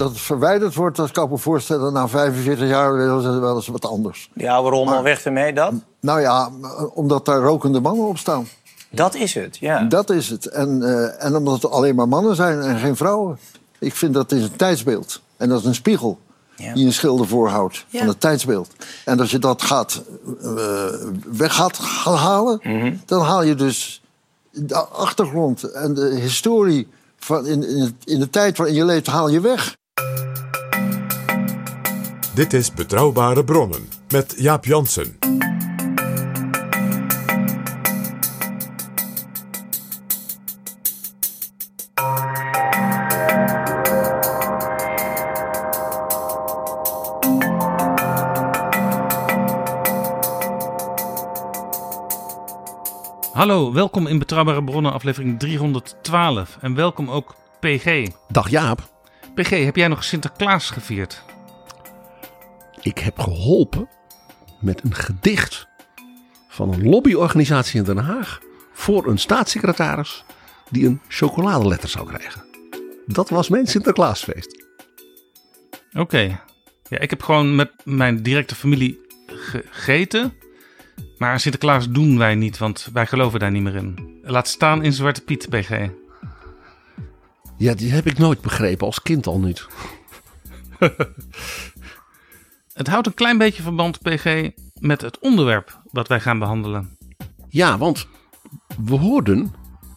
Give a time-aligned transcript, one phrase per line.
[0.00, 1.92] Dat het verwijderd wordt, dat kan ik me voorstellen.
[1.92, 4.30] Na 45 jaar wel eens- wel eens wat anders.
[4.46, 5.72] Oude rommel Maar- weg ermee, dat?
[6.00, 6.50] Nou ja,
[6.94, 8.48] omdat daar rokende mannen op staan.
[8.90, 9.82] Dat is het, ja.
[9.82, 10.46] Dat is het.
[10.46, 13.38] En, eh, en omdat het alleen maar mannen zijn en geen vrouwen.
[13.78, 15.20] Ik vind dat is een tijdsbeeld.
[15.36, 16.18] En dat is een spiegel
[16.56, 16.74] Ja.
[16.74, 17.98] die een schilder voorhoudt Ja.
[17.98, 18.68] van het tijdsbeeld.
[19.04, 20.02] En als je dat gaat,
[20.42, 20.84] eh,
[21.32, 22.94] weg gaat gaan halen, Mhm.
[23.06, 24.02] dan haal je dus
[24.50, 29.06] de achtergrond en de historie van in, in, het- in de tijd waarin je leeft,
[29.06, 29.78] haal je weg.
[32.34, 35.18] Dit is Betrouwbare Bronnen met Jaap Jansen.
[53.40, 56.58] Hallo, welkom in Betrouwbare Bronnen, aflevering 312.
[56.60, 58.08] En welkom ook PG.
[58.28, 58.89] Dag Jaap,
[59.34, 61.22] PG, heb jij nog Sinterklaas gevierd?
[62.82, 63.88] ik heb geholpen
[64.60, 65.68] met een gedicht
[66.48, 68.40] van een lobbyorganisatie in Den Haag
[68.72, 70.24] voor een staatssecretaris
[70.70, 72.44] die een chocoladeletter zou krijgen.
[73.06, 74.64] Dat was mijn Sinterklaasfeest.
[75.92, 76.40] Oké.
[76.88, 80.32] Ja, ik heb gewoon met mijn directe familie gegeten.
[81.18, 84.18] Maar Sinterklaas doen wij niet, want wij geloven daar niet meer in.
[84.22, 85.88] Laat staan in Zwarte Piet, PG.
[87.60, 89.66] Ja, die heb ik nooit begrepen, als kind al niet.
[92.80, 96.96] Het houdt een klein beetje verband, PG, met het onderwerp wat wij gaan behandelen.
[97.48, 98.06] Ja, want
[98.84, 99.52] we hoorden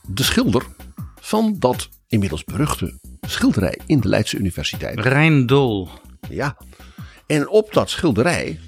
[0.08, 0.66] de schilder
[1.20, 5.00] van dat inmiddels beruchte schilderij in de Leidse Universiteit.
[5.00, 5.90] Rijn Dol.
[6.30, 6.58] Ja,
[7.28, 8.60] en op dat schilderij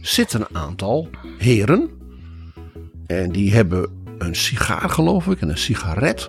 [0.00, 1.08] zitten een aantal
[1.38, 1.90] heren.
[3.06, 6.28] En die hebben een sigaar, geloof ik, en een sigaret.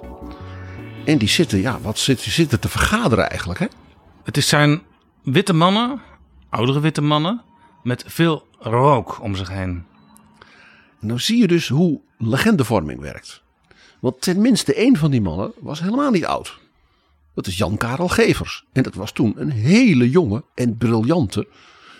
[1.05, 3.65] En die zitten, ja, wat zit, die zitten te vergaderen eigenlijk, hè?
[4.23, 4.81] Het is zijn
[5.23, 6.01] witte mannen,
[6.49, 7.41] oudere witte mannen,
[7.83, 9.85] met veel rook om zich heen.
[10.99, 13.43] En nou zie je dus hoe legendevorming werkt.
[13.99, 16.59] Want tenminste één van die mannen was helemaal niet oud.
[17.33, 18.65] Dat is Jan Karel Gevers.
[18.73, 21.47] En dat was toen een hele jonge en briljante,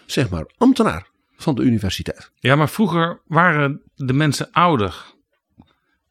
[0.06, 2.32] zeg maar, ambtenaar van de universiteit.
[2.40, 5.14] Ja, maar vroeger waren de mensen ouder.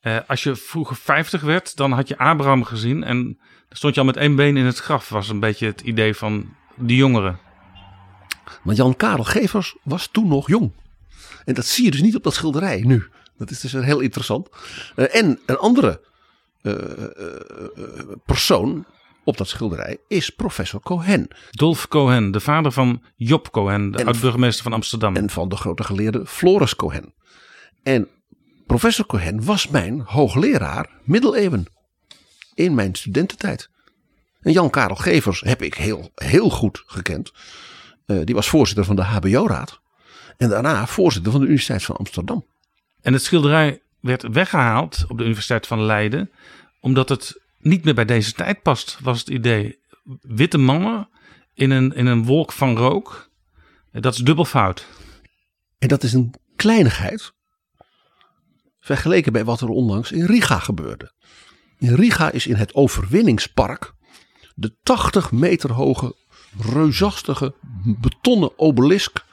[0.05, 3.37] Eh, als je vroeger 50 werd, dan had je Abraham gezien en dan
[3.69, 5.09] stond je al met één been in het graf.
[5.09, 7.39] Was een beetje het idee van de jongeren.
[8.63, 10.73] Maar Jan Karel Gevers was toen nog jong.
[11.45, 13.09] En dat zie je dus niet op dat schilderij nu.
[13.39, 14.49] Dat is dus heel interessant.
[14.97, 16.01] Eh, en een andere
[16.63, 16.73] eh,
[18.25, 18.85] persoon
[19.25, 21.29] op dat schilderij is professor Cohen.
[21.51, 25.17] Dolf Cohen, de vader van Job Cohen, de oud-burgemeester van Amsterdam.
[25.17, 27.15] En van de grote geleerde Floris Cohen.
[27.83, 28.09] En
[28.67, 31.67] professor Cohen was mijn hoogleraar middeleeuwen.
[32.55, 33.69] In mijn studententijd.
[34.41, 37.33] En Jan Karel Gevers heb ik heel, heel goed gekend.
[38.07, 39.81] Eh, die was voorzitter van de HBO-raad.
[40.37, 42.47] En daarna voorzitter van de Universiteit van Amsterdam.
[43.01, 46.31] En het schilderij werd weggehaald op de Universiteit van Leiden,
[46.81, 49.79] omdat het niet meer bij deze tijd past, was het idee.
[50.21, 51.09] Witte mannen
[51.55, 53.31] in een, in een wolk van rook,
[53.93, 54.87] dat is dubbel fout.
[55.79, 57.33] En dat is een kleinigheid.
[58.85, 61.13] Vergeleken bij wat er onlangs in Riga gebeurde.
[61.79, 63.93] In Riga is in het overwinningspark
[64.55, 66.17] de 80 meter hoge,
[66.59, 67.55] reusachtige
[67.85, 69.25] betonnen obelisk.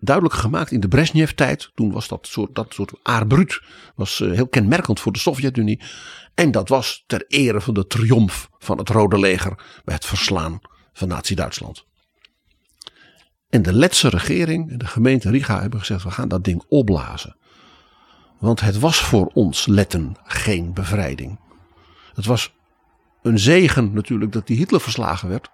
[0.00, 1.70] Duidelijk gemaakt in de Brezhnev-tijd.
[1.74, 3.62] Toen was dat soort, dat soort aardbruut
[3.94, 5.80] was eh, heel kenmerkend voor de Sovjet-Unie.
[6.34, 10.60] En dat was ter ere van de triomf van het Rode Leger bij het verslaan
[10.92, 11.84] van Nazi-Duitsland.
[13.48, 17.36] En de Letse regering en de gemeente Riga hebben gezegd: we gaan dat ding opblazen.
[18.38, 21.38] Want het was voor ons Letten geen bevrijding.
[22.14, 22.54] Het was
[23.22, 25.50] een zegen natuurlijk dat die Hitler verslagen werd.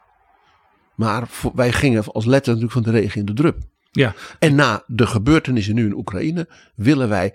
[0.95, 3.59] Maar wij gingen als letter natuurlijk van de regen in de drup.
[3.91, 4.15] Ja.
[4.39, 7.35] En na de gebeurtenissen nu in Oekraïne willen wij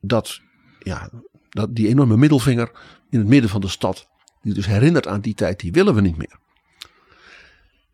[0.00, 0.40] dat,
[0.78, 1.10] ja,
[1.48, 2.70] dat die enorme middelvinger
[3.10, 4.08] in het midden van de stad,
[4.42, 6.38] die dus herinnert aan die tijd, die willen we niet meer.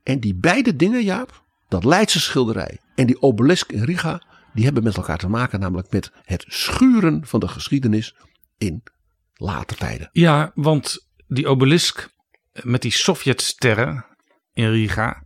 [0.02, 4.22] En die beide dingen, Jaap, dat Leidse schilderij en die obelisk in Riga,
[4.54, 8.14] die hebben met elkaar te maken, namelijk met het schuren van de geschiedenis
[8.58, 8.82] in
[9.34, 10.08] later tijden.
[10.12, 12.10] Ja, want die obelisk
[12.52, 14.06] met die Sovjetsterren
[14.52, 15.22] in Riga,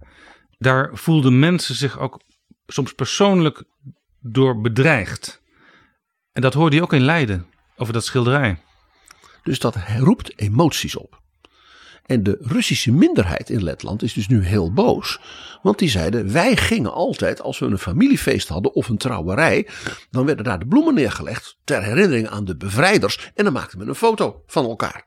[0.59, 2.23] daar voelden mensen zich ook
[2.67, 3.65] soms persoonlijk
[4.21, 5.43] door bedreigd.
[6.33, 7.47] En dat hoorde je ook in Leiden,
[7.77, 8.63] over dat schilderij.
[9.43, 11.23] Dus dat roept emoties op.
[12.07, 15.21] En de Russische minderheid in Letland is dus nu heel boos.
[15.63, 19.69] Want die zeiden: wij gingen altijd, als we een familiefeest hadden of een trouwerij,
[20.11, 23.31] dan werden daar de bloemen neergelegd ter herinnering aan de bevrijders.
[23.35, 25.07] En dan maakten we een foto van elkaar.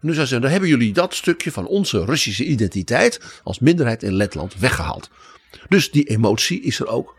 [0.00, 4.14] Nu zeiden ze: dan hebben jullie dat stukje van onze Russische identiteit als minderheid in
[4.14, 5.10] Letland weggehaald.
[5.68, 7.14] Dus die emotie is er ook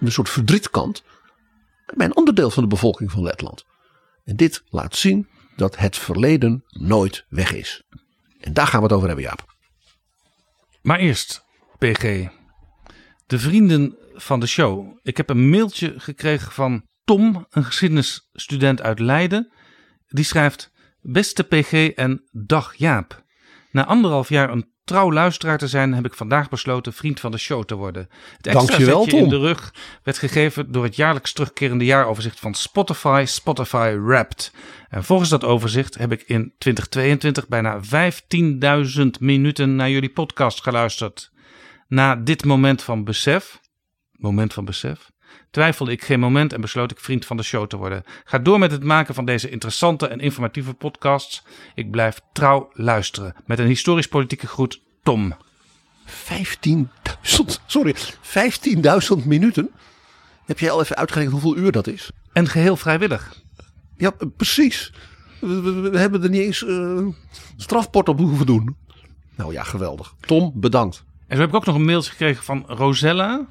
[0.00, 1.02] een soort verdrietkant
[1.94, 3.64] bij een ander deel van de bevolking van Letland.
[4.24, 5.28] En dit laat zien
[5.60, 7.82] dat het verleden nooit weg is.
[8.40, 9.54] En daar gaan we het over hebben, Jaap.
[10.82, 11.44] Maar eerst,
[11.78, 12.28] PG.
[13.26, 14.98] De vrienden van de show.
[15.02, 19.52] Ik heb een mailtje gekregen van Tom, een geschiedenisstudent uit Leiden.
[20.06, 20.70] Die schrijft:
[21.00, 23.24] Beste PG en dag Jaap.
[23.70, 27.38] Na anderhalf jaar een trouw luisteraar te zijn, heb ik vandaag besloten vriend van de
[27.38, 28.08] show te worden.
[28.36, 29.40] Het extra Dankjewel, zetje in Tom.
[29.40, 34.52] de rug werd gegeven door het jaarlijks terugkerende jaaroverzicht van Spotify, Spotify Wrapped.
[34.88, 37.80] En volgens dat overzicht heb ik in 2022 bijna
[39.00, 41.30] 15.000 minuten naar jullie podcast geluisterd.
[41.88, 43.60] Na dit moment van besef,
[44.12, 45.10] moment van besef,
[45.50, 48.02] twijfelde ik geen moment en besloot ik vriend van de show te worden.
[48.24, 51.42] Ga door met het maken van deze interessante en informatieve podcasts.
[51.74, 53.34] Ik blijf trouw luisteren.
[53.46, 55.34] Met een historisch-politieke groet, Tom.
[56.06, 57.94] 15.000, sorry,
[59.22, 59.70] 15.000 minuten.
[60.46, 62.10] Heb jij al even uitgerekend hoeveel uur dat is?
[62.32, 63.42] En geheel vrijwillig.
[63.96, 64.92] Ja, precies.
[65.40, 67.06] We, we- we hebben er niet eens eh,
[67.56, 68.76] strafport op hoeven doen.
[69.36, 70.14] Nou ja, geweldig.
[70.20, 71.04] Tom, bedankt.
[71.26, 73.46] En zo heb ik ook nog een mailtje gekregen van Rosella.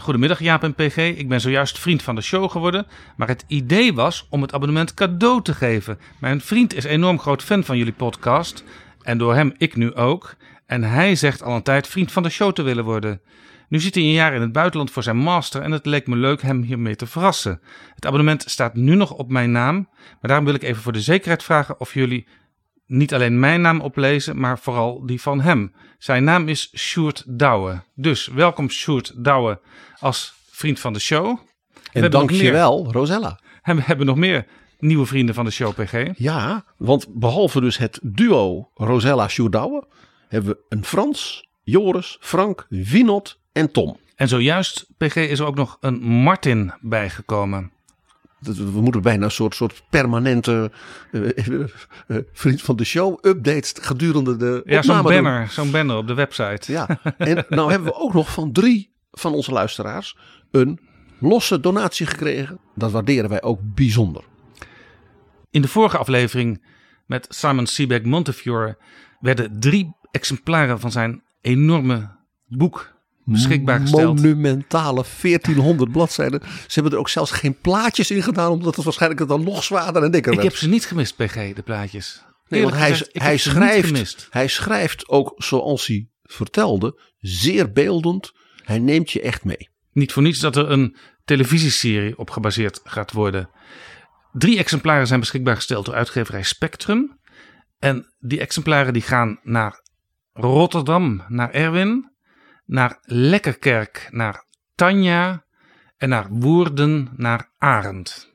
[0.00, 0.96] Goedemiddag Jaap en PG.
[0.96, 2.86] Ik ben zojuist vriend van de show geworden.
[3.16, 5.98] Maar het idee was om het abonnement cadeau te geven.
[6.18, 8.64] Mijn vriend is enorm groot fan van jullie podcast.
[9.02, 10.34] En door hem ik nu ook.
[10.66, 13.20] En hij zegt al een tijd vriend van de show te willen worden.
[13.68, 16.16] Nu zit hij een jaar in het buitenland voor zijn master en het leek me
[16.16, 17.60] leuk hem hiermee te verrassen.
[17.94, 21.00] Het abonnement staat nu nog op mijn naam, maar daarom wil ik even voor de
[21.00, 22.26] zekerheid vragen of jullie
[22.90, 25.74] niet alleen mijn naam oplezen, maar vooral die van hem.
[25.98, 27.82] Zijn naam is Sjoerd Douwe.
[27.94, 29.60] Dus welkom Sjoerd Douwe
[29.98, 31.38] als vriend van de show.
[31.92, 33.40] En dankjewel, Rosella.
[33.62, 34.46] En we hebben nog meer
[34.78, 36.18] nieuwe vrienden van de show, PG.
[36.18, 39.86] Ja, want behalve dus het duo Rosella Sjoerdouwe...
[40.28, 43.96] hebben we een Frans, Joris, Frank, Winot en Tom.
[44.14, 47.72] En zojuist, PG, is er ook nog een Martin bijgekomen.
[48.40, 50.70] We moeten bijna een soort, soort permanente
[51.12, 51.60] eh, eh,
[52.06, 56.14] eh, vriend van de show updates gedurende de Ja, zo'n banner, zo'n banner op de
[56.14, 56.72] website.
[56.72, 60.16] Ja, en nou hebben we ook nog van drie van onze luisteraars
[60.50, 60.80] een
[61.18, 62.58] losse donatie gekregen.
[62.74, 64.24] Dat waarderen wij ook bijzonder.
[65.50, 66.64] In de vorige aflevering
[67.06, 68.78] met Simon Sebeck Montefiore
[69.20, 72.10] werden drie exemplaren van zijn enorme
[72.46, 74.20] boek beschikbaar gesteld.
[74.20, 76.40] Monumentale 1400 bladzijden.
[76.42, 80.02] Ze hebben er ook zelfs geen plaatjes in gedaan, omdat het waarschijnlijk dan nog zwaarder
[80.02, 80.50] en dikker Ik werd.
[80.50, 82.24] heb ze niet gemist, PG, de plaatjes.
[82.48, 88.32] Nee, want hij, gezegd, ik hij, schrijft, hij schrijft ook, zoals hij vertelde, zeer beeldend.
[88.64, 89.68] Hij neemt je echt mee.
[89.92, 93.50] Niet voor niets dat er een televisieserie op gebaseerd gaat worden.
[94.32, 97.18] Drie exemplaren zijn beschikbaar gesteld door uitgeverij Spectrum.
[97.78, 99.80] En die exemplaren die gaan naar
[100.32, 102.09] Rotterdam, naar Erwin.
[102.70, 105.44] Naar Lekkerkerk, naar Tanja.
[105.96, 108.32] En naar Woerden, naar Arend.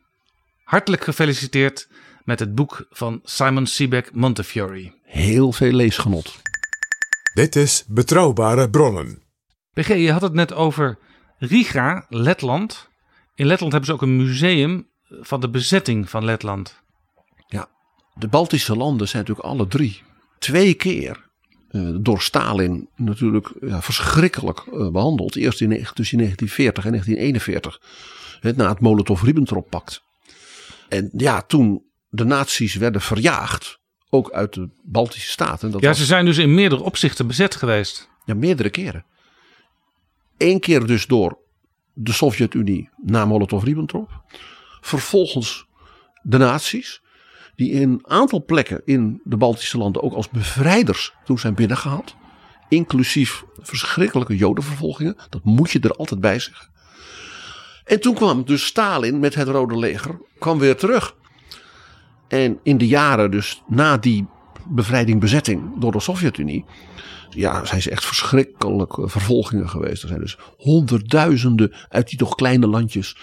[0.64, 1.90] Hartelijk gefeliciteerd
[2.24, 4.94] met het boek van Simon Sebeck Montefiore.
[5.04, 6.40] Heel veel leesgenot.
[7.34, 9.24] Dit is Betrouwbare Bronnen.
[9.74, 10.98] PG, je had het net over
[11.38, 12.90] Riga, Letland.
[13.36, 16.82] In Letland hebben ze ook een museum van de bezetting van Letland.
[17.48, 17.70] Ja,
[18.14, 20.04] de Baltische landen zijn natuurlijk alle drie
[20.40, 21.26] twee keer
[22.02, 25.36] door Stalin natuurlijk ja, verschrikkelijk eh, behandeld.
[25.36, 27.82] Eerst in, tussen 1940 en 1941,
[28.40, 30.04] hè, na het Molotov-Ribbentrop-pact.
[30.90, 33.80] En ja, toen de nazi's werden verjaagd,
[34.10, 35.72] ook uit de Baltische staten.
[35.72, 38.10] Dat ja, was- ze zijn dus in meerdere opzichten bezet geweest.
[38.26, 39.06] Ja, meerdere keren.
[40.38, 41.38] Eén keer dus door
[41.94, 44.24] de Sovjet-Unie na Molotov-Ribbentrop.
[44.82, 45.66] Vervolgens
[46.22, 47.02] de nazi's.
[47.56, 52.16] Die in een aantal plekken in de Baltische landen ook als bevrijders toen zijn binnengehaald.
[52.70, 55.16] Inclusief verschrikkelijke jodenvervolgingen.
[55.30, 56.68] Dat moet je er altijd bij zeggen.
[57.86, 60.22] En toen kwam dus Stalin met het Rode Leger.
[60.40, 61.16] kwam weer terug.
[62.28, 64.28] En in de jaren dus na die
[64.68, 66.66] bevrijding, bezetting door de Sovjet-Unie.
[67.30, 70.02] Ja, zijn ze echt verschrikkelijke vervolgingen geweest.
[70.02, 73.18] Er zijn dus honderdduizenden uit die toch kleine landjes.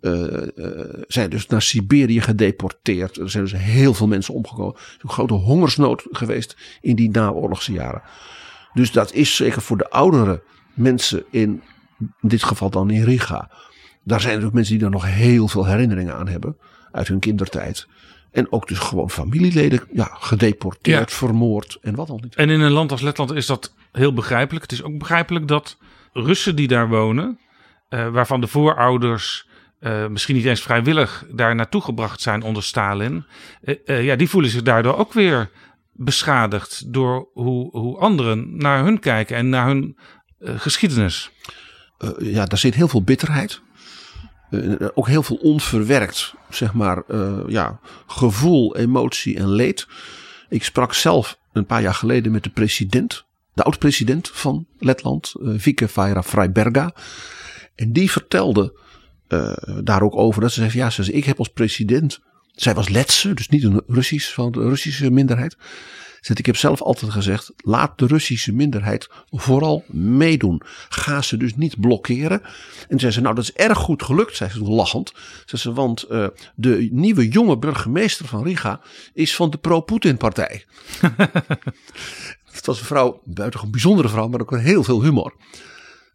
[0.00, 3.16] Eh, eh, zijn dus naar Siberië gedeporteerd.
[3.16, 4.74] Er zijn dus heel veel mensen omgekomen.
[4.74, 8.02] Er is een grote hongersnood geweest in die naoorlogse jaren.
[8.72, 10.42] Dus dat is zeker voor de oudere
[10.74, 11.62] mensen in,
[11.98, 13.50] in dit geval dan in Riga.
[14.04, 16.56] Daar zijn natuurlijk mensen die er nog heel veel herinneringen aan hebben.
[16.92, 17.86] Uit hun kindertijd.
[18.30, 21.16] En ook dus gewoon familieleden ja, gedeporteerd, Ja.
[21.16, 22.34] vermoord en wat dan niet.
[22.34, 24.62] En in een land als Letland is dat heel begrijpelijk.
[24.62, 25.78] Het is ook begrijpelijk dat
[26.12, 27.38] Russen die daar wonen,
[27.88, 33.24] eh, waarvan de voorouders eh, misschien niet eens vrijwillig daar naartoe gebracht zijn onder Stalin,
[33.62, 35.50] eh, eh, ja, die voelen zich daardoor ook weer
[35.92, 39.98] beschadigd door hoe, hoe anderen naar hun kijken en naar hun
[40.40, 41.30] geschiedenis.
[42.18, 43.60] Ja, daar zit heel veel bitterheid.
[44.94, 47.02] Ook heel veel onverwerkt, zeg maar,
[47.46, 49.86] ja, gevoel, emotie en leed.
[50.48, 55.88] Ik sprak zelf een paar jaar geleden met de president, de oud-president van Letland, Vike
[55.88, 56.94] Vaira Freiberga.
[57.74, 58.85] En die vertelde
[59.28, 59.52] eh,
[59.82, 62.20] daar ook over dat ze zei: Ja, ze zei, ik heb als president.
[62.54, 65.56] Zij was Letse, dus niet een Russisch van de Russische minderheid.
[66.26, 70.62] Ze zei, ik heb zelf altijd gezegd: laat de Russische minderheid vooral meedoen.
[70.88, 72.42] Ga ze dus niet blokkeren.
[72.88, 75.12] En zei ze: Nou, dat is erg goed gelukt, zei ze lachend.
[75.44, 78.80] Zei ze, want eh, de nieuwe jonge burgemeester van Riga
[79.12, 80.64] is van de pro-Poetin-partij.
[82.56, 85.34] Het was een vrouw, buitengewoon bijzondere vrouw, maar ook heel veel humor.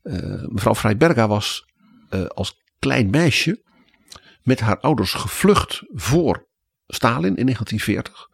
[0.03, 1.65] Eh, mevrouw Freiberga was
[2.09, 3.61] eh, als klein meisje
[4.43, 6.47] met haar ouders gevlucht voor
[6.87, 8.29] Stalin in 1940.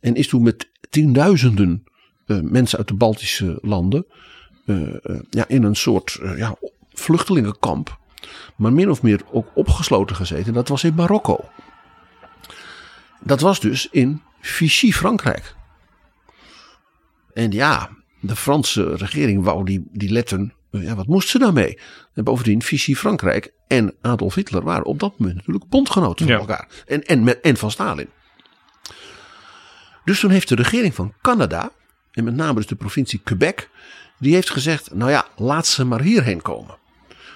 [0.00, 1.84] En is toen met tienduizenden
[2.26, 4.06] eh, mensen uit de Baltische landen
[4.66, 6.56] eh, eh, ja, in een soort ja,
[6.92, 7.98] vluchtelingenkamp,
[8.56, 10.52] maar min of meer ook opgesloten gezeten.
[10.52, 11.44] Dat was in Marokko.
[13.20, 15.54] Dat was dus in Vichy, Frankrijk.
[17.32, 17.90] En ja,
[18.20, 20.55] de Franse regering wou die, die letten.
[20.70, 21.78] Ja, wat moest ze daarmee?
[22.14, 26.40] En bovendien, Vichy Frankrijk en Adolf Hitler waren op dat moment natuurlijk bondgenoten van Ja.
[26.40, 26.68] elkaar.
[26.86, 28.08] En, en, met, en van Stalin.
[30.04, 31.70] Dus toen heeft de regering van Canada,
[32.12, 33.70] en met name dus de provincie Quebec,
[34.18, 36.78] die heeft gezegd: Nou ja, laat ze maar hierheen komen.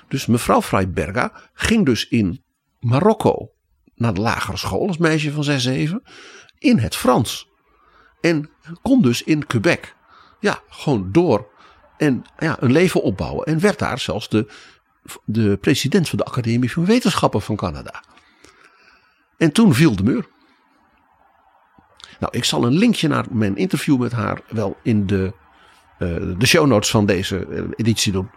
[0.09, 2.45] Dus mevrouw Freiberga ging dus in
[2.81, 3.53] Marokko
[3.95, 6.03] naar de lagere school als meisje van 6, 7
[6.59, 7.49] in het Frans.
[8.21, 8.51] En
[8.83, 9.97] kon dus in Quebec
[10.41, 11.49] ja, gewoon door
[12.01, 13.47] en ja, een leven opbouwen.
[13.47, 14.53] En werd daar zelfs de,
[15.25, 18.03] de president van de Academie van Wetenschappen van Canada.
[19.37, 20.29] En toen viel de muur.
[22.19, 25.33] Nou, ik zal een linkje naar mijn interview met haar wel in de,
[25.99, 28.31] eh, de show notes van deze eh, editie doen.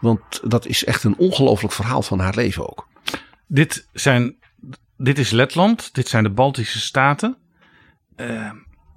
[0.00, 2.88] Want dat is echt een ongelooflijk verhaal van haar leven ook.
[3.46, 4.36] Dit, zijn,
[4.96, 7.36] dit is Letland, dit zijn de Baltische Staten.
[8.16, 8.50] Eh,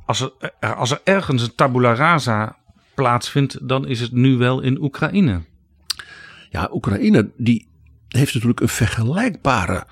[0.06, 2.58] als, er, als er ergens een tabula rasa
[2.98, 5.42] plaatsvindt, dan is het nu wel in Oekraïne.
[6.50, 7.68] Ja, Oekraïne die
[8.08, 9.88] heeft natuurlijk een vergelijkbare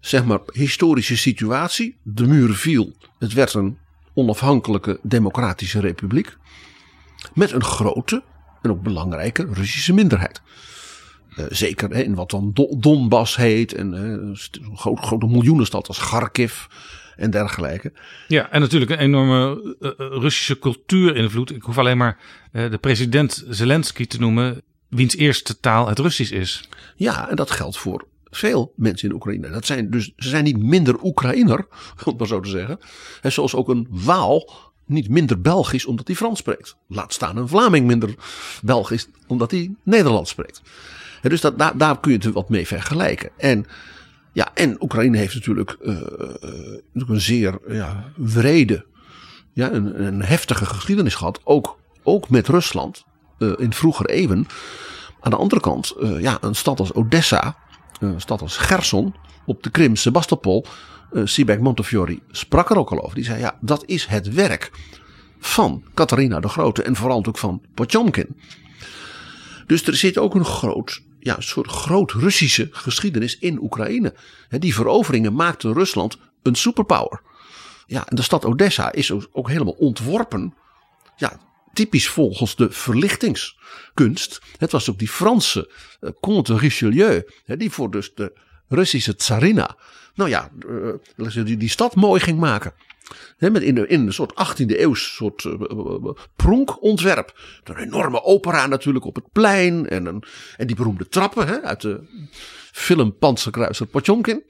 [0.00, 1.96] zeg maar, historische situatie.
[2.02, 2.92] De muur viel.
[3.18, 3.78] Het werd een
[4.14, 6.36] onafhankelijke democratische republiek.
[7.34, 8.22] Met een grote
[8.62, 10.42] en ook belangrijke Russische minderheid.
[11.36, 13.74] Eh, zeker hè, in wat dan Do- Donbass heet.
[13.74, 14.02] En eh,
[14.90, 16.64] een grote miljoenenstad als Kharkiv
[17.16, 17.92] en dergelijke.
[18.28, 21.50] Ja, en natuurlijk een enorme eh, Russische cultuurinvloed.
[21.50, 22.18] Ik hoef alleen maar
[22.52, 26.68] eh, de president Zelensky te noemen, wiens eerste taal het Russisch is.
[26.96, 29.50] Ja, en dat geldt voor veel mensen in Oekraïne.
[29.50, 31.58] Dat zijn dus, ze zijn niet minder Oekraïner,
[32.04, 32.78] om het maar zo te zeggen.
[33.22, 36.76] En zoals ook een Waal niet minder Belgisch omdat hij Frans spreekt.
[36.88, 38.14] Laat staan een Vlaming minder
[38.62, 40.62] Belgisch omdat hij Nederlands spreekt.
[41.22, 43.30] En dus dat, daar, daar kun je het wat mee vergelijken.
[43.36, 43.66] En,
[44.34, 48.84] ja, en Oekraïne heeft natuurlijk, natuurlijk een zeer ja, wrede,
[49.52, 51.40] ja, een, een heftige geschiedenis gehad.
[51.44, 53.04] Ook, ook met Rusland
[53.38, 54.46] eh, in vroeger eeuwen.
[55.20, 57.56] Aan de andere kant, ja, een stad als Odessa,
[58.00, 59.14] een stad als Gerson
[59.46, 60.66] op de Krim, Sebastopol,
[61.24, 63.14] Sibek Montefiore sprak er ook al over.
[63.14, 64.70] Die zei, ja, dat is het werk
[65.38, 68.36] van Catharina de Grote en vooral ook van Potjomkin.
[69.66, 74.14] Dus er zit ook een groot, ja, een soort groot Russische geschiedenis in Oekraïne.
[74.48, 77.22] Die veroveringen maakten Rusland een superpower.
[77.86, 80.54] Ja, en de stad Odessa is ook- helemaal ontworpen.
[81.16, 81.40] Ja,
[81.72, 84.40] typisch volgens de verlichtingskunst.
[84.58, 87.22] Het was ook die Franse eh, Comte Richelieu.
[87.44, 88.38] Hè, die voor dus de
[88.68, 89.76] Russische tsarina.
[90.14, 90.50] Nou ja,
[91.16, 92.72] uh, die, die stad mooi ging maken.
[93.36, 95.54] He, met in, in een soort 18e eeuws soort uh,
[96.36, 97.38] pronkontwerp.
[97.64, 99.88] Een enorme opera natuurlijk op het plein.
[99.88, 100.24] En, een,
[100.56, 102.00] en die beroemde trappen uit de
[102.72, 104.42] film Panzerkruiser Potjonkin.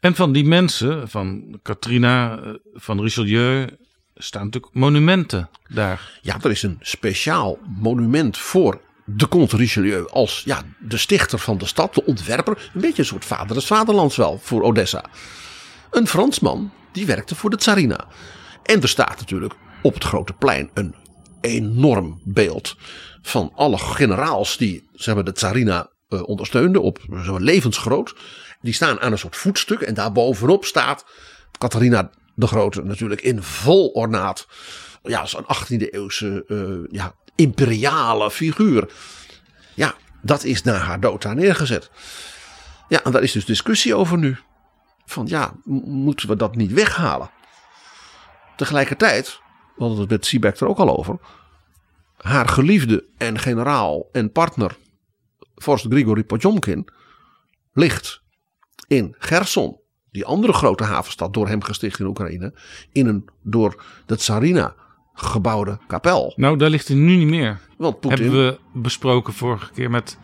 [0.00, 2.40] En van die mensen, van Katrina,
[2.74, 3.66] van Richelieu,
[4.14, 6.18] staan natuurlijk monumenten daar.
[6.22, 11.58] Ja, er is een speciaal monument voor de Comte Richelieu als ja, de stichter van
[11.58, 12.70] de stad, de ontwerper.
[12.74, 15.04] Een beetje een soort vader des vaderlands wel voor Odessa.
[15.90, 18.06] Een Fransman die werkte voor de Tsarina.
[18.62, 20.94] En er staat natuurlijk op het grote plein een
[21.40, 22.76] enorm beeld
[23.22, 28.14] van alle generaals die ze hebben de Tsarina uh, ondersteunden op zo'n levensgroot.
[28.60, 31.04] Die staan aan een soort voetstuk en daarbovenop staat
[31.58, 34.46] Catharina de Grote natuurlijk in vol ornaat.
[35.02, 38.90] Ja, zo'n 18e eeuwse uh, ja, imperiale figuur.
[39.74, 41.90] Ja, dat is na haar dood daar neergezet.
[42.88, 44.36] Ja, en daar is dus discussie over nu.
[45.06, 47.30] Van ja, moeten we dat niet weghalen?
[48.56, 49.40] Tegelijkertijd,
[49.76, 51.18] we hadden het met Siebeck er ook al over.
[52.16, 54.76] Haar geliefde en generaal en partner,
[55.54, 56.88] vorst Grigori Potjomkin,
[57.72, 58.22] ligt
[58.86, 59.80] in Gerson,
[60.10, 62.54] die andere grote havenstad door hem gesticht in Oekraïne,
[62.92, 64.74] in een door de Tsarina
[65.14, 66.32] gebouwde kapel.
[66.36, 67.60] Nou, daar ligt hij nu niet meer.
[67.78, 68.04] Want.
[68.04, 70.18] Hebben we besproken vorige keer met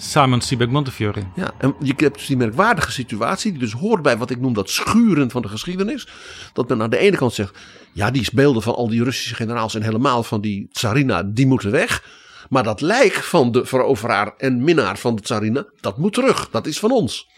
[0.00, 1.22] Simon Sibek Montefiore.
[1.34, 4.52] Ja, en je hebt dus die merkwaardige situatie, die dus hoort bij wat ik noem
[4.52, 6.08] dat schuren van de geschiedenis.
[6.52, 7.58] Dat men aan de ene kant zegt,
[7.92, 11.70] ja, die beelden van al die Russische generaals en helemaal van die tsarina, die moeten
[11.70, 12.04] weg.
[12.48, 16.50] Maar dat lijk van de veroveraar en minnaar van de tsarina, dat moet terug.
[16.50, 17.28] Dat is van ons.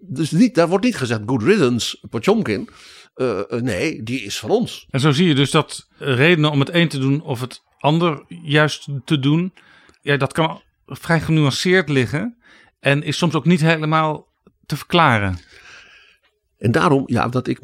[0.00, 2.68] Dus niet, daar wordt niet gezegd good riddance, Potjomkin.
[3.16, 4.86] Uh, nee, die is van ons.
[4.90, 8.24] En zo zie je dus dat redenen om het een te doen of het ander
[8.28, 9.52] juist te doen.
[10.02, 12.36] Ja, dat kan vrij genuanceerd liggen.
[12.80, 14.28] En is soms ook niet helemaal
[14.66, 15.38] te verklaren.
[16.58, 17.60] En daarom, ja, dat ik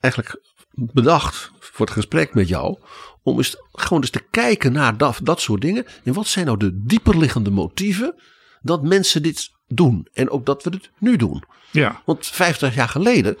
[0.00, 2.78] eigenlijk bedacht voor het gesprek met jou.
[3.22, 5.86] Om eens gewoon eens te kijken naar dat, dat soort dingen.
[6.04, 8.14] En wat zijn nou de dieperliggende motieven
[8.62, 10.08] dat mensen dit doen.
[10.12, 11.44] En ook dat we het nu doen.
[11.70, 12.02] Ja.
[12.04, 13.36] Want 50 jaar geleden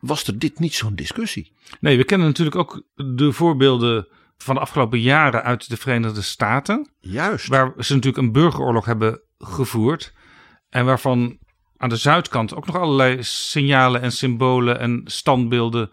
[0.00, 1.52] was er dit niet zo'n discussie.
[1.80, 4.08] Nee, we kennen natuurlijk ook de voorbeelden
[4.42, 6.90] van de afgelopen jaren uit de Verenigde Staten.
[7.00, 7.46] Juist.
[7.46, 10.12] Waar ze natuurlijk een burgeroorlog hebben gevoerd.
[10.68, 11.38] En waarvan
[11.76, 15.90] aan de zuidkant ook nog allerlei signalen en symbolen en standbeelden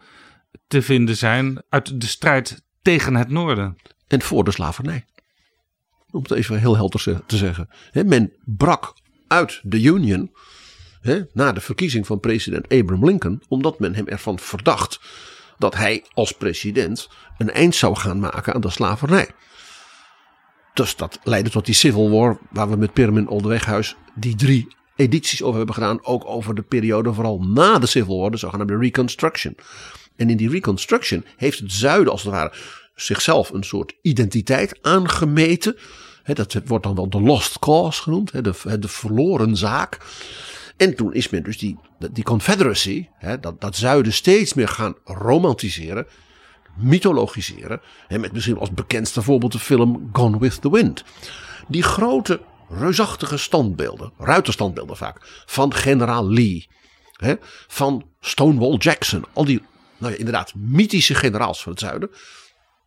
[0.68, 3.76] te vinden zijn uit de strijd tegen het noorden.
[4.08, 5.06] En voor de slavernij.
[6.12, 7.70] Om het even heel helder te zeggen.
[8.06, 8.94] Men brak
[9.28, 10.32] uit de Union
[11.34, 15.00] na de verkiezing van president Abraham Lincoln, omdat men hem ervan verdacht
[15.58, 19.30] dat hij als president een eind zou gaan maken aan de slavernij.
[20.74, 25.44] Dus dat leidde tot die Civil War, waar we met Pirmin Oldeweghuis die drie edities
[25.44, 26.06] over hebben gedaan.
[26.06, 29.56] Ook over de periode vooral na de Civil War, de zogenaamde Reconstruction.
[30.16, 32.54] En in die Reconstruction heeft het zuiden als het ware
[32.96, 35.78] zichzelf een soort identiteit aangemeten.
[36.24, 39.98] dat wordt dan wel de lost cause genoemd, de, de verloren zaak.
[40.78, 41.78] En toen is men dus die,
[42.12, 46.08] die Confederacy, hè, dat, dat zuiden, steeds meer gaan romantiseren,
[46.76, 47.82] mythologiseren.
[48.08, 51.04] Hè, met misschien als bekendste voorbeeld de film Gone with the Wind.
[51.68, 56.68] Die grote, reusachtige standbeelden, ruiterstandbeelden vaak, van generaal Lee,
[57.12, 57.36] hè,
[57.68, 59.26] van Stonewall Jackson.
[59.34, 59.62] Al die,
[59.98, 62.10] nou ja, inderdaad, mythische generaals van het zuiden.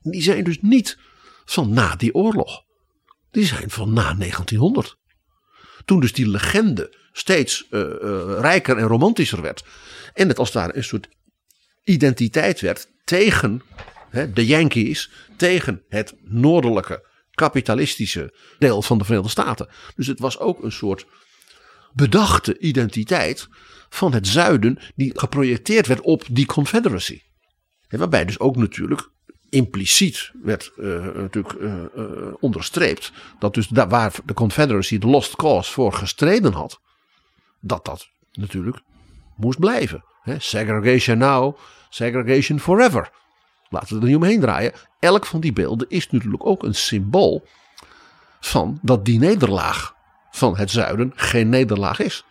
[0.01, 0.99] Die zijn dus niet
[1.45, 2.63] van na die oorlog.
[3.31, 4.99] Die zijn van na 1900.
[5.85, 9.65] Toen dus die legende steeds uh, uh, rijker en romantischer werd.
[10.15, 11.09] En het als daar een soort
[11.85, 13.63] identiteit werd tegen
[14.11, 19.69] hè, de Yankees, tegen het noordelijke kapitalistische deel van de Verenigde Staten.
[19.97, 21.07] Dus het was ook een soort
[21.93, 23.49] bedachte identiteit
[23.89, 27.21] van het zuiden die geprojecteerd werd op die Confederacy.
[27.89, 29.11] En waarbij dus ook natuurlijk
[29.49, 31.55] impliciet werd uh, natuurlijk
[32.41, 36.81] onderstreept dat dus daar waar de Confederacy de Lost Cause voor gestreden had,
[37.61, 38.81] dat dat natuurlijk
[39.37, 40.05] moest blijven.
[40.39, 41.57] Segregation now,
[41.89, 43.11] segregation forever.
[43.69, 44.73] Laten we er niet omheen draaien.
[44.99, 47.47] Elk van die beelden is natuurlijk ook een symbool
[48.41, 49.95] van dat die nederlaag
[50.31, 52.25] van het zuiden geen nederlaag is.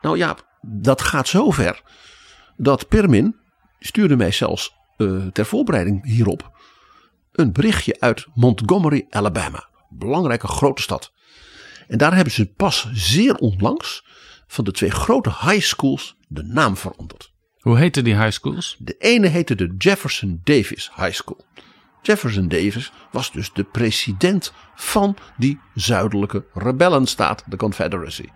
[0.00, 1.82] Nou ja, dat gaat zo ver
[2.56, 3.36] dat Permin
[3.78, 6.58] stuurde mij zelfs uh, ter voorbereiding hierop
[7.32, 9.68] een berichtje uit Montgomery, Alabama.
[9.88, 11.12] Belangrijke grote stad.
[11.88, 14.04] En daar hebben ze pas zeer onlangs
[14.50, 17.32] van de twee grote high schools de naam veranderd.
[17.58, 18.76] Hoe heten die high schools?
[18.78, 21.44] De ene heette de Jefferson Davis High School.
[22.02, 28.28] Jefferson Davis was dus de president van die zuidelijke rebellenstaat, de Confederacy.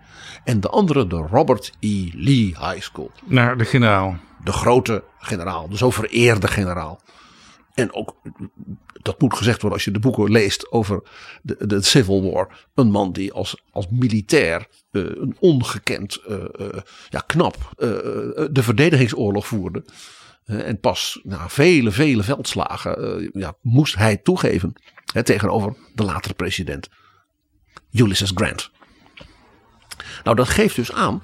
[0.43, 2.09] En de andere de Robert E.
[2.13, 3.11] Lee High School.
[3.25, 4.17] Naar de generaal.
[4.43, 7.01] De grote generaal, de zo vereerde generaal.
[7.75, 8.15] En ook,
[9.01, 11.03] dat moet gezegd worden als je de boeken leest over
[11.41, 12.67] de, de Civil War.
[12.73, 16.67] Een man die als, als militair uh, een ongekend, uh, uh,
[17.09, 17.73] ja, knap
[18.51, 19.85] de verdedigingsoorlog voerde.
[20.45, 24.73] en pas na vele, vele veldslagen ja, moest hij toegeven
[25.13, 26.89] hè, tegenover de latere president
[27.91, 28.71] Ulysses Grant.
[30.23, 31.21] Nou, dat geeft dus aan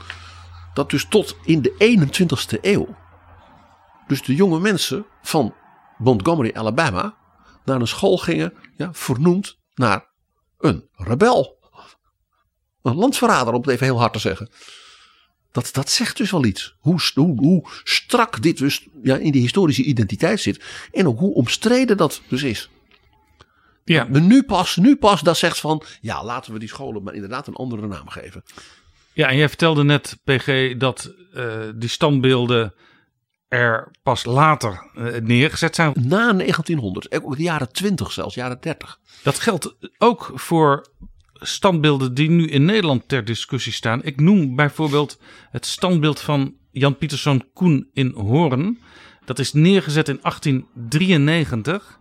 [0.74, 2.96] dat dus tot in de 21ste eeuw.
[4.08, 5.54] Dus de jonge mensen van
[6.02, 7.18] Montgomery, Alabama,
[7.66, 10.10] naar een school gingen, ja, vernoemd naar
[10.58, 11.60] een rebel.
[12.82, 14.50] Een landverrader, om het even heel hard te zeggen.
[15.52, 16.76] Dat, dat zegt dus wel iets.
[16.80, 20.64] Hoe, hoe, hoe strak dit dus ja, in die historische identiteit zit.
[20.92, 22.70] En ook hoe omstreden dat dus is.
[23.84, 24.08] Ja.
[24.12, 27.48] Maar nu pas, nu pas dat zegt van, ja, laten we die scholen maar inderdaad
[27.48, 28.44] een andere naam geven.
[29.14, 32.74] Ja, en jij vertelde net, PG, dat uh, die standbeelden
[33.52, 35.94] er pas later uh, neergezet zijn.
[35.96, 39.00] Na 1900, ook de jaren 20 zelfs, jaren 30.
[39.24, 40.88] Dat geldt ook voor
[41.34, 44.04] standbeelden die nu in Nederland ter discussie staan.
[44.04, 48.80] Ik noem bijvoorbeeld het standbeeld van Jan Pieterszoon Koen in Hoorn.
[49.26, 52.00] Dat is neergezet in 1893.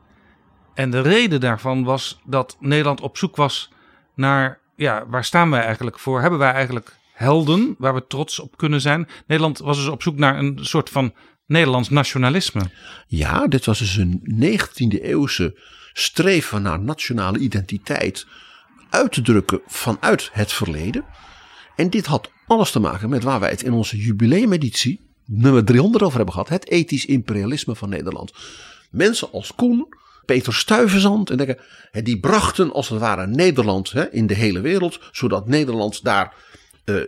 [0.74, 3.72] En de reden daarvan was dat Nederland op zoek was
[4.14, 6.20] naar, ja, waar staan wij eigenlijk voor?
[6.20, 9.08] Hebben wij eigenlijk helden waar we trots op kunnen zijn?
[9.26, 11.12] Nederland was dus op zoek naar een soort van
[11.50, 12.70] Nederlands nationalisme.
[13.06, 15.58] Ja, dit was dus een 19e eeuwse
[15.92, 18.26] streven naar nationale identiteit
[18.90, 21.04] uit te drukken vanuit het verleden.
[21.76, 26.02] En dit had alles te maken met waar wij het in onze jubileumeditie nummer 300
[26.04, 26.48] over hebben gehad.
[26.48, 28.32] Het ethisch imperialisme van Nederland.
[28.90, 29.86] Mensen als Koen,
[30.24, 34.98] Peter Stuyvesant en die brachten als het ware Nederland in de hele wereld.
[35.12, 36.34] Zodat Nederland daar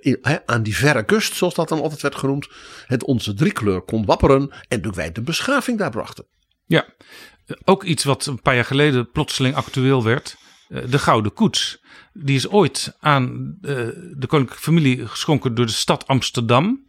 [0.02, 2.48] uh, aan die verre kust, zoals dat dan altijd werd genoemd,
[2.86, 6.26] het onze driekleur kon wapperen en dat wij de beschaving daar brachten.
[6.66, 6.86] Ja,
[7.64, 10.36] ook iets wat een paar jaar geleden plotseling actueel werd.
[10.68, 11.80] De Gouden Koets.
[12.12, 16.86] Die is ooit aan de koninklijke familie geschonken door de stad Amsterdam.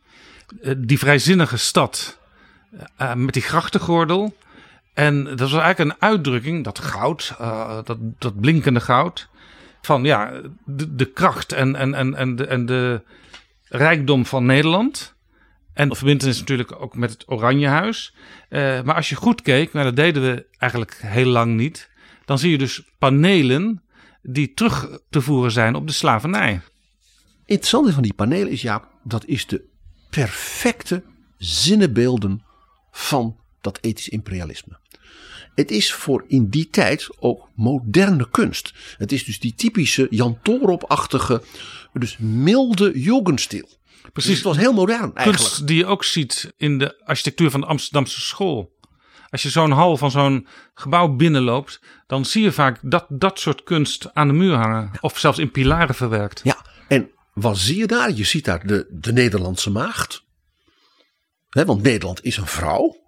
[0.77, 2.19] Die vrijzinnige stad
[3.15, 4.35] met die grachtengordel.
[4.93, 7.35] En dat was eigenlijk een uitdrukking, dat goud,
[7.83, 9.29] dat, dat blinkende goud
[9.85, 13.01] van ja, de, kracht en, en, en, en, de, en de
[13.63, 15.15] rijkdom van Nederland.
[15.73, 18.13] En de verbindenis natuurlijk ook met het Oranjehuis.
[18.49, 21.89] Uh, maar als je goed keek, nou dat deden we eigenlijk heel lang niet.
[22.25, 23.83] Dan zie je dus panelen
[24.21, 26.61] die terug te voeren zijn op de slavernij.
[27.45, 29.65] Interessant van die panelen is ja, dat is de
[30.09, 31.03] perfecte
[31.37, 32.43] zinnenbeelden
[32.91, 34.79] van dat ethisch imperialisme.
[35.55, 38.73] Het is voor in die tijd ook moderne kunst.
[38.97, 41.43] Het is dus die typische Jan Toorop-achtige,
[41.93, 43.69] dus milde jugendstil.
[44.13, 44.29] Precies.
[44.29, 45.37] Dus het was heel modern eigenlijk.
[45.37, 48.71] Kunst die je ook ziet in de architectuur van de Amsterdamse school.
[49.29, 53.63] Als je zo'n hal van zo'n gebouw binnenloopt, dan zie je vaak dat, dat soort
[53.63, 54.91] kunst aan de muur hangen.
[55.01, 56.41] Of zelfs in pilaren verwerkt.
[56.43, 58.11] Ja, en wat zie je daar?
[58.11, 60.23] Je ziet daar de, de Nederlandse maagd.
[61.49, 63.02] He, want Nederland is een vrouw.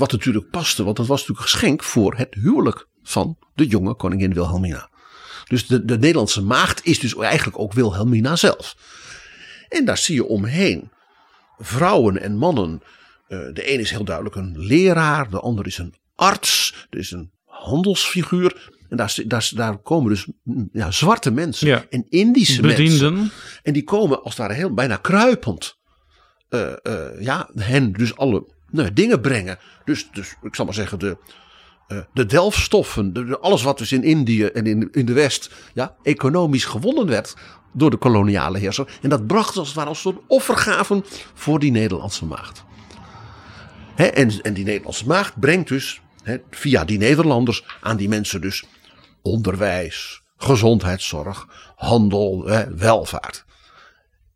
[0.00, 4.34] Wat natuurlijk paste, want dat was natuurlijk geschenk voor het huwelijk van de jonge koningin
[4.34, 4.90] Wilhelmina.
[5.48, 8.76] Dus de, de Nederlandse maagd is dus eigenlijk ook Wilhelmina zelf.
[9.68, 10.90] En daar zie je omheen
[11.58, 12.82] vrouwen en mannen.
[13.28, 17.10] Uh, de een is heel duidelijk een leraar, de ander is een arts, er is
[17.10, 18.70] een handelsfiguur.
[18.88, 21.84] En daar, daar, daar komen dus mm, ja, zwarte mensen ja.
[21.90, 23.14] en Indische Bedienden.
[23.14, 23.32] mensen.
[23.62, 25.78] En die komen als ware heel bijna kruipend.
[26.50, 28.58] Uh, uh, ja, hen dus alle
[28.92, 29.58] dingen brengen.
[29.84, 31.16] Dus, dus ik zal maar zeggen, de,
[31.88, 35.50] uh, de delfstoffen, de, de, alles wat dus in Indië en in, in de West
[35.74, 37.34] ja, economisch gewonnen werd
[37.72, 38.98] door de koloniale heerser.
[39.02, 41.04] En dat bracht als het ware als een soort offergaven
[41.34, 42.64] voor die Nederlandse maagd.
[43.94, 46.00] Hè, en, en die Nederlandse maagd brengt dus
[46.50, 48.64] via die Nederlanders aan die mensen dus
[49.22, 52.44] onderwijs, gezondheidszorg, handel,
[52.76, 53.44] welvaart.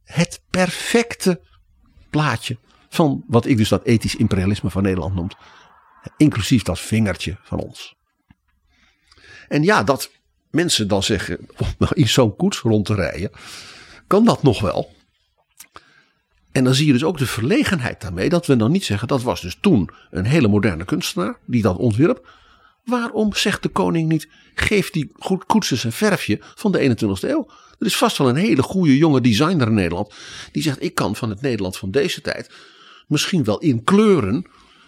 [0.05, 1.41] Het perfecte
[2.11, 2.59] plaatje
[2.95, 5.37] van wat ik dus dat ethisch imperialisme van Nederland noemt.
[6.17, 7.95] Inclusief dat vingertje van ons.
[9.49, 10.11] En ja, dat
[10.51, 11.39] mensen dan zeggen
[11.79, 13.31] om in zo'n koets rond te rijden,
[14.07, 14.93] kan dat nog wel.
[16.53, 19.23] En dan zie je dus ook de verlegenheid daarmee dat we dan niet zeggen dat
[19.23, 22.29] was dus toen een hele moderne kunstenaar die dat ontwierp.
[22.85, 27.49] Waarom zegt de koning niet, geef die goed koetsjes een verfje van de 21ste eeuw?
[27.79, 30.15] Er is vast wel een hele goede jonge designer in Nederland
[30.53, 32.51] die zegt ik kan van het Nederland van deze tijd
[33.07, 34.47] misschien wel in kleuren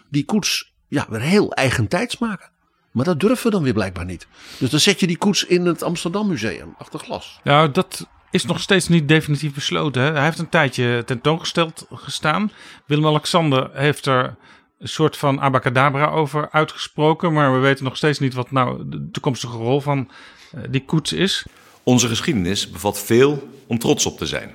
[0.09, 2.51] die koets ja, weer heel eigentijds maken.
[2.91, 4.27] Maar dat durven we dan weer blijkbaar niet.
[4.59, 7.41] Dus dan zet je die koets in het Amsterdam Museum achter glas.
[7.45, 10.03] Nou, dat is nog steeds niet definitief besloten.
[10.03, 10.13] Hè?
[10.13, 12.51] Hij heeft een tijdje tentoongesteld gestaan.
[12.87, 14.37] Willem-Alexander heeft er
[14.79, 17.33] een soort van abacadabra over uitgesproken.
[17.33, 20.11] Maar we weten nog steeds niet wat nou de toekomstige rol van
[20.53, 21.47] eh, die koets is.
[21.83, 24.55] Onze geschiedenis bevat veel om trots op te zijn.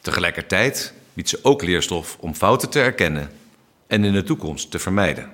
[0.00, 3.30] Tegelijkertijd biedt ze ook leerstof om fouten te erkennen
[3.86, 5.32] en in de toekomst te vermijden.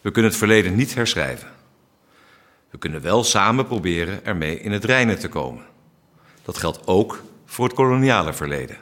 [0.00, 1.48] We kunnen het verleden niet herschrijven.
[2.70, 5.64] We kunnen wel samen proberen ermee in het reinen te komen.
[6.42, 8.76] Dat geldt ook voor het koloniale verleden.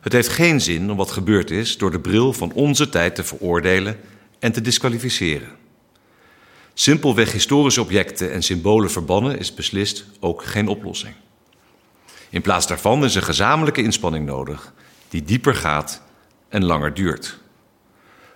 [0.00, 3.24] Het heeft geen zin om wat gebeurd is door de bril van onze tijd te
[3.24, 4.00] veroordelen
[4.38, 5.48] en te disqualificeren.
[6.74, 11.14] Simpelweg historische objecten en symbolen verbannen is beslist ook geen oplossing.
[12.34, 14.72] In plaats daarvan is een gezamenlijke inspanning nodig
[15.08, 16.02] die dieper gaat
[16.48, 17.38] en langer duurt.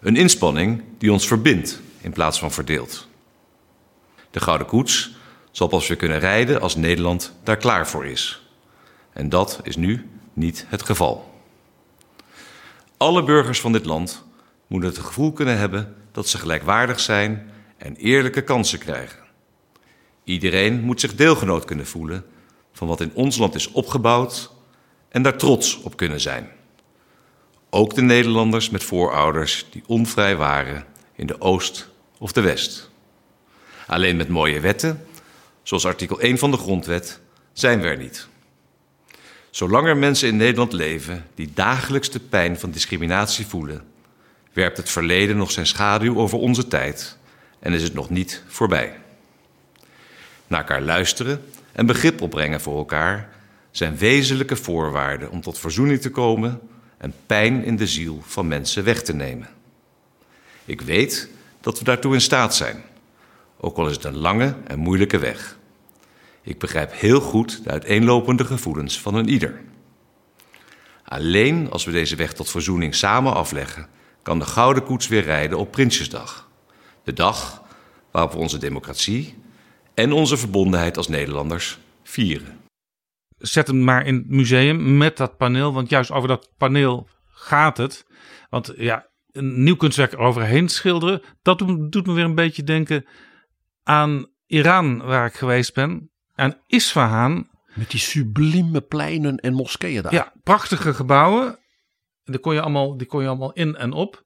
[0.01, 3.09] Een inspanning die ons verbindt in plaats van verdeelt.
[4.31, 5.17] De Gouden Koets
[5.51, 8.49] zal pas weer kunnen rijden als Nederland daar klaar voor is.
[9.13, 11.43] En dat is nu niet het geval.
[12.97, 14.25] Alle burgers van dit land
[14.67, 19.23] moeten het gevoel kunnen hebben dat ze gelijkwaardig zijn en eerlijke kansen krijgen.
[20.25, 22.25] Iedereen moet zich deelgenoot kunnen voelen
[22.79, 24.51] van wat in ons land is opgebouwd
[25.09, 26.51] en daar trots op kunnen zijn.
[27.71, 31.89] Ook de Nederlanders met voorouders die onvrij waren in de Oost
[32.19, 32.91] of de West.
[33.87, 35.07] Alleen met mooie wetten,
[35.63, 37.21] zoals artikel 1 van de Grondwet,
[37.53, 38.29] zijn we er niet.
[39.51, 43.85] Zolang er mensen in Nederland leven die dagelijks de pijn van discriminatie voelen,
[44.53, 47.17] werpt het verleden nog zijn schaduw over onze tijd
[47.59, 48.99] en is het nog niet voorbij.
[50.47, 51.43] Naar elkaar luisteren
[51.79, 53.29] en begrip opbrengen voor elkaar
[53.71, 56.61] zijn wezenlijke voorwaarden om tot verzoening te komen
[56.97, 59.49] en pijn in de ziel van mensen weg te nemen.
[60.65, 61.29] Ik weet
[61.61, 62.83] dat we daartoe in staat zijn,
[63.61, 65.59] ook al is het een lange en moeilijke weg.
[66.43, 69.61] Ik begrijp heel goed de uiteenlopende gevoelens van een ieder.
[71.05, 73.87] Alleen als we deze weg tot verzoening samen afleggen,
[74.23, 76.49] kan de Gouden Koets weer rijden op Prinsjesdag.
[77.05, 77.63] De dag
[78.11, 79.47] waarop we onze democratie
[79.99, 82.61] en onze verbondenheid als Nederlanders vieren.
[83.39, 87.77] Zet hem maar in het museum met dat paneel, want juist over dat paneel gaat
[87.77, 88.07] het.
[88.51, 91.59] Want ja, een nieuw kunstwerk eroverheen schilderen, dat
[91.91, 93.07] doet me weer een beetje denken
[93.83, 96.11] aan Iran, waar ik geweest ben.
[96.35, 97.49] Aan Isfahan.
[97.75, 100.13] Met die sublieme pleinen en moskeeën daar.
[100.13, 101.59] Ja, prachtige gebouwen.
[102.25, 104.25] Die kon je allemaal, die kon je allemaal in en op.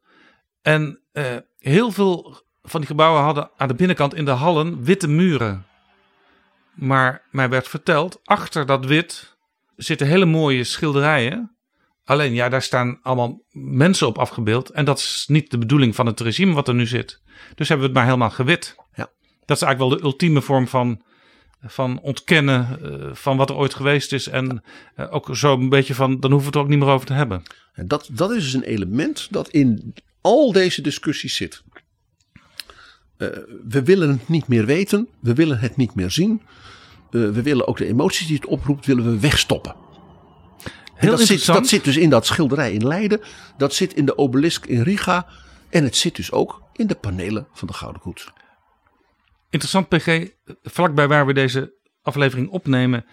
[0.63, 5.09] En uh, heel veel van die gebouwen hadden aan de binnenkant in de hallen witte
[5.09, 5.66] muren.
[6.75, 9.37] Maar mij werd verteld, achter dat wit
[9.77, 11.57] zitten hele mooie schilderijen.
[12.05, 14.70] Alleen ja, daar staan allemaal mensen op afgebeeld.
[14.70, 17.20] En dat is niet de bedoeling van het regime wat er nu zit.
[17.55, 18.75] Dus hebben we het maar helemaal gewit.
[18.94, 19.11] Ja.
[19.44, 21.03] Dat is eigenlijk wel de ultieme vorm van,
[21.62, 24.29] van ontkennen uh, van wat er ooit geweest is.
[24.29, 24.62] En
[24.96, 27.07] uh, ook zo een beetje van, dan hoeven we het er ook niet meer over
[27.07, 27.42] te hebben.
[27.72, 31.62] En dat, dat is dus een element dat in al deze discussies zit.
[33.18, 33.29] Uh,
[33.68, 35.09] we willen het niet meer weten.
[35.20, 36.42] We willen het niet meer zien.
[37.11, 39.75] we willen ook de emoties die het oproept, willen we wegstoppen.
[40.94, 43.20] Heel dat, zit, dat zit dus in dat schilderij in Leiden.
[43.57, 45.27] Dat zit in de obelisk in Riga.
[45.70, 48.33] En het zit dus ook in de panelen van de Gouden Koets.
[49.51, 50.29] Interessant, PG.
[50.62, 51.72] Vlakbij waar we deze
[52.03, 53.05] aflevering opnemen,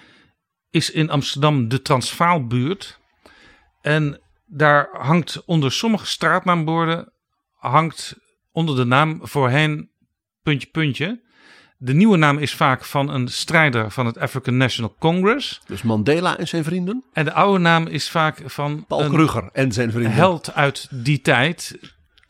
[0.70, 3.00] is in Amsterdam de Transvaalbuurt.
[3.82, 7.12] En daar hangt onder sommige straatnaamborden,
[7.54, 8.18] hangt
[8.60, 9.90] onder de naam voorheen
[10.44, 11.22] puntje puntje.
[11.78, 15.62] De nieuwe naam is vaak van een strijder van het African National Congress.
[15.66, 17.04] Dus Mandela en zijn vrienden.
[17.14, 20.12] En de oude naam is vaak van Paul een Kruger en zijn vrienden.
[20.12, 21.80] held uit die tijd,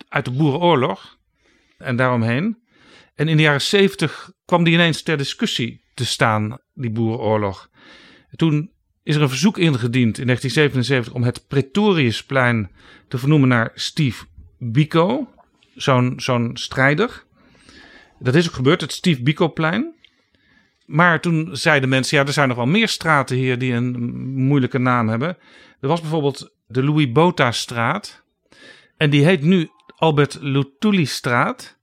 [0.10, 1.18] uit de Boerenoorlog
[1.78, 2.58] en daaromheen.
[3.16, 7.70] En in de jaren zeventig kwam die ineens ter discussie te staan, die Boerenoorlog.
[8.36, 8.72] Toen
[9.04, 12.72] is er een verzoek ingediend in 1977 om het Pretoriusplein
[13.08, 14.26] te vernoemen naar Steve
[14.58, 15.28] Biko,
[15.82, 17.24] zo'n zo'n strijder.
[18.20, 19.94] Dat is ook gebeurd, het Steve Biko-plein.
[20.86, 24.78] Maar toen zeiden mensen, ja, er zijn nog wel meer straten hier die een moeilijke
[24.78, 25.38] naam hebben.
[25.80, 28.24] Er was bijvoorbeeld de Louis Bota-straat.
[28.98, 31.78] En die heet nu Albert Lutuli-straat.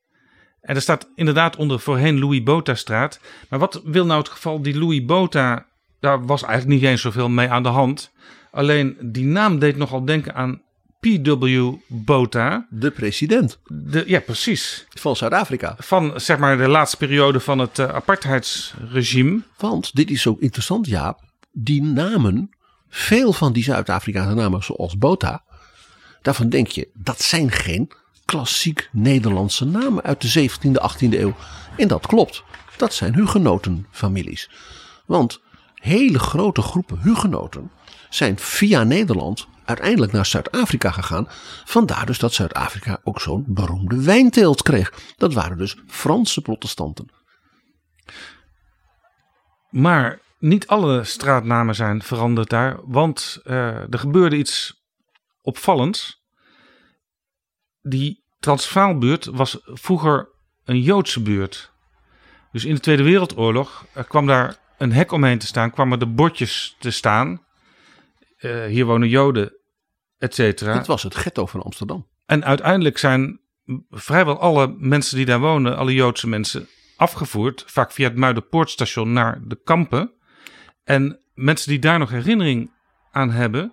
[0.60, 3.20] En er staat inderdaad onder voorheen Louis Bota-straat.
[3.48, 5.66] Maar wat wil nou het geval, die Louis Bota,
[6.00, 8.12] daar was eigenlijk niet eens zoveel mee aan de hand.
[8.50, 10.62] Alleen die naam deed nogal denken aan
[11.06, 11.72] P.W.
[11.86, 12.66] Bota.
[12.70, 13.58] De president.
[13.66, 14.86] De, ja, precies.
[14.88, 15.74] Van Zuid-Afrika.
[15.78, 19.42] Van zeg maar de laatste periode van het uh, apartheidsregime.
[19.56, 21.20] Want dit is zo interessant, Jaap.
[21.52, 22.50] Die namen,
[22.88, 25.42] veel van die Zuid-Afrikaanse namen zoals Bota.
[26.22, 27.90] Daarvan denk je, dat zijn geen
[28.24, 31.36] klassiek Nederlandse namen uit de 17e, 18e eeuw.
[31.76, 32.42] En dat klopt.
[32.76, 34.50] Dat zijn hugenotenfamilies.
[35.06, 35.40] Want
[35.74, 37.70] hele grote groepen hugenoten
[38.08, 41.28] zijn via Nederland uiteindelijk naar Zuid-Afrika gegaan.
[41.64, 44.92] Vandaar dus dat Zuid-Afrika ook zo'n beroemde wijnteelt kreeg.
[45.16, 47.08] Dat waren dus Franse protestanten.
[49.70, 54.84] Maar niet alle straatnamen zijn veranderd daar, want uh, er gebeurde iets
[55.42, 56.24] opvallends.
[57.82, 60.28] Die Transvaalbuurt was vroeger
[60.64, 61.72] een Joodse buurt.
[62.52, 66.06] Dus in de Tweede Wereldoorlog uh, kwam daar een hek omheen te staan, kwamen de
[66.06, 67.45] bordjes te staan.
[68.40, 69.56] Uh, hier wonen Joden,
[70.18, 70.74] et cetera.
[70.74, 72.06] Het was het ghetto van Amsterdam.
[72.26, 73.40] En uiteindelijk zijn
[73.90, 77.64] vrijwel alle mensen die daar wonen, alle Joodse mensen, afgevoerd.
[77.66, 80.12] Vaak via het Muiderpoortstation naar de kampen.
[80.84, 82.70] En mensen die daar nog herinnering
[83.10, 83.72] aan hebben,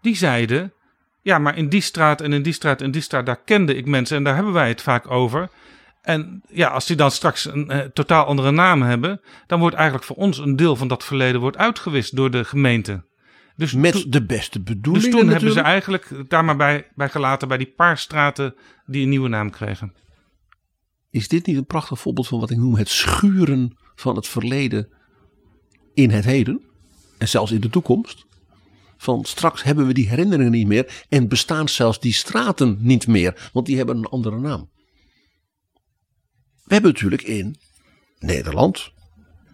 [0.00, 0.72] die zeiden:
[1.22, 3.86] Ja, maar in die straat en in die straat en die straat, daar kende ik
[3.86, 5.50] mensen en daar hebben wij het vaak over.
[6.02, 10.04] En ja, als die dan straks een eh, totaal andere naam hebben, dan wordt eigenlijk
[10.04, 13.04] voor ons een deel van dat verleden wordt uitgewist door de gemeente.
[13.62, 15.10] Dus Met de beste bedoelingen.
[15.10, 15.32] Dus toen natuurlijk.
[15.32, 18.54] hebben ze eigenlijk daar maar bij, bij gelaten bij die paar straten
[18.86, 19.94] die een nieuwe naam kregen.
[21.10, 24.88] Is dit niet een prachtig voorbeeld van wat ik noem het schuren van het verleden
[25.94, 26.62] in het heden
[27.18, 28.26] en zelfs in de toekomst?
[28.96, 33.50] Van straks hebben we die herinneringen niet meer en bestaan zelfs die straten niet meer,
[33.52, 34.70] want die hebben een andere naam.
[36.64, 37.56] We hebben natuurlijk in
[38.18, 38.92] Nederland,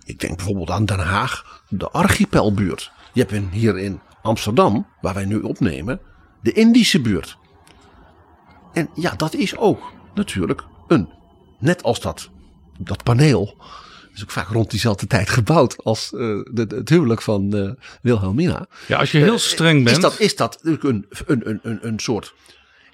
[0.04, 2.96] ik denk bijvoorbeeld aan Den Haag, de archipelbuurt.
[3.12, 6.00] Je hebt in, hier in Amsterdam, waar wij nu opnemen,
[6.42, 7.38] de Indische buurt.
[8.72, 11.08] En ja, dat is ook natuurlijk een,
[11.58, 12.30] net als dat,
[12.78, 13.56] dat paneel,
[14.14, 16.18] is ook vaak rond diezelfde tijd gebouwd als uh,
[16.50, 17.70] de, de, het huwelijk van uh,
[18.02, 18.66] Wilhelmina.
[18.86, 19.96] Ja, als je heel streng bent.
[19.96, 22.34] Is dat, is dat een, een, een, een, een soort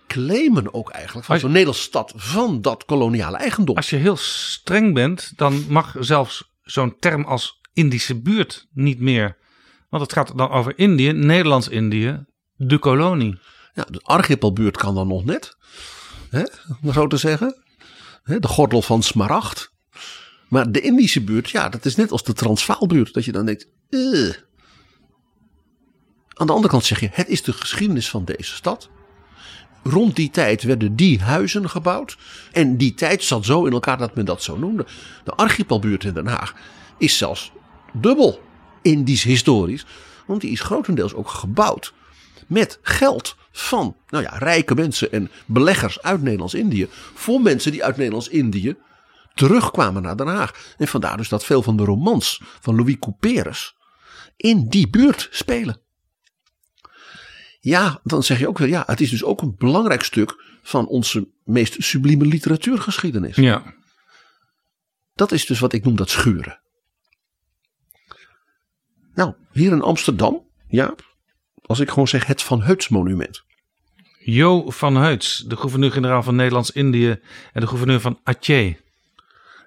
[0.06, 3.76] claimen ook eigenlijk van zo'n Nederlandse stad van dat koloniale eigendom.
[3.76, 9.36] Als je heel streng bent, dan mag zelfs zo'n term als Indische buurt niet meer.
[9.94, 12.24] Want het gaat dan over Indië, Nederlands-Indië,
[12.56, 13.38] de kolonie.
[13.74, 15.56] Ja, de archipelbuurt kan dan nog net,
[16.30, 16.42] hè,
[16.82, 17.62] om zo te zeggen.
[18.24, 19.72] De gordel van Smaragd.
[20.48, 23.14] Maar de Indische buurt, ja, dat is net als de Transvaalbuurt.
[23.14, 24.34] Dat je dan denkt, uh.
[26.28, 28.90] Aan de andere kant zeg je, het is de geschiedenis van deze stad.
[29.82, 32.18] Rond die tijd werden die huizen gebouwd.
[32.52, 34.86] En die tijd zat zo in elkaar dat men dat zo noemde.
[35.24, 36.54] De archipelbuurt in Den Haag
[36.98, 37.52] is zelfs
[37.92, 38.52] dubbel
[38.84, 39.86] Indisch historisch.
[40.26, 41.92] Want die is grotendeels ook gebouwd
[42.46, 46.88] met geld van nou ja, rijke mensen en beleggers uit Nederlands-Indië.
[47.14, 48.76] Voor mensen die uit Nederlands-Indië
[49.34, 50.74] terugkwamen naar Den Haag.
[50.78, 53.76] En vandaar dus dat veel van de romans van Louis Couperus
[54.36, 55.80] in die buurt spelen.
[57.60, 60.86] Ja, dan zeg je ook weer, ja, het is dus ook een belangrijk stuk van
[60.86, 63.36] onze meest sublieme literatuurgeschiedenis.
[63.36, 63.74] Ja.
[65.14, 66.60] Dat is dus wat ik noem dat schuren.
[69.14, 70.94] Nou, hier in Amsterdam, ja,
[71.62, 73.42] als ik gewoon zeg het Van Heuts monument.
[74.18, 77.20] Jo van Heuts, de gouverneur-generaal van Nederlands-Indië
[77.52, 78.74] en de gouverneur van Aceh.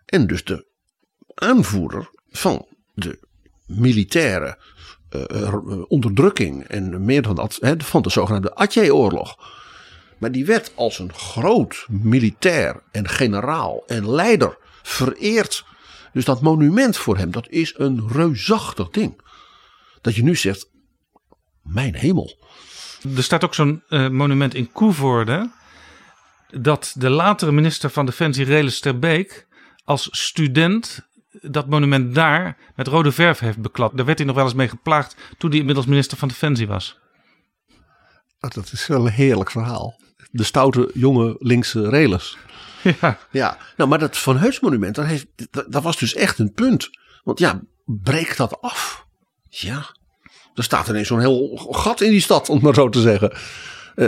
[0.06, 0.66] En dus de
[1.34, 3.20] aanvoerder van de
[3.66, 4.58] militaire
[5.16, 5.54] uh,
[5.88, 9.38] onderdrukking en meer dan dat, van de zogenaamde Aceh-oorlog.
[10.18, 15.66] Maar die werd als een groot militair en generaal en leider vereerd.
[16.14, 19.22] Dus dat monument voor hem, dat is een reusachtig ding.
[20.08, 20.70] Dat je nu zegt,
[21.62, 22.38] mijn hemel.
[23.16, 25.52] Er staat ook zo'n uh, monument in Koevoorde.
[26.50, 29.48] Dat de latere minister van Defensie Reles ter Beek
[29.84, 31.08] als student
[31.42, 33.98] dat monument daar met rode verf heeft beklad.
[33.98, 37.00] Daar werd hij nog wel eens mee geplaagd toen hij inmiddels minister van Defensie was.
[38.40, 40.00] Oh, dat is wel een heerlijk verhaal.
[40.32, 42.38] De stoute jonge linkse Reles.
[43.02, 43.20] Ja.
[43.32, 43.58] ja.
[43.78, 46.90] Nou, maar dat Van Heus monument, dat, heeft, dat, dat was dus echt een punt.
[47.24, 49.06] Want ja, breek dat af.
[49.50, 49.96] Ja.
[50.58, 53.38] Er staat ineens zo'n heel gat in die stad, om maar zo te zeggen.
[53.96, 54.08] Uh,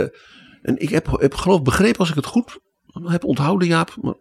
[0.62, 2.58] en ik heb, heb geloof begrepen, als ik het goed
[3.04, 4.16] heb onthouden, Jaap.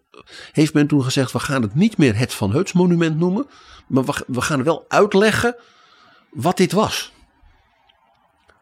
[0.51, 3.47] Heeft men toen gezegd: we gaan het niet meer het Van Heuts monument noemen.
[3.87, 5.55] Maar we, we gaan wel uitleggen
[6.29, 7.11] wat dit was.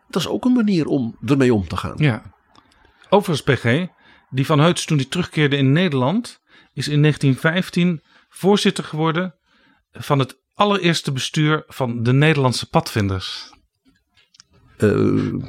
[0.10, 1.94] Dat is ook een manier om ermee om te gaan.
[1.98, 2.22] Ja.
[3.10, 3.88] Overigens, PG,
[4.30, 6.42] die Van Heuts toen hij terugkeerde in Nederland,
[6.74, 9.36] is in 1915 voorzitter geworden
[9.92, 13.56] van het allereerste bestuur van de Nederlandse padvinders.
[14.78, 15.44] Uh,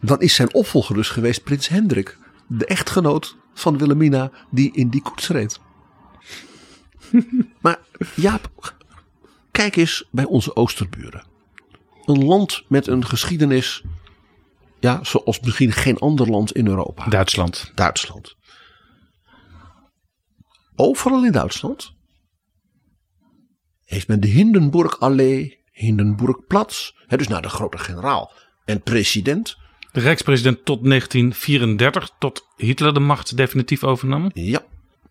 [0.00, 5.02] dan is zijn opvolger dus geweest Prins Hendrik, de echtgenoot van Wilhelmina die in die
[5.02, 5.60] koets reed.
[7.62, 7.78] maar
[8.16, 8.74] Jaap,
[9.50, 11.24] kijk eens bij onze oosterburen.
[12.04, 13.82] Een land met een geschiedenis
[14.80, 17.08] Ja, zoals misschien geen ander land in Europa.
[17.08, 17.72] Duitsland.
[17.74, 18.36] Duitsland.
[20.76, 21.92] Overal in Duitsland
[23.84, 28.32] heeft men de Hindenburg-allee, Hindenburgplatz, hè, dus naar de grote generaal
[28.64, 29.56] en president.
[29.92, 34.30] De rijkspresident tot 1934, tot Hitler de macht definitief overnam.
[34.34, 34.64] Ja,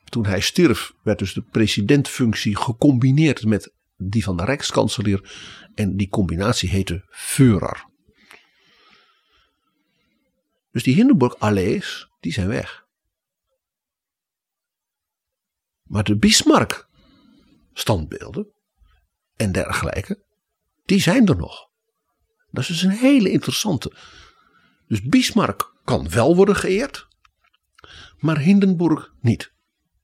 [0.03, 5.31] toen hij stierf werd dus de presidentfunctie gecombineerd met die van de rijkskanselier.
[5.75, 7.85] En die combinatie heette Führer.
[10.71, 12.85] Dus die Hindenburg-allees, die zijn weg.
[15.83, 16.87] Maar de Bismarck
[17.73, 18.47] standbeelden
[19.35, 20.23] en dergelijke,
[20.89, 21.67] die zijn er nog.
[22.51, 23.93] Dat is dus een hele interessante.
[24.87, 27.07] Dus Bismarck kan wel worden geëerd,
[28.17, 29.51] maar Hindenburg niet.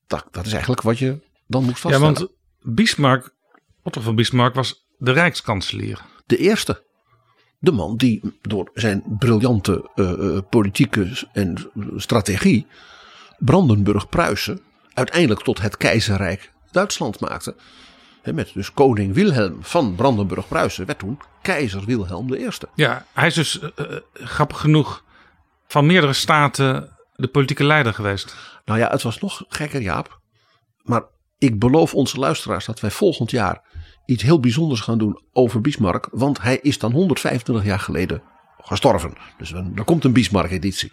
[0.07, 2.15] Dat, dat is eigenlijk wat je dan moet Ja, vaststellen.
[2.15, 2.31] want
[2.75, 3.35] Bismarck,
[3.83, 6.01] Otto van Bismarck was de rijkskanselier.
[6.25, 6.83] De eerste.
[7.59, 12.67] De man die door zijn briljante eh, eh, politieke en strategie
[13.37, 14.61] Brandenburg-Pruisen
[14.93, 17.55] uiteindelijk tot het keizerrijk Duitsland maakte.
[18.33, 22.49] Met dus koning Wilhelm van Brandenburg-Pruisen werd toen keizer Wilhelm I.
[22.75, 25.03] Ja, hij is dus eh, eh, grappig genoeg
[25.67, 28.35] van meerdere staten de politieke leider geweest.
[28.65, 30.19] Nou ja, het was nog gekker Jaap.
[30.81, 31.03] Maar
[31.37, 33.61] ik beloof onze luisteraars dat wij volgend jaar
[34.05, 36.07] iets heel bijzonders gaan doen over Bismarck.
[36.11, 38.23] Want hij is dan 125 jaar geleden
[38.57, 39.13] gestorven.
[39.37, 40.91] Dus er komt een Bismarck-editie.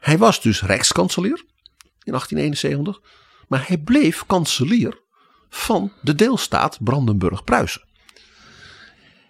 [0.00, 1.44] Hij was dus rijkskanselier
[2.02, 3.00] in 1871.
[3.48, 5.00] Maar hij bleef kanselier
[5.50, 7.82] van de deelstaat Brandenburg-Pruisen.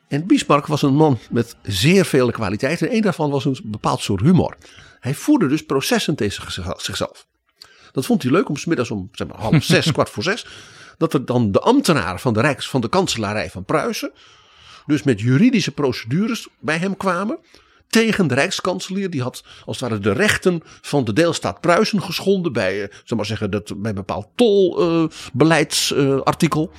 [0.08, 2.88] En Bismarck was een man met zeer vele kwaliteiten.
[2.88, 4.56] En een daarvan was een bepaald soort humor.
[5.00, 7.26] Hij voerde dus processen tegen zich- zichzelf.
[7.92, 10.46] Dat vond hij leuk om 's middags om zeg maar, half zes, kwart voor zes.
[10.98, 14.12] Dat er dan de ambtenaren van de Rijks, van de kanselarij van Pruisen.
[14.86, 17.38] Dus met juridische procedures bij hem kwamen.
[17.90, 19.10] Tegen de Rijkskanselier.
[19.10, 22.52] Die had als het ware de rechten van de deelstaat Pruisen geschonden.
[22.52, 26.70] Bij, eh, zeg maar zeggen, dat, bij een bepaald tolbeleidsartikel.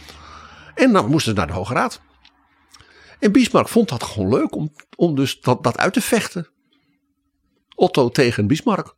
[0.76, 2.02] en dan moesten ze naar de Hoge Raad.
[3.20, 6.48] En Bismarck vond dat gewoon leuk om, om dus dat, dat uit te vechten.
[7.76, 8.96] Otto tegen Bismarck.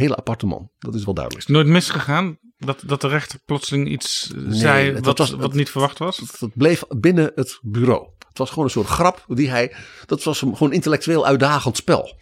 [0.00, 1.46] Hele aparte man, dat is wel duidelijk.
[1.48, 5.70] Is nooit misgegaan dat, dat de rechter plotseling iets eh, zei wat, was- wat niet
[5.70, 6.22] verwacht was?
[6.38, 8.08] Dat bleef binnen het bureau.
[8.28, 9.74] Het was gewoon een soort grap die hij.
[10.06, 12.18] Dat was een gewoon intellectueel uitdagend spel.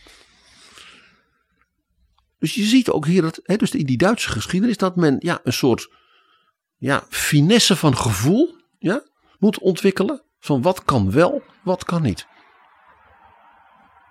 [2.39, 5.41] Dus je ziet ook hier dat, hè, dus in die Duitse geschiedenis, dat men ja,
[5.45, 5.91] een soort
[6.76, 9.03] ja, finesse van gevoel ja,
[9.39, 10.22] moet ontwikkelen.
[10.41, 12.26] Van wat kan wel, wat kan niet.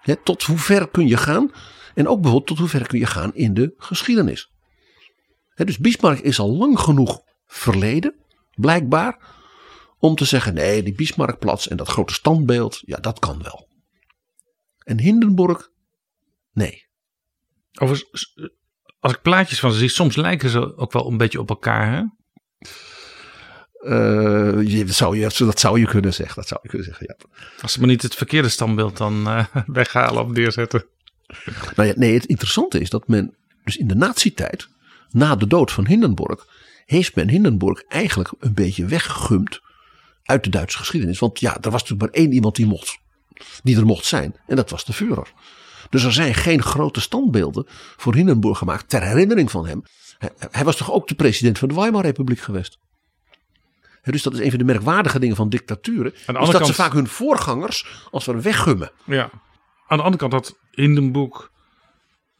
[0.01, 1.51] Hè, tot hoe ver kun je gaan?
[1.97, 4.51] En ook bijvoorbeeld tot hoe ver kun je gaan in de geschiedenis.
[5.55, 8.15] Dus Bismarck is al lang genoeg verleden,
[8.55, 9.35] blijkbaar,
[9.99, 13.67] om te zeggen: nee, die Bismarckplatz en dat grote standbeeld, ja, dat kan wel.
[14.83, 15.69] En Hindenburg,
[16.51, 16.85] nee.
[17.79, 18.49] Overigens, s-
[18.99, 21.91] als ik plaatjes van ze zie, soms lijken ze ook wel een beetje op elkaar.
[21.93, 22.03] Hè?
[23.77, 26.35] Eh, je, dat, zou je, dat zou je kunnen zeggen.
[26.35, 27.25] Dat zou je kunnen zeggen, ja.
[27.61, 30.85] Als ze maar niet het verkeerde standbeeld dan eh, weghalen of neerzetten.
[31.75, 34.67] Nou ja, nee, het interessante is dat men dus in de nazi-tijd,
[35.09, 36.47] na de dood van Hindenburg,
[36.85, 39.59] heeft men Hindenburg eigenlijk een beetje weggegumd
[40.23, 41.19] uit de Duitse geschiedenis.
[41.19, 42.97] Want ja, er was natuurlijk maar één iemand die, mocht,
[43.63, 44.35] die er mocht zijn.
[44.47, 45.31] En dat was de Führer.
[45.89, 47.65] Dus er zijn geen grote standbeelden
[47.97, 49.83] voor Hindenburg gemaakt ter herinnering van hem.
[50.17, 52.77] Hij, hij was toch ook de president van de Weimarrepubliek geweest.
[54.03, 56.13] Dus dat is een van de merkwaardige dingen van dictaturen.
[56.13, 58.91] Is dat kant- ze vaak hun voorgangers als we weggummen.
[59.05, 59.29] Ja.
[59.87, 61.51] Aan de andere kant had Hindenburg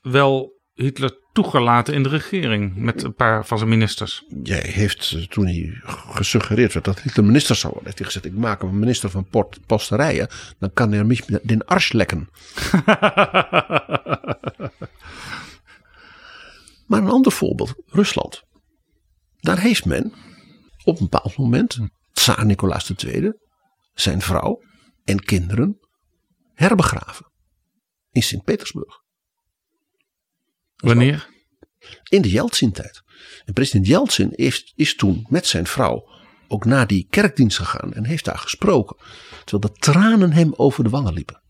[0.02, 4.24] wel Hitler toegelaten in de regering met een paar van zijn ministers.
[4.44, 5.80] Jij heeft eh, toen hij
[6.12, 9.28] gesuggereerd werd dat Hitler minister zou worden, heeft hij gezegd: Ik maak hem minister van
[9.28, 10.28] port, posterijen,
[10.60, 12.30] dan kan hij mich den arsch lekken.
[16.88, 18.44] maar een ander voorbeeld: Rusland.
[19.40, 20.14] Daar heeft men
[20.84, 21.80] op een bepaald moment
[22.14, 23.34] Tsaar Nicolaas II,
[23.94, 24.62] zijn vrouw
[25.06, 25.80] en kinderen
[26.54, 27.27] herbegraven
[28.12, 29.02] in Sint-Petersburg.
[30.76, 31.30] Wanneer?
[32.10, 33.04] In de Yeltsin-tijd.
[33.46, 36.10] En president Yeltsin is, is toen met zijn vrouw
[36.48, 38.98] ook naar die kerkdienst gegaan en heeft daar gesproken.
[39.46, 41.42] Terwijl de tranen hem over de wangen liepen.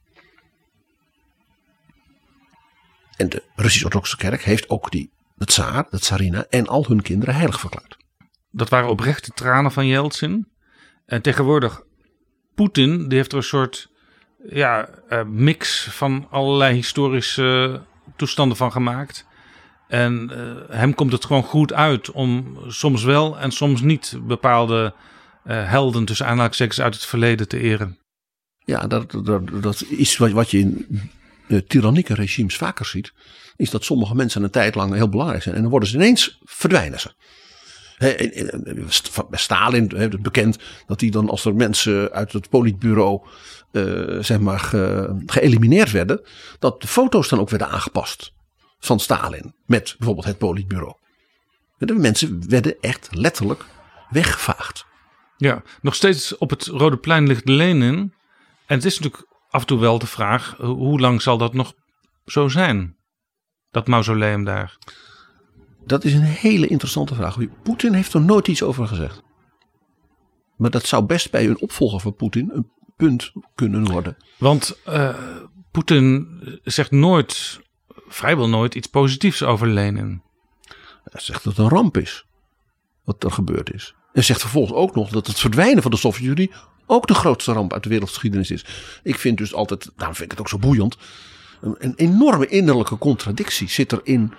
[3.15, 7.35] En de Russisch-Orthodoxe kerk heeft ook die, de tsaar, de tsarina en al hun kinderen
[7.35, 7.97] heilig verklaard.
[8.51, 10.51] Dat waren oprechte tranen van Yeltsin.
[11.05, 11.81] En tegenwoordig,
[12.55, 13.89] Poetin, die heeft er een soort
[14.49, 17.81] ja, eh, mix van allerlei historische
[18.15, 19.25] toestanden van gemaakt.
[19.87, 24.93] En eh, hem komt het gewoon goed uit om soms wel en soms niet bepaalde
[25.43, 27.97] eh, helden tussen aanhalingstekens uit het verleden te eren.
[28.59, 30.85] Ja, dat, dat, dat is wat, wat je in
[31.47, 33.13] uh, tyrannieke regimes vaker ziet.
[33.55, 35.55] Is dat sommige mensen een tijd lang heel belangrijk zijn.
[35.55, 37.11] En dan worden ze ineens verdwijnen ze.
[39.31, 43.21] Stalin het bekend dat hij dan als er mensen uit het politbureau
[43.71, 46.21] uh, zeg maar ge, geëlimineerd werden.
[46.59, 48.33] Dat de foto's dan ook werden aangepast
[48.79, 50.95] van Stalin met bijvoorbeeld het politbureau.
[51.77, 53.65] De mensen werden echt letterlijk
[54.09, 54.85] weggevaagd.
[55.37, 58.13] Ja, nog steeds op het Rode Plein ligt Lenin.
[58.65, 61.73] En het is natuurlijk af en toe wel de vraag: hoe lang zal dat nog
[62.25, 62.95] zo zijn?
[63.71, 64.77] Dat mausoleum daar.
[65.87, 67.37] Dat is een hele interessante vraag.
[67.63, 69.21] Poetin heeft er nooit iets over gezegd.
[70.57, 74.17] Maar dat zou best bij een opvolger van Poetin een punt kunnen worden.
[74.37, 75.15] Want uh,
[75.71, 76.27] Poetin
[76.63, 77.59] zegt nooit,
[78.07, 80.21] vrijwel nooit, iets positiefs over Lenin.
[81.03, 82.25] Hij zegt dat het een ramp is.
[83.03, 83.95] Wat er gebeurd is.
[84.13, 86.51] En zegt vervolgens ook nog dat het verdwijnen van de Sovjet-Unie
[86.85, 88.65] ook de grootste ramp uit de wereldgeschiedenis is.
[89.03, 90.97] Ik vind dus altijd, daarom vind ik het ook zo boeiend.
[91.61, 94.33] Een, een enorme innerlijke contradictie zit er in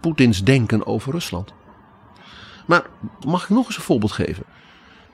[0.00, 1.52] Poetins denken over Rusland.
[2.66, 2.86] Maar
[3.26, 4.44] mag ik nog eens een voorbeeld geven?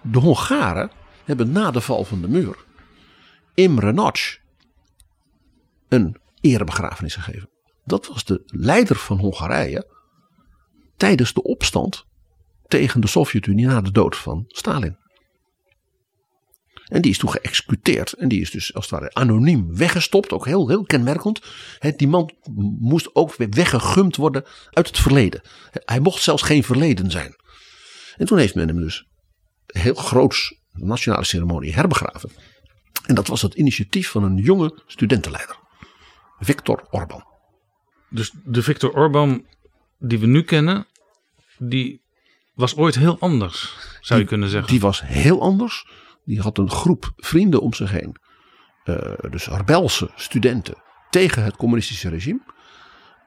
[0.03, 0.91] De Hongaren
[1.25, 2.65] hebben na de val van de muur
[3.55, 4.39] Imre Nagy
[5.89, 7.49] een erebegrafenis gegeven.
[7.85, 9.87] Dat was de leider van Hongarije
[10.97, 12.07] tijdens de opstand
[12.67, 14.97] tegen de Sovjet-Unie na de dood van Stalin.
[16.85, 18.13] En die is toen geëxecuteerd.
[18.13, 20.33] En die is dus als het ware anoniem weggestopt.
[20.33, 21.41] Ook heel, heel kenmerkend.
[21.97, 22.35] die man
[22.79, 25.43] moest ook weer weggegumd worden uit het verleden.
[25.71, 27.37] Hij mocht zelfs geen verleden zijn.
[28.17, 29.07] En toen heeft men hem dus
[29.67, 32.31] heel groots nationale ceremonie herbegraven.
[33.07, 35.57] En dat was het initiatief van een jonge studentenleider.
[36.39, 37.25] Viktor Orban.
[38.11, 39.47] Dus de Viktor Orban
[39.99, 40.87] die we nu kennen,
[41.59, 42.03] die
[42.55, 44.71] was ooit heel anders, zou je kunnen zeggen.
[44.71, 45.87] Die was heel anders.
[46.25, 48.17] Die had een groep vrienden om zich heen.
[48.85, 48.97] Uh,
[49.31, 50.75] dus rebelse studenten
[51.11, 52.41] tegen het communistische regime.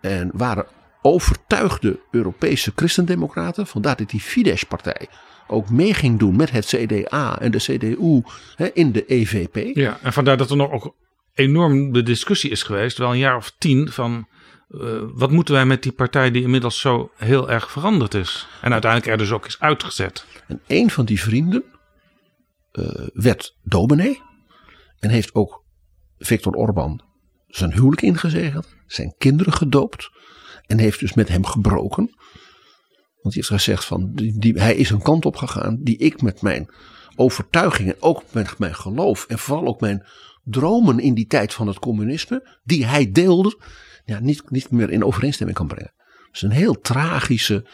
[0.01, 0.65] En waren
[1.01, 3.67] overtuigde Europese christendemocraten.
[3.67, 5.07] Vandaar dat die Fidesz-partij
[5.47, 8.21] ook mee ging doen met het CDA en de CDU
[8.55, 9.75] hè, in de EVP.
[9.75, 10.95] Ja, en vandaar dat er nog ook
[11.33, 14.27] enorm de discussie is geweest, wel een jaar of tien, van
[14.69, 18.47] uh, wat moeten wij met die partij die inmiddels zo heel erg veranderd is.
[18.61, 20.25] En uiteindelijk er dus ook is uitgezet.
[20.47, 21.63] En een van die vrienden
[23.13, 24.21] werd dominee
[24.99, 25.63] en heeft ook
[26.17, 27.01] Viktor Orban
[27.47, 30.09] zijn huwelijk ingezegend, zijn kinderen gedoopt
[30.65, 32.05] en heeft dus met hem gebroken.
[33.21, 36.21] Want hij heeft gezegd van die, die, hij is een kant op gegaan die ik
[36.21, 36.69] met mijn
[37.15, 40.05] overtuiging en ook met mijn geloof en vooral ook mijn
[40.43, 43.59] dromen in die tijd van het communisme, die hij deelde,
[44.05, 45.93] ja, niet, niet meer in overeenstemming kan brengen.
[45.97, 47.67] Het is een heel tragische,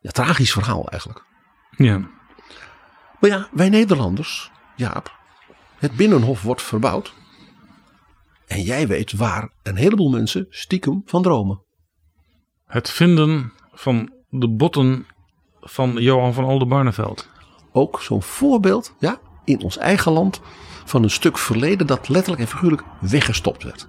[0.00, 1.24] ja, tragisch verhaal eigenlijk.
[1.76, 2.17] Ja.
[3.20, 5.16] Maar ja, wij Nederlanders, Jaap,
[5.78, 7.14] het Binnenhof wordt verbouwd.
[8.46, 11.62] En jij weet waar een heleboel mensen stiekem van dromen.
[12.66, 15.06] Het vinden van de botten
[15.60, 17.28] van Johan van Oldenbarneveld.
[17.72, 20.40] Ook zo'n voorbeeld, ja, in ons eigen land,
[20.84, 23.88] van een stuk verleden dat letterlijk en figuurlijk weggestopt werd.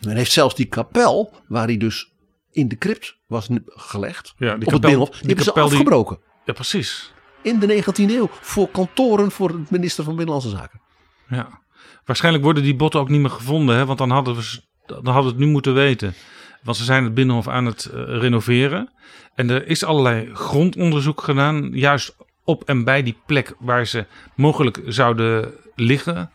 [0.00, 2.12] Men heeft zelfs die kapel, waar hij dus
[2.50, 5.52] in de crypt was gelegd, ja, die op kapel, het Binnenhof, die, die hebben ze
[5.52, 6.18] die- afgebroken.
[6.50, 7.12] Ja, precies.
[7.42, 10.80] In de 19e eeuw, voor kantoren voor de minister van Binnenlandse Zaken.
[11.28, 11.60] Ja.
[12.04, 13.86] Waarschijnlijk worden die botten ook niet meer gevonden, hè?
[13.86, 16.14] want dan hadden, we, dan hadden we het nu moeten weten.
[16.62, 18.92] Want ze zijn het Binnenhof aan het eh, renoveren.
[19.34, 24.80] En er is allerlei grondonderzoek gedaan, juist op en bij die plek waar ze mogelijk
[24.86, 26.30] zouden liggen.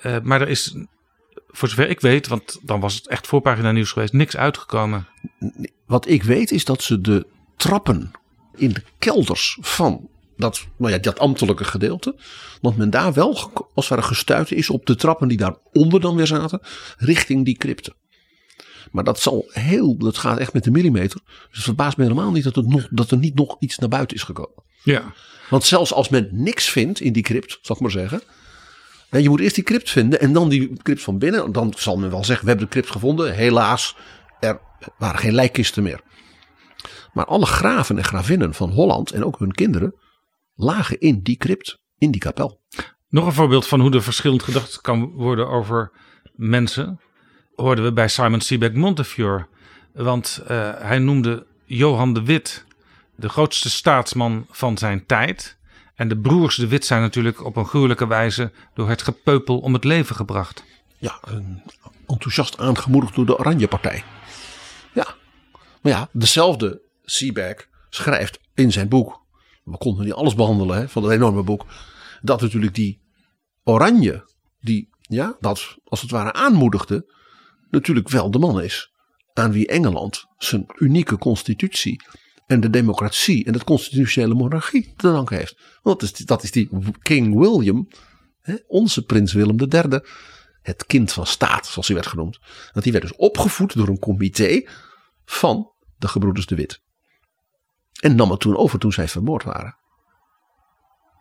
[0.00, 0.76] Eh, maar er is,
[1.48, 5.06] voor zover ik weet, want dan was het echt voorpagina nieuws geweest, niks uitgekomen.
[5.86, 7.26] Wat ik weet is dat ze de
[7.56, 8.12] trappen
[8.56, 12.14] in de kelders van dat, nou ja, dat ambtelijke gedeelte.
[12.60, 13.28] Dat men daar wel
[13.74, 16.60] als het ware gestuurd is op de trappen die daaronder dan weer zaten.
[16.96, 17.94] Richting die crypte.
[18.90, 21.20] Maar dat zal heel, dat gaat echt met de millimeter.
[21.24, 23.88] Dus het verbaast me helemaal niet dat, het nog, dat er niet nog iets naar
[23.88, 24.62] buiten is gekomen.
[24.82, 25.12] Ja.
[25.50, 28.22] Want zelfs als men niks vindt in die crypt, zal ik maar zeggen.
[29.10, 31.52] hè, Je moet eerst die crypt vinden en dan die crypt van binnen.
[31.52, 33.34] Dan zal men wel zeggen, we hebben de crypt gevonden.
[33.34, 33.96] Helaas,
[34.40, 34.60] er
[34.98, 36.00] waren geen lijkkisten meer.
[37.14, 39.94] Maar alle graven en gravinnen van Holland en ook hun kinderen
[40.54, 42.60] lagen in die crypt, in die kapel.
[43.08, 45.92] Nog een voorbeeld van hoe er verschillend gedacht kan worden over
[46.32, 47.00] mensen.
[47.54, 49.46] Hoorden we bij Simon Sebag Montefiore.
[49.92, 52.64] Want eh, hij noemde Johan de Wit
[53.16, 55.58] de grootste staatsman van zijn tijd.
[55.94, 59.72] En de broers de Wit zijn natuurlijk op een gruwelijke wijze door het gepeupel om
[59.72, 60.64] het leven gebracht.
[60.98, 61.62] Ja, een-
[62.06, 64.04] enthousiast aangemoedigd door de Oranje Partij.
[64.92, 65.06] Ja,
[65.82, 69.22] maar ja, dezelfde Seaback schrijft in zijn boek.
[69.64, 71.66] We konden niet alles behandelen hè, van dat enorme boek.
[72.22, 73.00] Dat natuurlijk die
[73.62, 74.28] Oranje,
[74.60, 77.12] die ja, dat als het ware aanmoedigde,
[77.70, 78.92] natuurlijk wel de man is
[79.32, 82.02] aan wie Engeland zijn unieke constitutie
[82.46, 85.56] en de democratie en de constitutionele monarchie te danken heeft.
[85.82, 86.68] Want dat is, dat is die
[87.02, 87.88] King William,
[88.40, 90.00] hè, onze prins Willem III,
[90.62, 92.38] het kind van staat, zoals hij werd genoemd.
[92.72, 94.68] Dat die werd dus opgevoed door een comité
[95.24, 96.82] van de gebroeders de Wit.
[98.04, 99.76] En nam het toen over toen zij vermoord waren.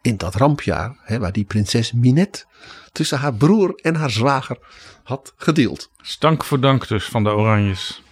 [0.01, 2.45] In dat rampjaar, hè, waar die prinses Minette
[2.91, 4.57] tussen haar broer en haar zwager
[5.03, 5.91] had gedeeld.
[5.97, 8.03] Stank voor dank dus van de Oranjes.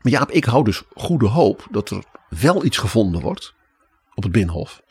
[0.00, 3.54] Maar Jaap, ik hou dus goede hoop dat er wel iets gevonden wordt
[4.14, 4.82] op het Binnenhof.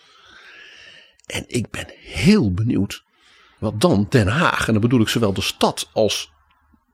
[1.26, 3.04] En ik ben heel benieuwd
[3.60, 6.32] wat dan Den Haag, en dan bedoel ik zowel de stad als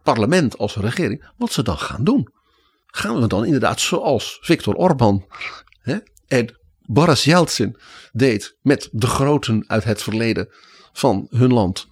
[0.04, 2.32] parlement als regering, wat ze dan gaan doen.
[2.88, 5.26] Gaan we dan inderdaad zoals Viktor Orban
[5.82, 7.78] hè, en Boris Yeltsin
[8.12, 10.50] deed met de groten uit het verleden
[10.94, 11.88] van hun land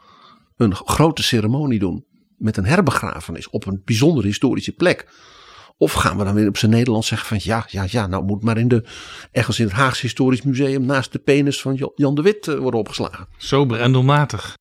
[0.58, 2.06] een grote ceremonie doen
[2.38, 5.08] met een herbegrafenis op een bijzonder historische plek.
[5.78, 8.44] Of gaan we dan weer op zijn Nederlands zeggen van ja, ja, ja, nou moet
[8.44, 8.84] maar in de,
[9.32, 12.80] ergens in het Haagse Historisch Museum naast de penis van Jan de Wit eh, worden
[12.80, 13.28] opgeslagen.
[13.38, 14.56] Sober en doelmatig.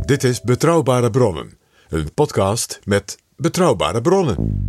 [0.00, 4.66] Dit is Betrouwbare Bronnen, een podcast met betrouwbare bronnen.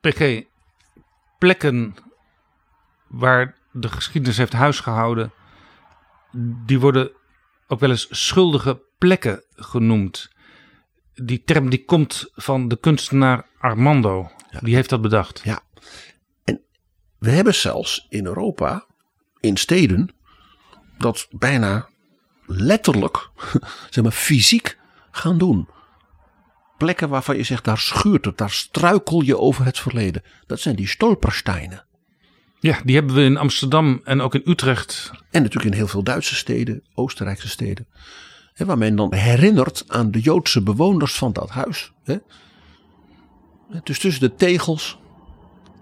[0.00, 0.42] PG,
[1.38, 1.94] plekken
[3.08, 5.32] waar de geschiedenis heeft huisgehouden,
[6.66, 7.10] die worden
[7.66, 10.30] ook wel eens schuldige plekken genoemd.
[11.14, 14.30] Die term die komt van de kunstenaar Armando.
[14.60, 15.40] Die heeft dat bedacht.
[15.44, 15.60] Ja.
[16.44, 16.62] En
[17.18, 18.86] we hebben zelfs in Europa,
[19.40, 20.10] in steden,
[20.98, 21.88] dat bijna
[22.46, 23.30] letterlijk,
[23.90, 24.78] zeg maar fysiek
[25.10, 25.68] gaan doen.
[26.78, 30.22] Plekken waarvan je zegt, daar schuurt het, daar struikel je over het verleden.
[30.46, 31.84] Dat zijn die stolpersteinen.
[32.60, 35.10] Ja, die hebben we in Amsterdam en ook in Utrecht.
[35.30, 37.86] En natuurlijk in heel veel Duitse steden, Oostenrijkse steden.
[38.52, 41.92] Hè, waar men dan herinnert aan de Joodse bewoners van dat huis.
[42.04, 42.16] Hè.
[43.82, 44.99] Dus tussen de tegels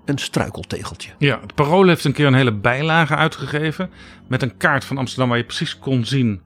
[0.09, 1.11] een struikeltegeltje.
[1.19, 3.91] Ja, het Parool heeft een keer een hele bijlage uitgegeven.
[4.29, 6.43] Met een kaart van Amsterdam waar je precies kon zien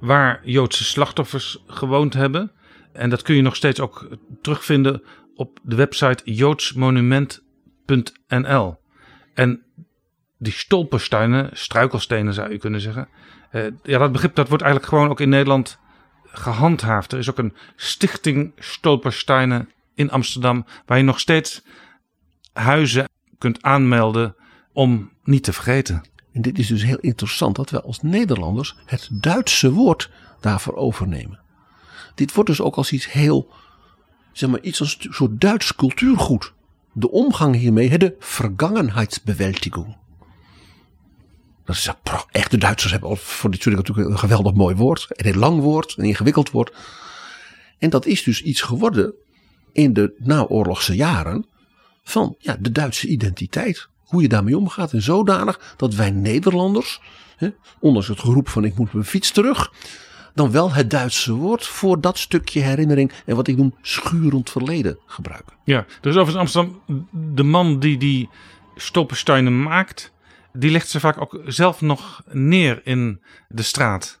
[0.00, 2.52] waar Joodse slachtoffers gewoond hebben.
[2.92, 4.08] En dat kun je nog steeds ook
[4.40, 5.02] terugvinden
[5.34, 8.76] op de website joodsmonument.nl.
[9.34, 9.62] En
[10.38, 13.08] die stolpersteinen, struikelstenen zou je kunnen zeggen.
[13.50, 15.78] eh, ja, dat begrip dat wordt eigenlijk gewoon ook in Nederland
[16.24, 17.12] gehandhaafd.
[17.12, 21.62] Er is ook een stichting stolpersteinen in Amsterdam waar je nog steeds
[22.52, 24.34] huizen kunt aanmelden
[24.72, 26.02] om niet te vergeten.
[26.32, 31.40] En dit is dus heel interessant dat we als Nederlanders het Duitse woord daarvoor overnemen.
[32.14, 33.48] Dit wordt dus ook als iets heel,
[34.32, 36.52] zeg maar, iets als een soort Duits cultuurgoed.
[36.92, 39.96] De omgang hiermee, de vergangenheidsbewältigung.
[41.64, 41.90] Dat is
[42.30, 45.06] echt, de Duitsers hebben voor dit natuurlijk een geweldig mooi woord.
[45.08, 46.74] Een lang woord, een ingewikkeld woord.
[47.78, 49.14] En dat is dus iets geworden
[49.72, 51.46] in de naoorlogse jaren
[52.02, 53.88] van ja, de Duitse identiteit.
[54.00, 54.92] Hoe je daarmee omgaat.
[54.92, 57.00] En zodanig dat wij Nederlanders,
[57.36, 57.48] hè,
[57.80, 59.72] ondanks het geroep van ik moet mijn fiets terug,
[60.34, 64.98] dan wel het Duitse woord voor dat stukje herinnering en wat ik noem schurend verleden
[65.06, 65.56] gebruiken.
[65.64, 66.82] Ja, dus over Amsterdam,
[67.34, 68.28] de man die die
[68.76, 70.12] stolpersteinen maakt,
[70.52, 74.20] die legt ze vaak ook zelf nog neer in de straat.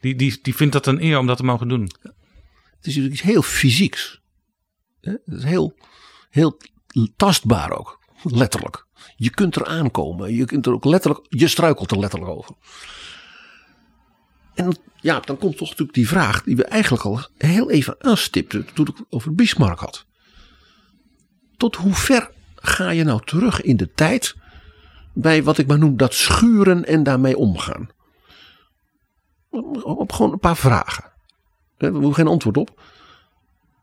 [0.00, 1.82] Die, die, die vindt dat een eer om dat te mogen doen.
[1.82, 4.20] Het is natuurlijk iets heel fysieks.
[5.00, 5.74] Het is heel,
[6.30, 6.58] heel
[7.16, 8.86] tastbaar ook, letterlijk.
[9.16, 12.54] Je kunt er aankomen, je kunt er ook letterlijk, je struikelt er letterlijk over.
[14.54, 18.66] En ja, dan komt toch natuurlijk die vraag die we eigenlijk al heel even aanstipten
[18.74, 20.06] toen ik het over Bismarck had.
[21.56, 24.34] Tot hoe ver ga je nou terug in de tijd
[25.12, 27.88] bij wat ik maar noem dat schuren en daarmee omgaan?
[29.82, 31.12] Op gewoon een paar vragen.
[31.76, 32.82] We hebben geen antwoord op.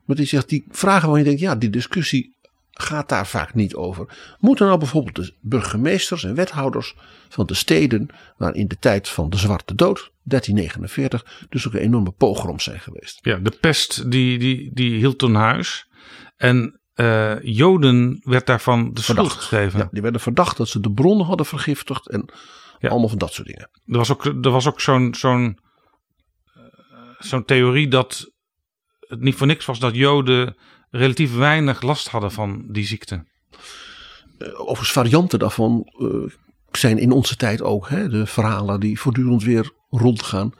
[0.05, 2.35] Maar die zegt die vragen waar je denkt, ja, die discussie
[2.81, 4.35] gaat daar vaak niet over.
[4.39, 6.95] Moeten nou bijvoorbeeld de burgemeesters en wethouders
[7.29, 12.11] van de steden, waar in de tijd van de Zwarte Dood, 1349, dus ook enorme
[12.11, 13.19] pogroms zijn geweest.
[13.21, 15.89] Ja, de pest die, die, die hield toen huis.
[16.37, 19.79] En uh, Joden werd daarvan de schuld gegeven.
[19.79, 22.29] Ja, die werden verdacht dat ze de bronnen hadden vergiftigd en
[22.79, 22.89] ja.
[22.89, 23.69] allemaal van dat soort dingen.
[23.85, 25.59] Er was ook, er was ook zo'n zo'n
[26.57, 26.63] uh,
[27.19, 28.31] zo'n theorie dat
[28.99, 30.57] het niet voor niks was dat Joden
[30.91, 33.23] relatief weinig last hadden van die ziekte.
[34.37, 35.87] Uh, overigens varianten daarvan
[36.71, 40.53] zijn in onze tijd ook hè, de verhalen die voortdurend weer rondgaan.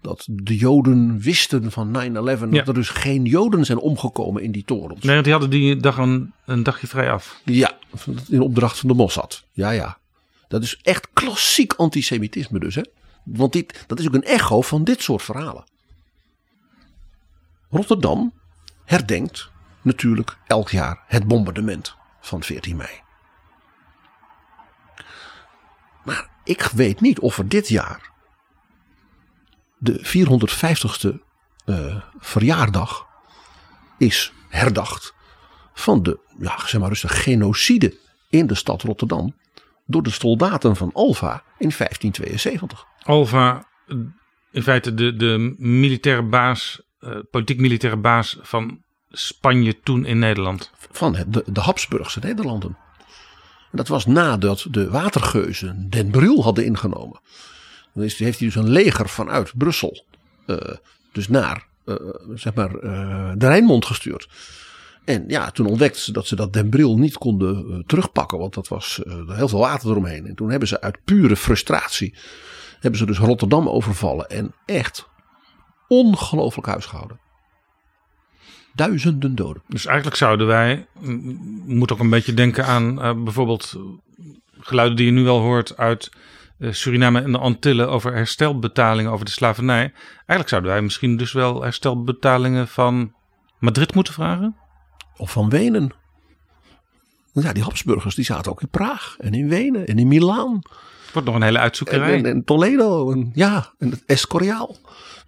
[0.00, 2.34] dat de Joden wisten van 9-11 Ja.
[2.48, 5.00] dat er dus geen Joden zijn omgekomen in die torens.
[5.02, 7.40] Nee, want die hadden die dag een, een dagje vrij af.
[7.44, 7.76] Ja,
[8.28, 9.44] in opdracht van de Mossad.
[9.52, 9.98] Ja, ja.
[10.48, 12.74] Dat is echt klassiek antisemitisme dus.
[12.74, 12.82] Hè?
[13.24, 15.64] Want dit, dat is ook een echo van dit soort verhalen.
[17.70, 18.32] Rotterdam
[18.84, 19.49] herdenkt
[19.82, 23.00] natuurlijk elk jaar het bombardement van 14 mei.
[26.04, 28.10] Maar ik weet niet of er dit jaar
[29.78, 31.22] de 450ste
[31.64, 33.06] eh, verjaardag
[33.98, 35.14] is herdacht
[35.72, 39.34] van de, ja, zeg maar rustig, genocide in de stad Rotterdam
[39.86, 42.86] door de soldaten van Alva in 1572.
[43.02, 43.68] Alva,
[44.50, 50.70] in feite de, de militaire baas, eh, politiek-militaire baas van Spanje toen in Nederland.
[50.90, 52.76] Van de, de Habsburgse Nederlanden.
[53.70, 57.20] En dat was nadat de watergeuzen Den Bril hadden ingenomen.
[57.94, 60.04] Dan heeft hij dus een leger vanuit Brussel,
[60.46, 60.56] eh,
[61.12, 61.94] dus naar eh,
[62.34, 64.28] zeg maar, eh, de Rijnmond gestuurd.
[65.04, 68.68] En ja, toen ontdekten ze dat ze dat Den Bril niet konden terugpakken, want dat
[68.68, 70.26] was heel veel water eromheen.
[70.26, 72.14] En toen hebben ze uit pure frustratie,
[72.80, 75.08] hebben ze dus Rotterdam overvallen en echt
[75.88, 77.20] ongelooflijk huisgehouden.
[78.74, 79.62] Duizenden doden.
[79.68, 80.86] Dus eigenlijk zouden wij,
[81.66, 83.76] moet ook een beetje denken aan eh, bijvoorbeeld
[84.60, 86.10] geluiden die je nu wel hoort uit
[86.58, 89.92] eh, Suriname en de Antillen over herstelbetalingen over de slavernij.
[90.14, 93.12] Eigenlijk zouden wij misschien dus wel herstelbetalingen van
[93.58, 94.56] Madrid moeten vragen.
[95.16, 95.92] Of van Wenen.
[97.32, 100.60] Ja, die Habsburgers die zaten ook in Praag en in Wenen en in Milaan.
[101.04, 102.18] Het wordt nog een hele En, uitzoekerij.
[102.18, 104.76] en, en Toledo en ja, en het Escoriaal.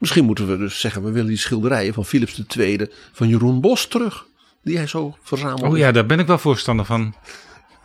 [0.02, 3.86] Misschien moeten we dus zeggen, we willen die schilderijen van Philips II van Jeroen Bos
[3.86, 4.26] terug.
[4.62, 5.66] Die hij zo verzamelde.
[5.66, 7.14] Oh ja, daar ben ik wel voorstander van.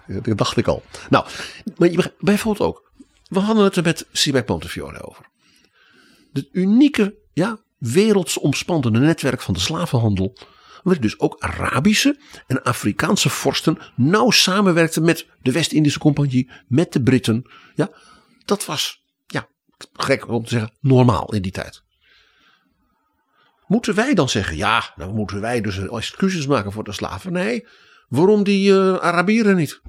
[0.08, 0.84] Dat dacht ik al.
[1.10, 1.26] Nou,
[1.78, 2.92] maar je bijvoorbeeld ook.
[3.28, 5.26] We hadden het er met Sibek Montefiore over.
[6.34, 10.38] Het unieke, ja, wereldsomspannende netwerk van de slavenhandel.
[10.84, 17.04] Waarin dus ook Arabische en Afrikaanse vorsten nauw samenwerkten met de West-Indische Compagnie, met de
[17.04, 17.52] Britten.
[17.76, 17.90] Ja,
[18.46, 19.48] dat was, ja,
[19.94, 21.86] gek om te zeggen, normaal in die tijd.
[23.68, 27.68] Moeten wij dan zeggen, ja, dan moeten wij dus excuses maken voor de slavernij.
[28.08, 29.82] Waarom die eh, Arabieren niet?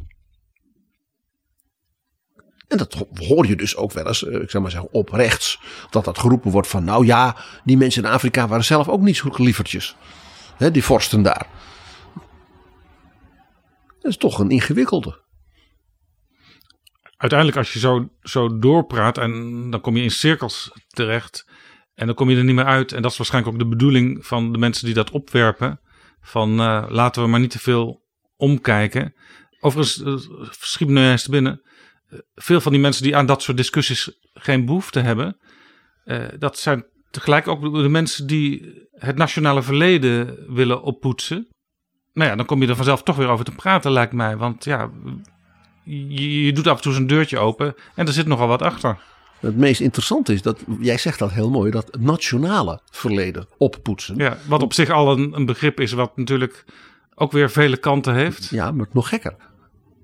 [2.68, 5.08] En dat ho- hoor je dus ook wel eens, eh, ik zou maar zeggen, op
[5.08, 5.60] rechts.
[5.90, 9.16] Dat dat geroepen wordt van, nou ja, die mensen in Afrika waren zelf ook niet
[9.16, 9.96] zo geliefertjes.
[10.56, 11.46] Hè, die vorsten daar.
[14.00, 15.20] Dat is toch een ingewikkelde.
[17.16, 21.46] Uiteindelijk als je zo, zo doorpraat en dan kom je in cirkels terecht.
[21.98, 22.92] En dan kom je er niet meer uit.
[22.92, 25.80] En dat is waarschijnlijk ook de bedoeling van de mensen die dat opwerpen.
[26.20, 28.02] Van eh, laten we maar niet te veel
[28.36, 29.14] omkijken.
[29.60, 31.62] Overigens, uh, schiet nu eens te binnen.
[32.08, 35.36] eh, veel van die mensen die aan dat soort discussies geen behoefte hebben.
[36.38, 41.48] dat zijn tegelijk ook de mensen die het nationale verleden willen oppoetsen.
[42.12, 44.36] Nou ja, dan kom je er vanzelf toch weer over te praten, lijkt mij.
[44.36, 44.90] Want ja,
[45.84, 48.98] je, je doet af en toe zo'n deurtje open en er zit nogal wat achter.
[49.40, 54.16] Het meest interessante is dat, jij zegt dat heel mooi, dat het nationale verleden oppoetsen.
[54.16, 56.64] Ja, wat op zich al een, een begrip is, wat natuurlijk
[57.14, 58.48] ook weer vele kanten heeft.
[58.48, 59.36] Ja, maar nog gekker.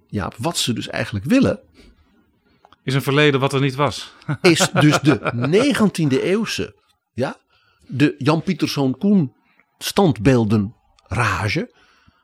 [0.06, 1.60] Ja, wat ze dus eigenlijk willen,
[2.82, 4.12] Is een verleden wat er niet was.
[4.40, 5.18] is dus de
[6.10, 6.74] 19e eeuwse,
[7.12, 7.36] ja,
[7.86, 9.32] de Jan Pieterszoon Koen
[9.78, 10.74] standbeelden
[11.06, 11.74] rage,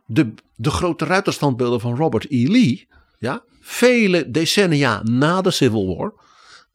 [0.06, 2.48] de, de grote ruiterstandbeelden van Robert E.
[2.48, 2.88] Lee,
[3.18, 6.12] ja, vele decennia na de Civil War,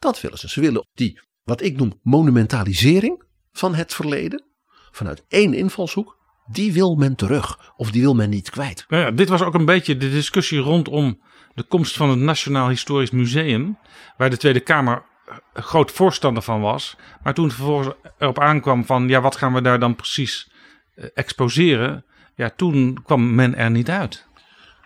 [0.06, 0.50] dat willen ze.
[0.50, 4.44] Ze willen die, wat ik noem, monumentalisering van het verleden,
[4.92, 8.86] vanuit één invalshoek, die wil men terug of die wil men niet kwijt.
[8.88, 11.22] Nou ja, dit was ook een beetje de discussie rondom
[11.56, 13.78] de komst van het Nationaal Historisch Museum,
[14.18, 16.96] waar de Tweede Kamer eh, groot voorstander van was.
[17.24, 20.52] Maar toen vervolgens erop aankwam van, ja, wat gaan we daar dan precies
[20.96, 22.06] eh, exposeren?
[22.36, 24.26] Ja, toen kwam men er niet uit.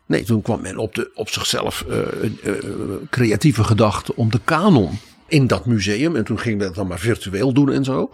[0.06, 2.02] Nee, toen kwam men op, de, op zichzelf eh,
[3.10, 5.00] creatieve gedachte om de kanon
[5.30, 6.16] in dat museum.
[6.16, 8.12] En toen ging dat dan maar virtueel doen en zo.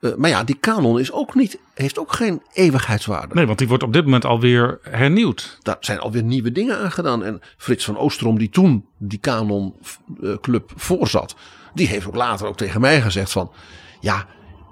[0.00, 3.34] Eh, maar ja, die kanon is ook niet, heeft ook geen eeuwigheidswaarde.
[3.34, 5.58] Nee, want die wordt op dit moment alweer hernieuwd.
[5.62, 7.24] Daar zijn alweer nieuwe dingen aan gedaan.
[7.24, 11.36] En Frits van Oostrom, die toen die Canon-club voorzat,
[11.74, 13.52] die heeft ook later ook tegen mij gezegd van,
[14.00, 14.26] ja,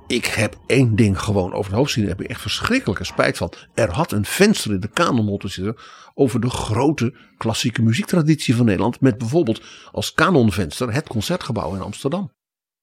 [0.07, 2.05] ik heb één ding gewoon over het hoofd zien.
[2.05, 3.53] Daar heb ik echt verschrikkelijke spijt van.
[3.75, 5.77] Er had een venster in de Canon moeten zitten
[6.15, 9.01] over de grote klassieke muziektraditie van Nederland.
[9.01, 12.35] Met bijvoorbeeld als kanonvenster het Concertgebouw in Amsterdam.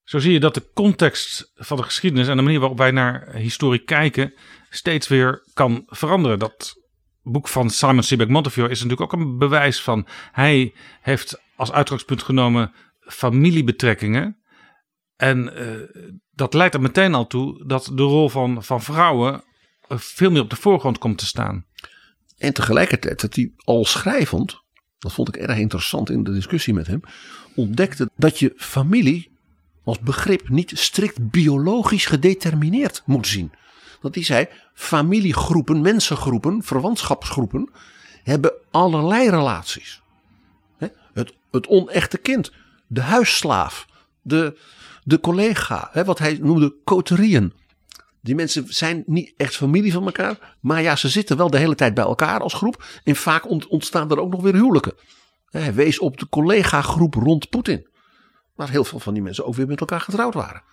[0.04, 3.36] Zo zie je dat de context van de geschiedenis en de manier waarop wij naar
[3.36, 4.34] historie kijken
[4.70, 6.40] steeds weer kan veranderen.
[6.40, 6.74] Dat
[7.22, 10.08] boek van Simon Sebag Montefiore is natuurlijk ook een bewijs van.
[10.32, 14.38] Hij heeft als uitgangspunt genomen familiebetrekkingen.
[15.16, 19.44] En uh, dat leidt er meteen al toe dat de rol van, van vrouwen
[19.88, 21.66] eh, veel meer op de voorgrond komt te staan.
[22.38, 24.62] En tegelijkertijd dat hij al schrijvend,
[25.00, 27.02] dat vond ik erg interessant in de discussie met hem,
[27.56, 29.32] ontdekte dat je familie
[29.84, 33.52] als begrip niet strikt biologisch gedetermineerd moet zien.
[34.02, 37.70] Dat hij zei, familiegroepen, mensengroepen, verwantschapsgroepen
[38.24, 40.02] hebben allerlei relaties.
[41.14, 42.52] Het, het onechte kind,
[42.88, 43.88] de huisslaaf,
[44.22, 44.58] de,
[45.04, 47.54] de collega, hè, wat hij noemde coterieën.
[48.22, 51.76] Die mensen zijn niet echt familie van elkaar, maar ja, ze zitten wel de hele
[51.76, 52.86] tijd bij elkaar als groep.
[53.04, 54.94] En vaak ont- ontstaan er ook nog weer huwelijken.
[55.46, 57.88] Hij wees op de collega-groep rond Poetin.
[58.56, 60.64] Waar heel veel van die mensen ook weer met elkaar getrouwd waren.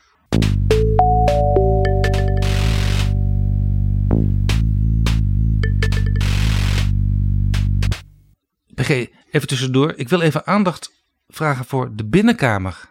[8.75, 8.89] PG,
[9.31, 9.93] even tussendoor.
[9.97, 10.93] Ik wil even aandacht
[11.29, 12.89] vragen voor de Binnenkamer.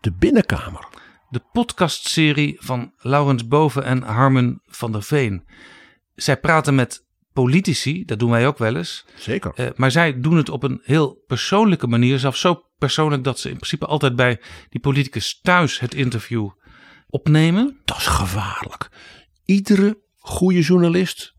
[0.00, 0.88] De Binnenkamer.
[1.28, 5.44] De podcastserie van Laurens Boven en Harmen van der Veen.
[6.14, 9.04] Zij praten met politici, dat doen wij ook wel eens.
[9.16, 9.52] Zeker.
[9.54, 12.18] Eh, maar zij doen het op een heel persoonlijke manier.
[12.18, 14.40] Zelfs zo persoonlijk dat ze in principe altijd bij
[14.70, 16.50] die politicus thuis het interview
[17.08, 17.78] opnemen.
[17.84, 18.90] Dat is gevaarlijk.
[19.44, 21.34] Iedere goede journalist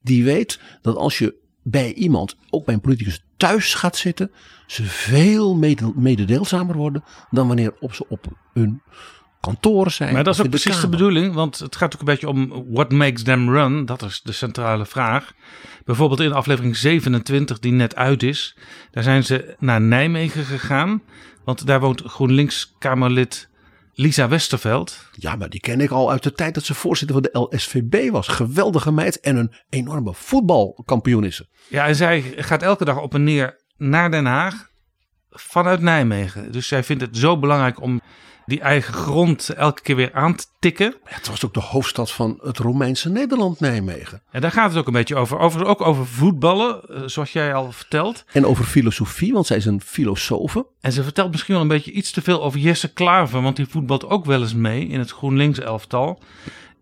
[0.00, 4.30] die weet dat als je bij iemand, ook bij een politicus thuis gaat zitten,
[4.66, 8.82] ze veel mede- mededeelzamer worden dan wanneer op ze op hun
[9.40, 10.14] kantoren zijn.
[10.14, 12.92] Maar dat is ook precies de bedoeling, want het gaat ook een beetje om what
[12.92, 13.86] makes them run.
[13.86, 15.32] Dat is de centrale vraag.
[15.84, 18.56] Bijvoorbeeld in aflevering 27, die net uit is,
[18.90, 21.02] daar zijn ze naar Nijmegen gegaan.
[21.44, 23.48] Want daar woont GroenLinks-Kamerlid
[23.94, 25.08] Lisa Westerveld.
[25.12, 28.10] Ja, maar die ken ik al uit de tijd dat ze voorzitter van de LSVB
[28.10, 28.28] was.
[28.28, 31.48] Geweldige meid en een enorme voetbalkampioenisse.
[31.68, 34.68] Ja, en zij gaat elke dag op en neer naar Den Haag
[35.30, 36.52] vanuit Nijmegen.
[36.52, 38.00] Dus zij vindt het zo belangrijk om
[38.46, 40.94] die eigen grond elke keer weer aan te tikken.
[41.04, 44.22] Het was ook de hoofdstad van het Romeinse Nederland, Nijmegen.
[44.30, 45.38] En daar gaat het ook een beetje over.
[45.38, 48.24] Overigens ook over voetballen, eh, zoals jij al vertelt.
[48.32, 50.66] En over filosofie, want zij is een filosofe.
[50.80, 53.66] En ze vertelt misschien wel een beetje iets te veel over Jesse Klaver, want die
[53.68, 56.22] voetbalt ook wel eens mee in het GroenLinks elftal.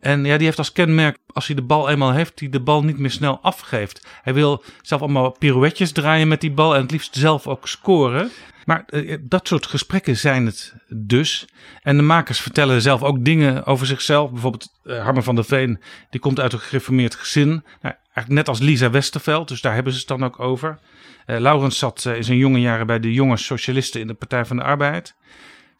[0.02, 2.84] En ja, die heeft als kenmerk, als hij de bal eenmaal heeft, die de bal
[2.84, 4.06] niet meer snel afgeeft.
[4.22, 8.30] Hij wil zelf allemaal pirouetjes draaien met die bal en het liefst zelf ook scoren.
[8.64, 11.46] Maar eh, dat soort gesprekken zijn het dus.
[11.82, 14.30] En de makers vertellen zelf ook dingen over zichzelf.
[14.30, 17.48] Bijvoorbeeld eh, Harmen van der Veen, die komt uit een gereformeerd gezin.
[17.48, 20.78] Nou, eigenlijk net als Lisa Westerveld, dus daar hebben ze het dan ook over.
[21.26, 24.56] Eh Laurens zat in zijn jonge jaren bij de jonge socialisten in de Partij van
[24.56, 25.14] de Arbeid.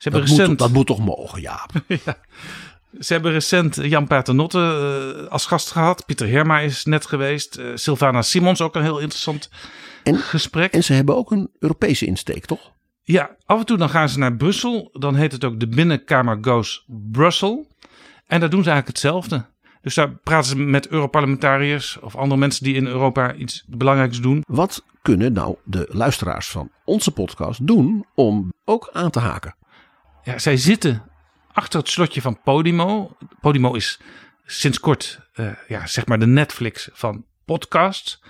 [0.03, 0.49] Ze hebben Dat recent...
[0.49, 1.71] moet, dat moet toch mogen, Jaap?
[2.05, 2.17] ja.
[3.01, 6.07] Ze hebben recent Jan Paternotte uh, als gast gehad.
[6.07, 7.59] Pieter Herma is net geweest.
[7.59, 9.51] Uh, Sylvana Simons ook een heel interessant
[10.03, 10.73] en, gesprek.
[10.73, 12.73] En ze hebben ook een Europese insteek, toch?
[13.03, 14.89] Ja, af en toe dan gaan ze naar Brussel.
[14.93, 17.67] Dan heet het ook de Binnenkamer Goes Brussel.
[18.27, 19.51] En daar doen ze eigenlijk hetzelfde.
[19.83, 24.43] Dus daar praten ze met Europarlementariërs of andere mensen die in Europa iets belangrijks doen.
[24.47, 29.57] Wat kunnen nou de luisteraars van onze podcast doen om ook aan te haken?
[30.23, 31.03] Ja, zij zitten
[31.53, 33.17] achter het slotje van Podimo.
[33.41, 34.01] Podimo is
[34.45, 38.23] sinds kort uh, ja, zeg maar de Netflix van podcasts.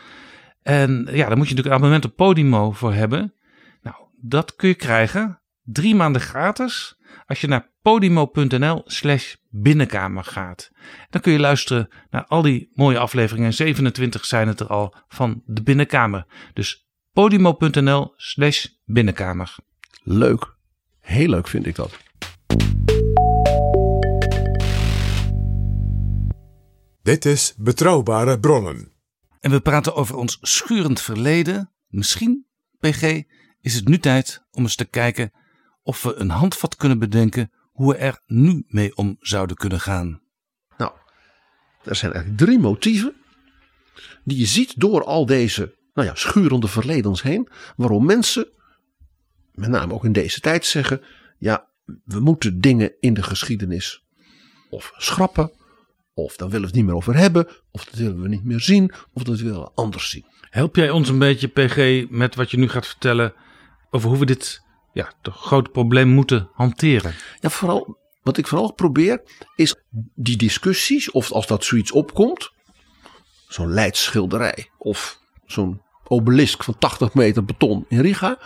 [0.63, 3.35] En ja, daar moet je natuurlijk een abonnement op Podimo voor hebben.
[3.83, 6.97] Nou, dat kun je krijgen drie maanden gratis
[7.27, 10.71] als je naar podimo.nl slash binnenkamer gaat.
[11.11, 13.53] Dan kun je luisteren naar al die mooie afleveringen.
[13.53, 16.27] 27 zijn het er al van de binnenkamer.
[16.53, 19.55] Dus podimo.nl slash binnenkamer.
[20.03, 20.55] Leuk.
[21.01, 21.99] Heel leuk vind ik dat.
[27.03, 28.92] Dit is Betrouwbare Bronnen.
[29.43, 31.73] En we praten over ons schurend verleden.
[31.89, 32.47] Misschien,
[32.79, 33.23] PG,
[33.61, 35.33] is het nu tijd om eens te kijken
[35.83, 40.23] of we een handvat kunnen bedenken hoe we er nu mee om zouden kunnen gaan.
[40.77, 40.93] Nou,
[41.85, 43.15] er zijn eigenlijk drie motieven
[44.25, 48.49] die je ziet door al deze nou ja, schurende verledens heen, waarom mensen,
[49.53, 51.01] met name ook in deze tijd, zeggen:
[51.39, 51.69] ja,
[52.05, 54.05] we moeten dingen in de geschiedenis
[54.71, 55.53] of schrappen,
[56.15, 58.61] of daar willen we het niet meer over hebben, of dat willen we niet meer
[58.61, 60.25] zien, of dat willen we anders zien.
[60.51, 63.35] Help jij ons een beetje, PG, met wat je nu gaat vertellen
[63.91, 67.15] over hoe we dit ja, toch grote probleem moeten hanteren?
[67.41, 69.23] Ja, vooral, wat ik vooral probeer
[69.57, 69.75] is
[70.15, 72.53] die discussies, of als dat zoiets opkomt,
[73.49, 78.39] zo'n leidsschilderij of zo'n obelisk van 80 meter beton in Riga,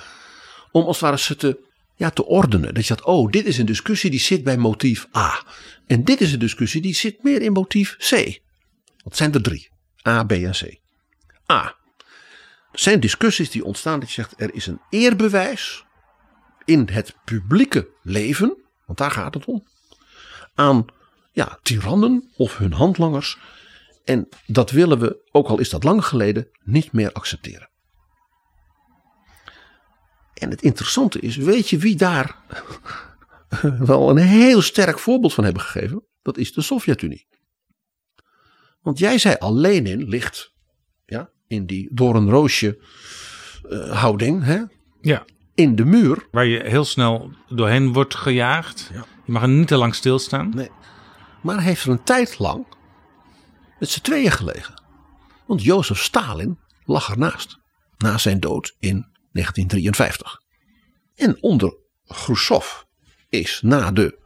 [0.71, 1.66] om als het ware ze te,
[1.97, 2.75] ja, te ordenen.
[2.75, 5.45] Dat je zegt, oh, dit is een discussie die zit bij motief A.
[5.87, 8.41] En dit is een discussie die zit meer in motief C.
[9.05, 9.69] Dat zijn er drie.
[10.07, 10.79] A, B en C.
[11.53, 11.77] A.
[12.73, 15.85] Er zijn discussies die ontstaan dat je zegt, er is een eerbewijs
[16.65, 19.67] in het publieke leven, want daar gaat het om,
[20.55, 20.85] aan
[21.33, 23.39] ja, tirannen of hun handlangers.
[24.05, 27.69] En dat willen we, ook al is dat lang geleden, niet meer accepteren.
[30.37, 32.37] En het interessante is, weet je wie daar
[33.79, 36.05] wel een heel sterk voorbeeld van hebben gegeven?
[36.23, 37.27] Dat is de Sovjet-Unie.
[38.81, 40.53] Want jij zei al, Lenin ligt
[41.05, 42.79] ja, in die door een roosje
[43.69, 44.45] uh, houding.
[44.45, 44.63] Hè?
[45.01, 45.25] Ja.
[45.55, 46.27] In de muur.
[46.31, 48.91] Waar je heel snel doorheen wordt gejaagd.
[48.93, 49.05] Ja.
[49.25, 50.53] Je mag er niet te lang stilstaan.
[50.55, 50.71] Nee.
[51.43, 52.67] Maar hij heeft er een tijd lang
[53.79, 54.83] met z'n tweeën gelegen.
[55.47, 57.59] Want Jozef Stalin lag ernaast.
[57.99, 60.41] Na zijn dood in 1953.
[61.15, 61.77] En onder
[62.07, 62.67] Khrushchev
[63.29, 64.19] is na de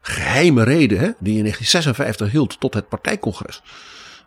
[0.00, 3.62] geheime reden hè, die in 1956 hield tot het partijcongres.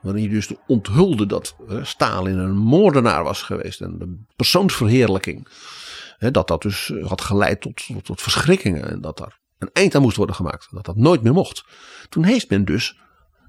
[0.02, 3.82] Waarin hij dus onthulde dat hè, Stalin een moordenaar was geweest.
[3.82, 5.48] En de persoonsverheerlijking.
[6.18, 8.90] Hè, dat dat dus had geleid tot, tot, tot verschrikkingen.
[8.90, 10.68] En dat daar een eind aan moest worden gemaakt.
[10.72, 11.66] Dat dat nooit meer mocht.
[12.10, 12.98] Toen heeft men dus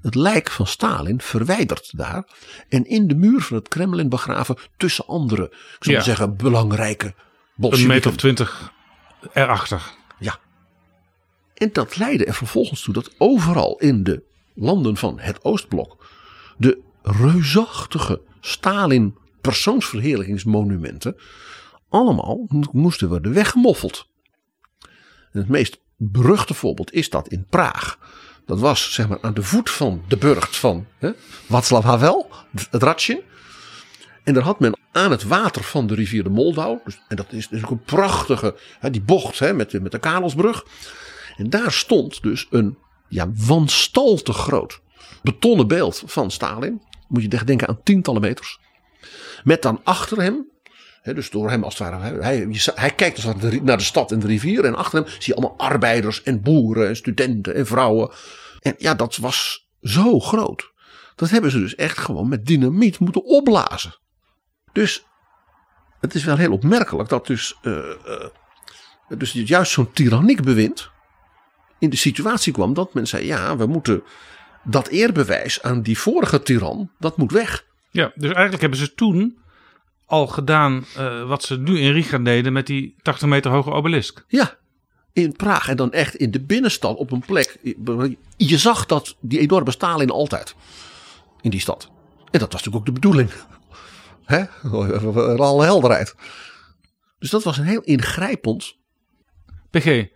[0.02, 2.24] het lijk van Stalin verwijderd daar.
[2.68, 6.02] En in de muur van het Kremlin begraven tussen andere, ik zou Ja.
[6.02, 7.14] zeggen, belangrijke
[7.60, 8.72] Een meter of twintig
[9.32, 9.82] erachter.
[10.18, 10.38] Ja.
[11.54, 14.22] En dat leidde er vervolgens toe dat overal in de
[14.54, 16.06] landen van het Oostblok
[16.56, 21.16] de reusachtige Stalin persoonsverheerlijkingsmonumenten
[21.88, 24.08] allemaal mo- moesten worden weggemoffeld.
[25.32, 27.98] En het meest beruchte voorbeeld is dat in Praag.
[28.48, 31.10] Dat was zeg maar aan de voet van de burcht van hè,
[31.82, 32.30] Havel,
[32.70, 33.20] het Ratsin.
[34.24, 36.78] En daar had men aan het water van de rivier de Moldau.
[36.84, 39.98] Dus, en dat is dus ook een prachtige, hè, die bocht hè, met, met de
[39.98, 40.64] Karelsbrug.
[41.36, 42.78] En daar stond dus een
[43.08, 44.80] ja, wanstaltig groot
[45.22, 46.82] betonnen beeld van Stalin.
[47.08, 48.60] Moet je echt denken aan tientallen meters.
[49.44, 50.46] Met dan achter hem,
[51.02, 52.22] dus door hem als het ware.
[52.22, 54.64] Hij, hij kijkt als het naar de stad en de rivier.
[54.64, 58.10] En achter hem zie je allemaal arbeiders en boeren en studenten en vrouwen.
[58.60, 60.72] En ja, dat was zo groot.
[61.14, 63.98] Dat hebben ze dus echt gewoon met dynamiet moeten opblazen.
[64.72, 65.06] Dus
[66.00, 68.30] het is wel heel opmerkelijk dat dus, eh, eh,
[69.08, 70.90] dus juist zo'n tyranniek bewind
[71.78, 74.02] in de situatie kwam dat men zei: ja, we moeten
[74.64, 77.66] dat eerbewijs aan die vorige tiran, dat moet weg.
[77.90, 79.38] Ja, dus eigenlijk hebben ze toen
[80.08, 84.24] al gedaan eh, wat ze nu in Riga deden met die 80 meter hoge obelisk.
[84.28, 84.56] Ja,
[85.12, 87.58] in Praag en dan echt in de binnenstad op een plek.
[88.36, 90.54] Je zag dat die enorme Stalin altijd
[91.40, 91.90] in die stad.
[92.30, 93.30] En dat was natuurlijk ook de bedoeling.
[94.24, 94.44] Hè?
[95.36, 96.14] Alle helderheid.
[97.18, 98.76] Dus dat was een heel ingrijpend.
[99.70, 100.06] PG,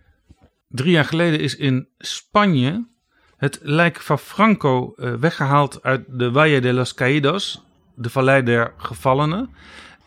[0.68, 2.90] drie jaar geleden is in Spanje
[3.36, 7.62] het lijk van Franco eh, weggehaald uit de Valle de los Caídos,
[7.94, 9.50] de vallei der gevallenen.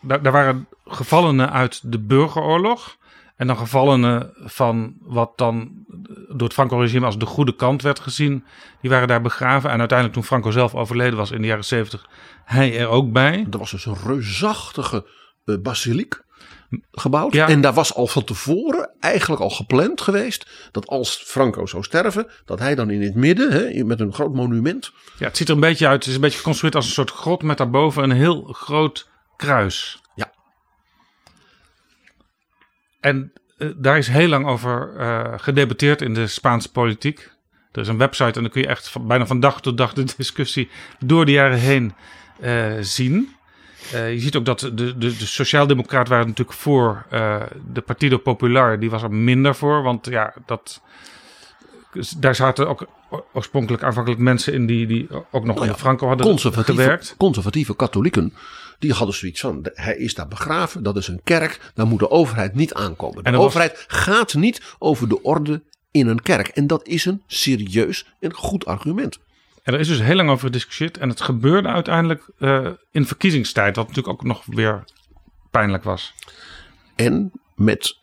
[0.00, 2.96] Daar, waren gevallenen uit de burgeroorlog.
[3.36, 5.70] En dan gevallenen van wat dan
[6.28, 8.44] door het Franco-regime als de goede kant werd gezien.
[8.80, 9.70] Die waren daar begraven.
[9.70, 12.08] En uiteindelijk toen Franco zelf overleden was in de jaren 70,
[12.44, 13.46] hij er ook bij.
[13.50, 15.06] Er was dus een reusachtige
[15.44, 16.24] eh, basiliek
[16.92, 17.32] gebouwd.
[17.32, 17.48] Ja.
[17.48, 20.68] En daar was al van tevoren eigenlijk al gepland geweest.
[20.72, 24.34] Dat als Franco zou sterven, dat hij dan in het midden, hè, met een groot
[24.34, 24.92] monument.
[25.18, 25.98] Ja, het ziet er een beetje uit.
[25.98, 30.00] Het is een beetje geconstrueerd als een soort grot met daarboven een heel groot kruis.
[30.14, 30.32] Ja.
[33.00, 37.34] En eh, daar is heel lang over eh, gedebatteerd in de Spaanse politiek.
[37.72, 39.92] Er is een website en dan kun je echt van, bijna van dag tot dag
[39.92, 41.94] de discussie door de jaren heen
[42.40, 43.35] eh, zien.
[43.92, 48.18] Eh, je ziet ook dat de, de, de Sociaaldemocraten waren natuurlijk voor eh, de Partido
[48.18, 48.78] Popular.
[48.80, 50.80] Die was er minder voor, want ja, dat,
[52.18, 52.86] daar zaten ook
[53.32, 57.14] oorspronkelijk aanvankelijk mensen in die, die ook nog onder Franco hadden Conservatieve, gewerkt.
[57.18, 58.34] conservatieve katholieken.
[58.78, 62.10] Die hadden zoiets van: hij is daar begraven, dat is een kerk, daar moet de
[62.10, 63.24] overheid niet aankomen.
[63.24, 66.48] De er was- overheid gaat niet over de orde in een kerk.
[66.48, 69.18] En dat is een serieus en goed argument.
[69.66, 70.98] En er is dus heel lang over gediscussieerd.
[70.98, 73.76] En het gebeurde uiteindelijk eh, in verkiezingstijd.
[73.76, 74.84] Wat natuurlijk ook nog weer
[75.50, 76.14] pijnlijk was.
[76.94, 77.98] En met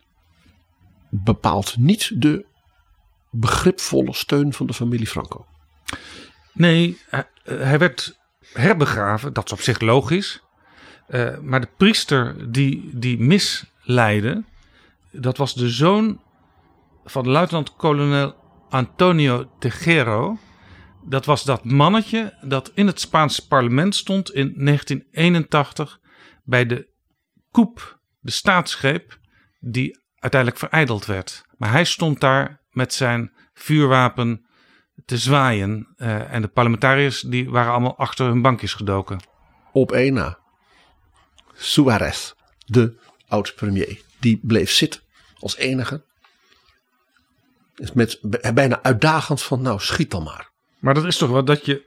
[1.10, 2.46] bepaald niet de
[3.30, 5.46] begripvolle steun van de familie Franco.
[6.54, 8.20] Nee, hij, eh, hij werd
[8.54, 9.34] herbegraven.
[9.34, 10.44] Dat is op zich logisch.
[11.08, 14.44] Eh, maar de priester die, die misleidde.
[15.12, 16.22] Dat was de zoon
[17.06, 18.36] van luitenant-kolonel
[18.70, 20.38] Antonio Tejero.
[21.06, 26.00] Dat was dat mannetje dat in het Spaanse parlement stond in 1981
[26.44, 26.90] bij de
[27.52, 29.20] coup, de staatsgreep,
[29.60, 31.46] die uiteindelijk vereideld werd.
[31.58, 34.46] Maar hij stond daar met zijn vuurwapen
[35.06, 35.94] te zwaaien.
[35.96, 39.20] eh, en de parlementariërs die waren allemaal achter hun bankjes gedoken.
[39.72, 40.40] Op één na.
[41.54, 42.34] Suarez,
[42.66, 45.02] de oud-premier, die bleef zitten
[45.40, 46.06] als enige.
[47.94, 48.20] Met,
[48.54, 50.53] bijna uitdagend van nou schiet dan maar.
[50.84, 51.84] Maar dat is toch wat dat je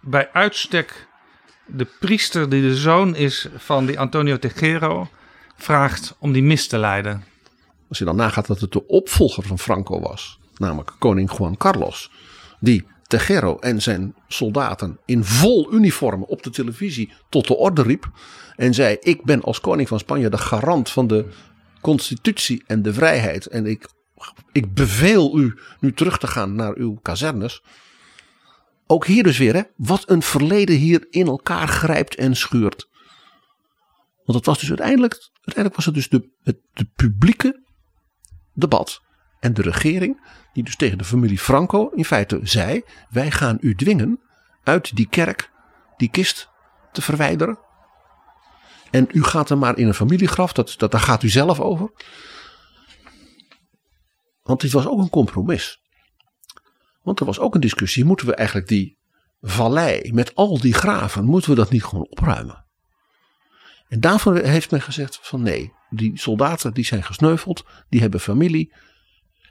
[0.00, 1.08] bij uitstek
[1.66, 5.08] de priester die de zoon is van die Antonio Tejero
[5.56, 7.24] vraagt om die mis te leiden.
[7.88, 12.10] Als je dan nagaat dat het de opvolger van Franco was, namelijk koning Juan Carlos,
[12.60, 18.10] die Tejero en zijn soldaten in vol uniform op de televisie tot de orde riep
[18.56, 21.28] en zei: Ik ben als koning van Spanje de garant van de
[21.80, 23.88] constitutie en de vrijheid en ik,
[24.52, 27.62] ik beveel u nu terug te gaan naar uw kazernes.
[28.90, 32.88] Ook hier dus weer, hè, wat een verleden hier in elkaar grijpt en schuurt.
[34.24, 37.62] Want het was dus uiteindelijk, uiteindelijk was het dus de, het publieke
[38.52, 39.02] debat
[39.40, 40.20] en de regering
[40.52, 44.20] die dus tegen de familie Franco in feite zei: wij gaan u dwingen
[44.62, 45.50] uit die kerk
[45.96, 46.50] die kist
[46.92, 47.58] te verwijderen.
[48.90, 51.90] En u gaat er maar in een familiegraf, dat, dat, daar gaat u zelf over.
[54.42, 55.80] Want dit was ook een compromis.
[57.08, 58.98] Want er was ook een discussie: moeten we eigenlijk die
[59.40, 62.64] vallei met al die graven, moeten we dat niet gewoon opruimen?
[63.88, 68.74] En daarvoor heeft men gezegd: van nee, die soldaten die zijn gesneuveld, die hebben familie,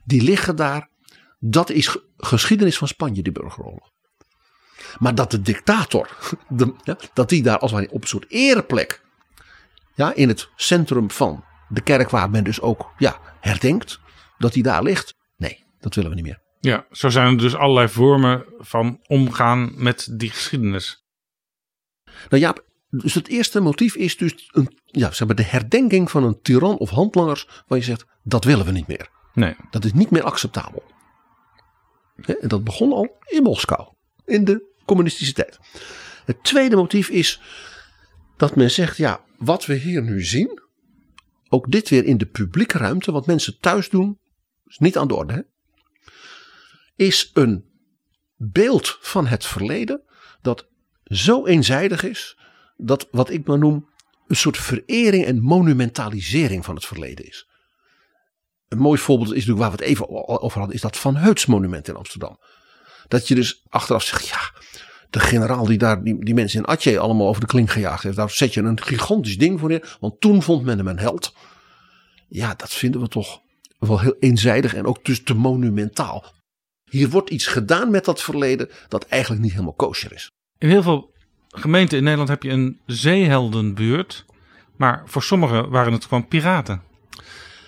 [0.04, 0.90] die liggen daar.
[1.40, 3.92] Dat is geschiedenis van Spanje, die burgeroorlog.
[4.98, 6.18] Maar dat de dictator,
[7.14, 9.04] dat die daar als het op een soort ereplek,
[9.96, 14.00] ja, in het centrum van de kerk waar men dus ook ja, herdenkt,
[14.38, 15.16] dat die daar ligt.
[15.38, 16.46] Nee, dat willen we niet meer.
[16.60, 21.06] Ja, zo zijn er dus allerlei vormen van omgaan met die geschiedenis.
[22.30, 22.56] Nou ja,
[22.90, 26.78] dus het eerste motief is dus een, ja, zeg maar de herdenking van een tiran
[26.78, 29.10] of handlangers waar je zegt dat willen we niet meer.
[29.34, 29.56] Nee.
[29.70, 30.84] Dat is niet meer acceptabel.
[32.26, 33.88] En dat begon al in Moskou,
[34.26, 35.60] in de communistische tijd.
[36.26, 37.42] Het tweede motief is
[38.38, 40.62] dat men zegt, ja, wat we hier nu zien,
[41.50, 44.20] ook dit weer in de publieke ruimte, wat mensen thuis doen,
[44.66, 45.42] is niet aan de orde, hè?
[46.98, 47.66] Is een
[48.36, 50.02] beeld van het verleden
[50.42, 50.68] dat
[51.04, 52.38] zo eenzijdig is,
[52.78, 53.90] dat wat ik maar noem
[54.28, 57.48] een soort verering en monumentalisering van het verleden is.
[58.68, 60.10] Een mooi voorbeeld is natuurlijk waar we het even
[60.42, 62.40] over hadden, is dat Van Heuts monument in Amsterdam.
[63.08, 64.52] Dat je dus achteraf zegt, ja,
[65.10, 68.30] de generaal die daar die, mensen in Atje allemaal over de klink gejaagd heeft, daar
[68.30, 71.34] zet je een gigantisch ding voor neer, want toen vond men hem een held.
[72.28, 73.42] Ja, dat vinden we toch
[73.80, 76.36] wel heel eenzijdig en ook dus te monumentaal.
[76.90, 80.32] Hier wordt iets gedaan met dat verleden dat eigenlijk niet helemaal kosher is.
[80.58, 81.12] In heel veel
[81.50, 84.26] gemeenten in Nederland heb je een zeeheldenbuurt.
[84.76, 86.82] Maar voor sommigen waren het gewoon piraten.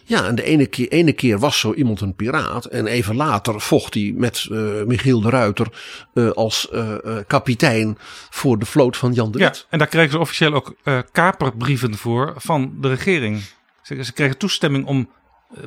[0.03, 2.65] Ja, en de ene keer, ene keer was zo iemand een piraat.
[2.65, 5.67] En even later vocht hij met uh, Michiel de Ruiter
[6.13, 6.95] uh, als uh,
[7.27, 7.97] kapitein
[8.29, 9.57] voor de vloot van Jan de Wit.
[9.57, 10.75] Ja, en daar kregen ze officieel ook
[11.11, 13.41] kaperbrieven voor van de regering.
[13.81, 15.09] Ze, ze kregen toestemming om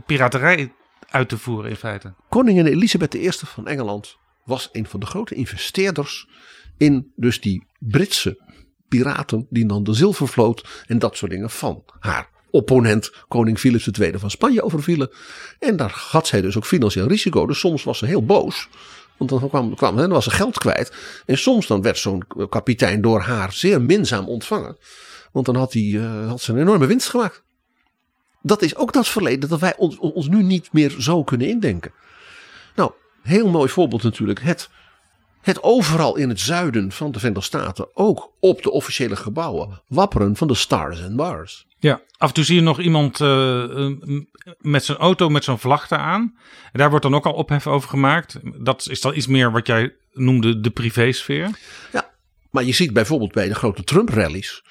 [0.07, 0.73] piraterij
[1.13, 2.15] uit te voeren in feite.
[2.29, 6.29] Koningin Elisabeth I van Engeland was een van de grote investeerders
[6.77, 8.41] in dus die Britse
[8.89, 14.19] piraten die dan de zilvervloot en dat soort dingen van haar opponent koning Philips II
[14.19, 15.11] van Spanje overvielen.
[15.59, 17.47] En daar had zij dus ook financieel risico.
[17.47, 18.69] Dus soms was ze heel boos.
[19.17, 20.93] Want dan, kwam, kwam, dan was ze geld kwijt.
[21.27, 24.77] En soms dan werd zo'n kapitein door haar zeer minzaam ontvangen.
[25.33, 27.43] Want dan had, hij, uh, had ze een enorme winst gemaakt.
[28.43, 31.93] Dat is ook dat verleden dat wij ons, ons nu niet meer zo kunnen indenken.
[32.75, 34.41] Nou, heel mooi voorbeeld natuurlijk.
[34.41, 34.71] Het,
[35.41, 40.37] het overal in het zuiden van de Verenigde Staten, ook op de officiële gebouwen, wapperen
[40.37, 41.67] van de Stars and Bars.
[41.79, 43.91] Ja, af en toe zie je nog iemand uh,
[44.59, 46.35] met zijn auto met zo'n vlag aan.
[46.73, 48.39] En daar wordt dan ook al ophef over gemaakt.
[48.65, 51.51] Dat is dan iets meer wat jij noemde de privésfeer.
[51.93, 52.11] Ja,
[52.51, 54.63] maar je ziet bijvoorbeeld bij de grote Trump-rallies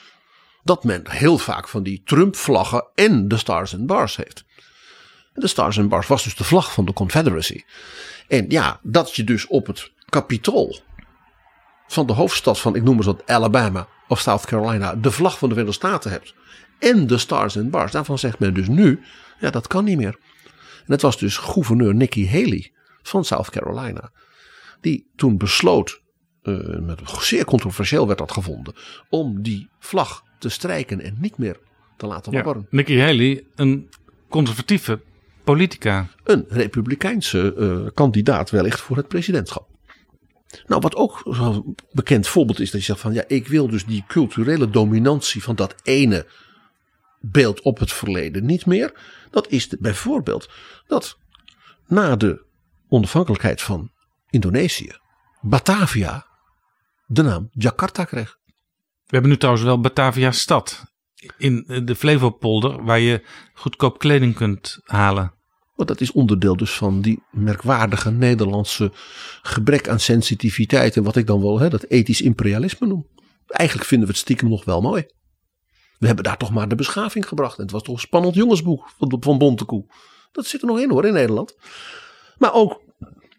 [0.63, 4.45] dat men heel vaak van die Trump-vlaggen en de Stars and Bars heeft.
[5.33, 7.63] De Stars and Bars was dus de vlag van de Confederacy.
[8.27, 10.79] En ja, dat je dus op het Capitool
[11.87, 15.49] van de hoofdstad van, ik noem eens wat, Alabama of South Carolina, de vlag van
[15.49, 16.33] de Verenigde Staten hebt.
[16.79, 17.91] En de Stars and Bars.
[17.91, 18.99] Daarvan zegt men dus nu,
[19.39, 20.19] ja, dat kan niet meer.
[20.85, 22.71] En het was dus gouverneur Nikki Haley
[23.01, 24.11] van South Carolina.
[24.81, 26.01] Die toen besloot,
[26.43, 28.75] uh, met, zeer controversieel werd dat gevonden,
[29.09, 31.59] om die vlag te strijken en niet meer
[31.97, 32.61] te laten wapperen.
[32.61, 33.89] Ja, Nikki Haley, een
[34.29, 35.01] conservatieve
[35.43, 36.07] politica.
[36.23, 39.69] Een republikeinse uh, kandidaat wellicht voor het presidentschap.
[40.65, 43.85] Nou, wat ook een bekend voorbeeld is, dat je zegt van ja, ik wil dus
[43.85, 46.27] die culturele dominantie van dat ene
[47.19, 48.93] beeld op het verleden niet meer.
[49.29, 50.49] Dat is de, bijvoorbeeld
[50.87, 51.17] dat
[51.87, 52.45] na de
[52.89, 53.91] onafhankelijkheid van
[54.29, 54.91] Indonesië,
[55.41, 56.25] Batavia
[57.05, 58.37] de naam Jakarta kreeg.
[59.11, 60.83] We hebben nu trouwens wel Batavia stad
[61.37, 63.23] in de Flevopolder waar je
[63.53, 65.33] goedkoop kleding kunt halen.
[65.75, 68.91] Want dat is onderdeel dus van die merkwaardige Nederlandse
[69.41, 70.97] gebrek aan sensitiviteit.
[70.97, 73.07] En wat ik dan wel hè, dat ethisch imperialisme noem.
[73.47, 75.05] Eigenlijk vinden we het stiekem nog wel mooi.
[75.97, 77.57] We hebben daar toch maar de beschaving gebracht.
[77.57, 79.85] En het was toch een spannend jongensboek van, van Bontekoe.
[80.31, 81.55] Dat zit er nog in hoor in Nederland.
[82.37, 82.81] Maar ook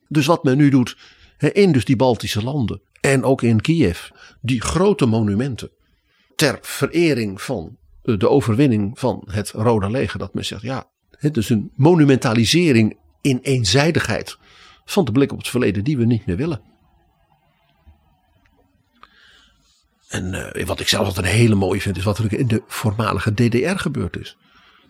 [0.08, 0.96] dus wat men nu doet
[1.38, 2.82] in dus die Baltische landen.
[3.02, 4.08] En ook in Kiev.
[4.40, 5.70] Die grote monumenten.
[6.36, 10.18] Ter verering van eh, de overwinning van het Rode Leger.
[10.18, 10.90] Dat men zegt ja
[11.22, 14.38] het is een monumentalisering in eenzijdigheid
[14.84, 16.62] van de blik op het verleden die we niet meer willen.
[20.08, 22.62] En uh, wat ik zelf altijd een hele mooie vind is wat er in de
[22.66, 24.36] voormalige DDR gebeurd is.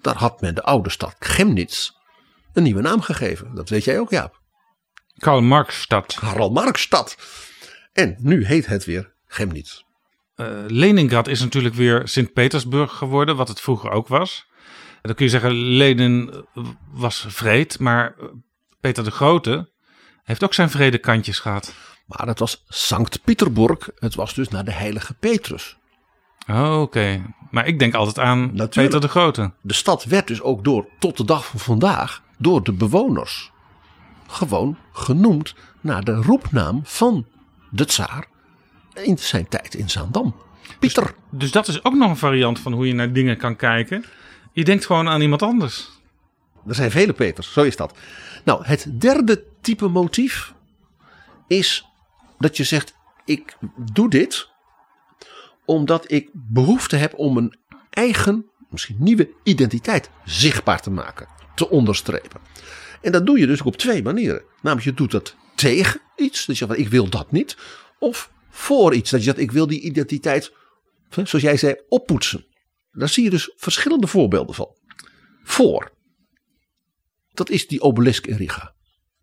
[0.00, 1.90] Daar had men de oude stad Chemnitz
[2.52, 3.54] een nieuwe naam gegeven.
[3.54, 4.40] Dat weet jij ook Jaap.
[5.18, 6.14] Karl Marxstad.
[6.14, 7.16] Karl Marxstad.
[7.92, 9.82] En nu heet het weer Chemnitz.
[10.36, 14.50] Uh, Leningrad is natuurlijk weer Sint-Petersburg geworden, wat het vroeger ook was.
[15.02, 16.44] Dan kun je zeggen, Lenin
[16.92, 18.14] was vreed, maar
[18.80, 19.70] Peter de Grote
[20.22, 21.74] heeft ook zijn vrede kantjes gehad.
[22.06, 23.88] Maar het was Sankt Pieterburg.
[23.98, 25.76] Het was dus naar de heilige Petrus.
[26.48, 27.34] Oh, oké.
[27.50, 28.72] Maar ik denk altijd aan Natuurlijk.
[28.72, 29.52] Peter de Grote.
[29.62, 33.52] De stad werd dus ook door, tot de dag van vandaag, door de bewoners
[34.26, 37.26] gewoon genoemd naar de roepnaam van
[37.72, 38.26] de tsaar
[38.94, 40.34] in zijn tijd in Zaandam.
[40.78, 41.04] Pieter.
[41.04, 44.04] Dus, dus dat is ook nog een variant van hoe je naar dingen kan kijken.
[44.52, 45.90] Je denkt gewoon aan iemand anders.
[46.66, 47.98] Er zijn vele Peters, zo is dat.
[48.44, 50.54] Nou, het derde type motief
[51.46, 51.86] is
[52.38, 52.94] dat je zegt:
[53.24, 53.56] ik
[53.92, 54.50] doe dit
[55.64, 57.54] omdat ik behoefte heb om een
[57.90, 62.40] eigen, misschien nieuwe identiteit zichtbaar te maken, te onderstrepen.
[63.00, 64.42] En dat doe je dus ook op twee manieren.
[64.60, 67.56] Namelijk, je doet dat tegen iets, dus je zegt: ik wil dat niet.
[67.98, 70.52] Of voor iets, dat je zegt: ik wil die identiteit,
[71.08, 72.44] zoals jij zei, oppoetsen.
[72.92, 74.76] Daar zie je dus verschillende voorbeelden van.
[75.42, 75.92] Voor.
[77.32, 78.74] Dat is die obelisk in Riga.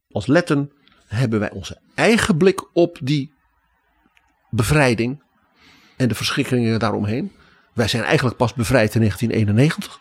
[0.10, 0.72] Als Letten
[1.08, 3.34] hebben wij onze eigen blik op die
[4.50, 5.24] bevrijding
[5.98, 7.32] en de verschrikkingen daaromheen.
[7.74, 10.00] Wij zijn eigenlijk pas bevrijd in 1991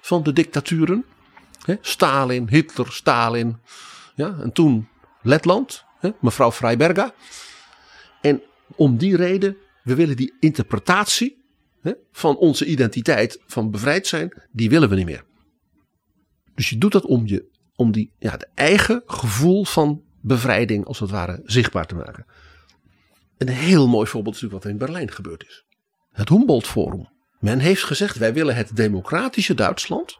[0.00, 1.04] van de dictaturen.
[1.80, 3.58] Stalin, Hitler, Stalin.
[4.14, 4.88] Ja, en toen
[5.26, 5.84] Letland,
[6.20, 7.14] mevrouw Freiberga.
[8.20, 8.42] En
[8.76, 11.44] om die reden, we willen die interpretatie
[12.12, 15.24] van onze identiteit, van bevrijd zijn, die willen we niet meer.
[16.54, 21.00] Dus je doet dat om, je, om die, ja, het eigen gevoel van bevrijding, als
[21.00, 22.26] het ware, zichtbaar te maken.
[23.38, 25.64] Een heel mooi voorbeeld is natuurlijk wat in Berlijn gebeurd is.
[26.10, 27.08] Het Humboldt Forum.
[27.40, 30.18] Men heeft gezegd, wij willen het democratische Duitsland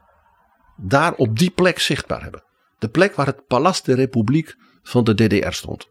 [0.77, 2.45] daar op die plek zichtbaar hebben.
[2.79, 4.57] De plek waar het Palast de Republiek
[4.87, 5.89] van de DDR stond.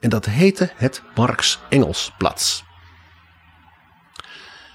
[0.00, 2.62] En dat heette het Marx-Engelsplatz.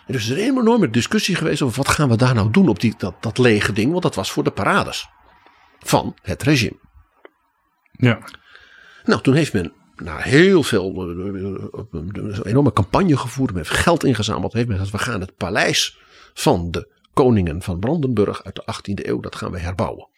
[0.07, 2.93] Er is een enorme discussie geweest over wat gaan we daar nou doen op die,
[2.97, 3.91] dat, dat lege ding.
[3.91, 5.07] Want dat was voor de parades
[5.79, 6.79] van het regime.
[7.91, 8.19] Ja.
[9.03, 11.01] Nou, toen heeft men na heel veel,
[11.91, 13.53] een enorme campagne gevoerd.
[13.53, 14.53] Men heeft geld ingezameld.
[14.53, 15.97] Heeft men gezegd, we gaan het paleis
[16.33, 20.09] van de koningen van Brandenburg uit de 18e eeuw, dat gaan we herbouwen.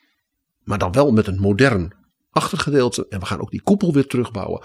[0.63, 2.02] Maar dan wel met een modern
[2.33, 3.05] achtergedeelte.
[3.09, 4.63] En we gaan ook die koepel weer terugbouwen.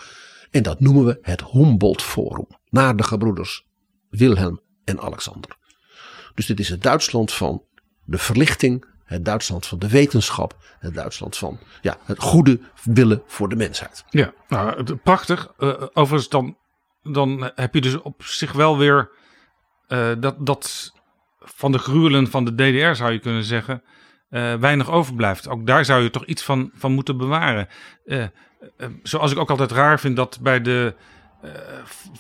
[0.51, 2.47] En dat noemen we het Humboldt Forum.
[2.69, 3.67] Naar de gebroeders
[4.11, 5.57] Wilhelm en Alexander.
[6.35, 7.63] Dus dit is het Duitsland van
[8.05, 13.49] de verlichting, het Duitsland van de wetenschap, het Duitsland van ja, het goede willen voor
[13.49, 14.05] de mensheid.
[14.11, 15.53] Ja, nou, prachtig.
[15.59, 16.57] Uh, overigens, dan,
[17.03, 19.11] dan heb je dus op zich wel weer
[19.89, 20.93] uh, dat, dat
[21.39, 23.83] van de gruwelen van de DDR zou je kunnen zeggen.
[24.31, 25.49] Uh, weinig overblijft.
[25.49, 27.69] Ook daar zou je toch iets van, van moeten bewaren.
[29.03, 30.95] zoals ik ook altijd raar vind dat bij de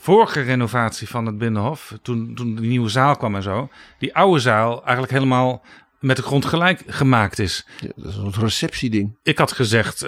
[0.00, 3.68] vorige renovatie van het Binnenhof, toen, toen de nieuwe zaal kwam en zo,
[3.98, 5.64] die oude zaal eigenlijk helemaal
[6.00, 7.66] met de grond gelijk gemaakt is.
[7.80, 9.18] Ja, dat is een receptieding.
[9.22, 10.00] Ik had gezegd,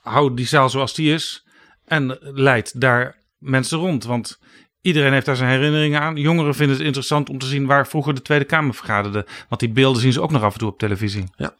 [0.00, 1.46] hou die zaal zoals die is
[1.84, 4.04] en leid daar mensen rond.
[4.04, 4.38] Want
[4.86, 6.16] iedereen heeft daar zijn herinneringen aan.
[6.16, 9.26] Jongeren vinden het interessant om te zien waar vroeger de Tweede Kamer vergaderde.
[9.48, 11.24] Want die beelden zien ze ook nog af en toe op televisie.
[11.36, 11.54] Ja.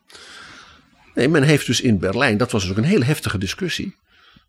[1.15, 3.97] Nee, men heeft dus in Berlijn, dat was dus ook een hele heftige discussie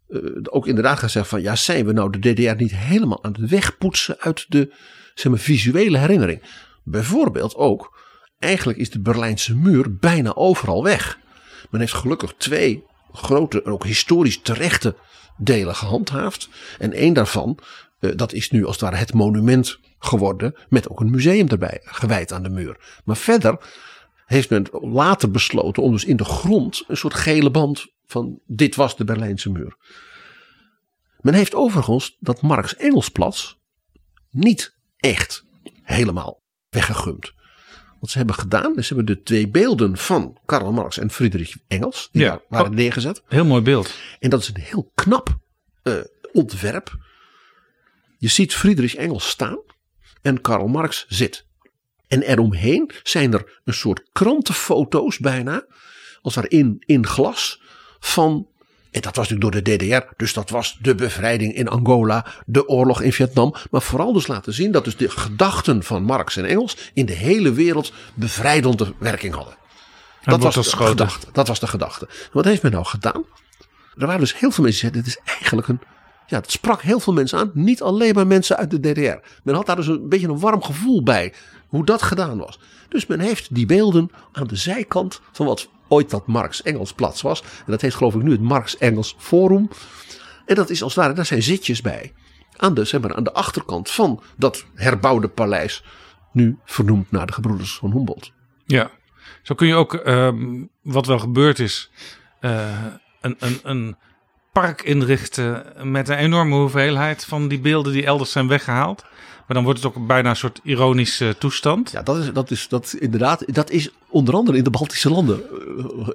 [0.10, 3.49] uh, ook inderdaad gezegd van ja, zijn we nou de DDR niet helemaal aan het
[3.49, 4.74] wegpoetsen uit de
[5.14, 6.41] zeg maar, visuele herinnering?
[6.84, 7.99] Bijvoorbeeld ook,
[8.40, 11.20] eigenlijk is de Berlijnse muur bijna overal weg.
[11.70, 14.95] Men heeft gelukkig twee grote ook historisch terechte
[15.38, 16.49] delen gehandhaafd.
[16.80, 17.60] En één daarvan,
[17.99, 20.56] dat is nu als het ware het monument geworden.
[20.69, 23.02] Met ook een museum erbij, gewijd aan de muur.
[23.06, 23.57] Maar verder
[24.26, 28.76] heeft men later besloten om dus in de grond een soort gele band van dit
[28.76, 29.76] was de Berlijnse muur.
[31.22, 33.53] Men heeft overigens dat Marx Engelsplatz
[34.30, 35.45] niet echt
[35.84, 37.34] helemaal weggegumd.
[37.99, 41.56] wat ze hebben gedaan, is ze hebben de twee beelden van Karl Marx en Friedrich
[41.68, 42.30] Engels, die Ja.
[42.30, 42.76] daar waren Oh.
[42.78, 43.22] neergezet.
[43.28, 43.94] Heel mooi beeld.
[44.19, 45.38] En dat is een heel knap
[45.84, 45.94] eh,
[46.32, 46.98] ontwerp.
[48.18, 49.60] Je ziet Friedrich Engels staan
[50.22, 51.45] en Karl Marx zit.
[52.07, 55.65] En eromheen zijn er een soort krantenfoto's bijna,
[56.22, 57.61] als er in, glas,
[57.99, 58.48] van.
[58.91, 62.68] En dat was natuurlijk door de DDR, dus dat was de bevrijding in Angola, de
[62.68, 63.56] oorlog in Vietnam.
[63.72, 67.14] Maar vooral dus laten zien dat dus de gedachten van Marx en Engels in de
[67.14, 69.56] hele wereld bevrijdende werking hadden.
[70.23, 72.10] Dat was, de gedachte, dat was de gedachte.
[72.31, 73.26] Wat heeft men nou gedaan?
[73.98, 75.81] Er waren dus heel veel mensen die zeiden: dit is eigenlijk een.
[76.28, 77.52] Ja, het sprak heel veel mensen aan.
[77.54, 79.28] Niet alleen maar mensen uit de DDR.
[79.44, 81.34] Men had daar dus een beetje een warm gevoel bij.
[81.68, 82.60] Hoe dat gedaan was.
[82.90, 87.41] Dus men heeft die beelden aan de zijkant van wat ooit dat Marx-Engels plaats was.
[87.41, 89.70] En dat heet geloof ik nu het Marx-Engels Forum.
[90.45, 92.14] En dat is als het ware, daar zijn zitjes bij.
[92.58, 95.84] Aan de, zeg maar, aan de achterkant van dat herbouwde paleis.
[96.32, 98.32] Nu vernoemd naar de gebroeders van Humboldt.
[98.66, 98.91] Ja,
[99.41, 101.91] zo kun je ook, ehm, wat wel gebeurd is,
[102.40, 102.84] eh,
[103.22, 103.98] een, een, een
[104.62, 109.02] park inrichten met een enorme hoeveelheid van die beelden die elders zijn weggehaald.
[109.48, 111.92] Maar dan wordt het ook bijna een soort ironische toestand.
[111.92, 113.44] Ja, dat is, dat is dat inderdaad.
[113.54, 115.42] Dat is onder andere in de Baltische landen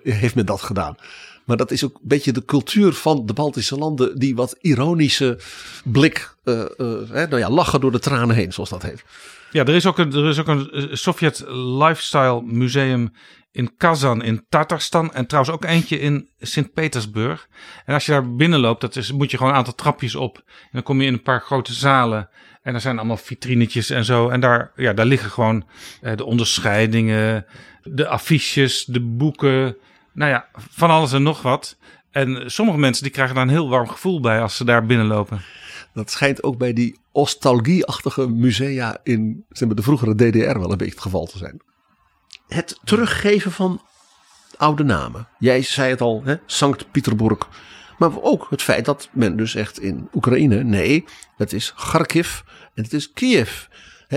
[0.05, 0.97] eh, heeft men dat gedaan.
[1.45, 5.39] Maar dat is ook een beetje de cultuur van de Baltische landen, die wat ironische
[5.85, 6.69] blik, eh, eh,
[7.09, 9.05] hè, nou ja, lachen door de tranen heen, zoals dat heet.
[9.53, 13.13] Ja, er is ook een, er is ook een eh, Sovjet Lifestyle Museum
[13.53, 15.13] in Kazan in Tatarstan.
[15.13, 17.49] En trouwens ook eentje in Sint-Petersburg.
[17.85, 20.37] En als je daar binnenloopt, dat is, moet je gewoon een aantal trapjes op.
[20.47, 22.29] En dan kom je in een paar grote zalen.
[22.63, 24.29] En daar zijn allemaal vitrinetjes en zo.
[24.29, 25.65] En daar, ja, daar liggen gewoon
[26.01, 27.47] eh, de onderscheidingen,
[27.83, 29.77] de affiches, de boeken.
[30.13, 31.77] Nou ja, van alles en nog wat.
[32.11, 35.41] En sommige mensen die krijgen daar een heel warm gevoel bij als ze daar binnenlopen.
[35.95, 40.79] Dat schijnt ook bij die nostalgie-achtige musea in zeg maar, de vroegere DDR wel een
[40.79, 41.61] beetje het geval te zijn.
[42.55, 43.83] Het teruggeven van
[44.57, 45.29] oude namen.
[45.39, 46.25] Jij zei het al?
[46.47, 47.49] Sankt Petersburg.
[47.99, 51.05] Maar ook het feit dat men dus echt in Oekraïne, nee,
[51.37, 52.41] het is Kharkiv
[52.75, 53.65] en het is Kiev.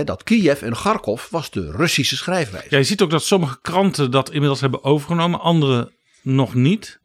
[0.04, 2.66] Dat Kiev en Kharkov was de Russische schrijfwijze.
[2.70, 5.92] Ja, je ziet ook dat sommige kranten dat inmiddels hebben overgenomen, andere
[6.22, 7.00] nog niet.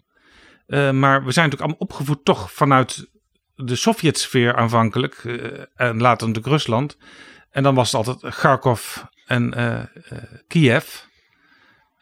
[0.67, 3.09] Eh, maar we zijn natuurlijk allemaal opgevoed toch vanuit
[3.55, 5.15] de Sovjetsfeer aanvankelijk.
[5.15, 5.35] eh,
[5.75, 6.97] en later natuurlijk Rusland.
[7.51, 9.79] En dan was het altijd Kharkov en eh,
[10.47, 11.09] Kiev.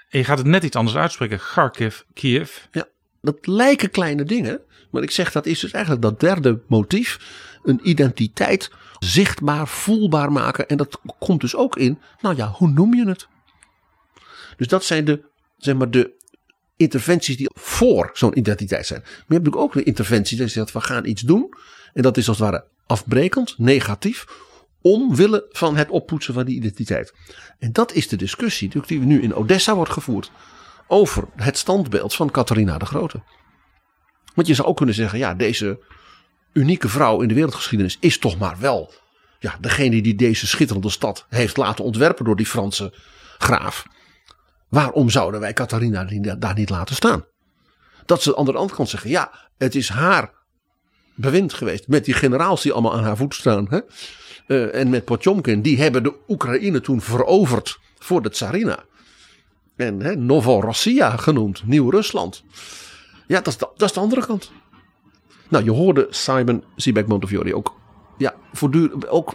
[0.10, 1.40] En je gaat het net iets anders uitspreken.
[1.40, 2.57] Kharkiv, Kiev.
[2.72, 2.88] Ja,
[3.22, 4.61] dat lijken kleine dingen.
[4.91, 7.19] Maar ik zeg dat is dus eigenlijk dat derde motief.
[7.64, 10.68] Een identiteit zichtbaar, voelbaar maken.
[10.68, 13.27] En dat komt dus ook in, nou ja, hoe noem je het?
[14.57, 15.22] Dus dat zijn de,
[15.57, 16.11] zeg maar, de
[16.76, 18.99] interventies die voor zo'n identiteit zijn.
[19.02, 21.53] Maar je hebt natuurlijk ook de interventies dat je zegt, we gaan iets doen.
[21.94, 24.26] En dat is als het ware afbrekend, negatief.
[24.81, 27.14] Omwille van het oppoetsen van die identiteit.
[27.60, 30.31] En dat is de discussie die nu in Odessa wordt gevoerd.
[30.88, 33.22] Over het standbeeld van Catharina de Grote.
[34.34, 35.80] Want je zou ook kunnen zeggen, ja, deze
[36.53, 38.93] unieke vrouw in de wereldgeschiedenis is toch maar wel
[39.39, 42.93] ja, degene die deze schitterende stad heeft laten ontwerpen door die Franse
[43.38, 43.85] graaf.
[44.69, 46.03] Waarom zouden wij Catharina
[46.35, 47.26] daar niet laten staan?
[48.06, 50.31] Dat ze aan de andere kant zeggen, ja, het is haar
[51.15, 53.68] bewind geweest met die generaals die allemaal aan haar voet staan.
[53.69, 53.80] Hè?
[54.50, 58.84] Uh, en met Potjomkin, die hebben de Oekraïne toen veroverd voor de Tsarina.
[59.76, 62.44] En hè, Novorossia genoemd, Nieuw-Rusland.
[63.28, 64.52] Ja, dat is, de, dat is de andere kant.
[65.50, 67.76] Nou, je hoorde Simon Siebeck Montefiore ook,
[68.18, 69.34] ja, voortdurend ook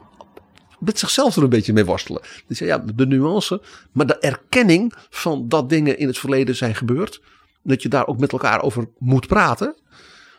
[0.79, 2.23] met zichzelf er een beetje mee worstelen.
[2.47, 3.63] Dus ja, de nuance,
[3.93, 7.23] maar de erkenning van dat dingen in het verleden zijn gebeurd.
[7.63, 9.75] Dat je daar ook met elkaar over moet praten.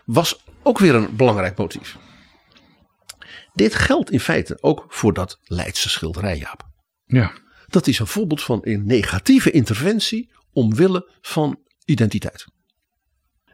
[0.06, 1.98] Was ook weer een belangrijk motief.
[3.56, 6.68] Dit geldt in feite ook voor dat Leidse schilderij, Jaap.
[7.06, 7.34] Ja.
[7.68, 12.46] Dat is een voorbeeld van een negatieve interventie omwille van identiteit.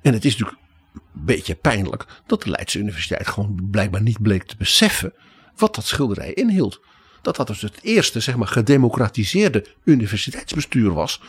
[0.01, 0.59] En het is natuurlijk
[0.93, 5.13] een beetje pijnlijk dat de Leidse Universiteit gewoon blijkbaar niet bleek te beseffen
[5.55, 6.81] wat dat schilderij inhield.
[7.21, 11.21] Dat dat dus het eerste, zeg maar, gedemocratiseerde universiteitsbestuur was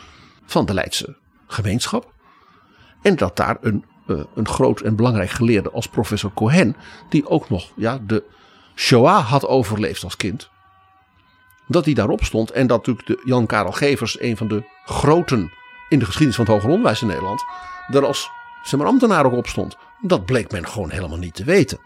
[0.45, 1.17] van de Leidse
[1.47, 2.13] gemeenschap.
[3.01, 6.75] En dat daar een, uh, een groot en belangrijk geleerde als professor Cohen,
[7.09, 8.23] die ook nog ja, de
[8.75, 10.49] Shoah had overleefd als kind.
[11.67, 15.51] Dat hij daarop stond en dat natuurlijk de Jan Karel Gevers, een van de groten
[15.89, 17.43] in de geschiedenis van het hoger onderwijs in Nederland,
[17.87, 18.29] er als
[18.77, 19.77] maar, ambtenaar ook op stond.
[20.01, 21.79] Dat bleek men gewoon helemaal niet te weten.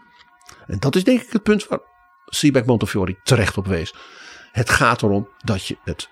[0.66, 1.80] En dat is denk ik het punt waar
[2.26, 3.94] Siebeck Montefiore terecht op wees.
[4.52, 6.08] Het gaat erom dat je het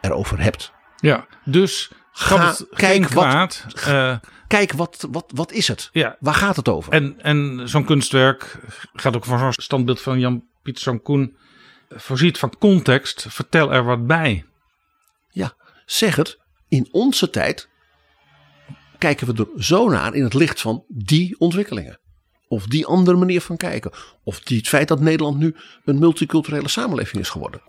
[0.00, 0.72] erover hebt.
[0.96, 3.64] Ja, dus Ga, kijk, kwaad.
[3.66, 4.16] wat, uh,
[4.48, 5.88] kijk wat, wat, wat is het?
[5.92, 6.16] Ja.
[6.20, 6.92] Waar gaat het over?
[6.92, 8.58] En, en zo'n kunstwerk
[8.92, 11.36] gaat ook van zo'n standbeeld van Jan Pieterszoon Koen.
[11.88, 14.44] Voorziet van context, vertel er wat bij.
[15.30, 15.54] Ja,
[15.86, 16.38] zeg het,
[16.68, 17.68] in onze tijd
[18.98, 21.98] kijken we er zo naar in het licht van die ontwikkelingen.
[22.48, 23.92] Of die andere manier van kijken.
[24.22, 27.60] Of die, het feit dat Nederland nu een multiculturele samenleving is geworden.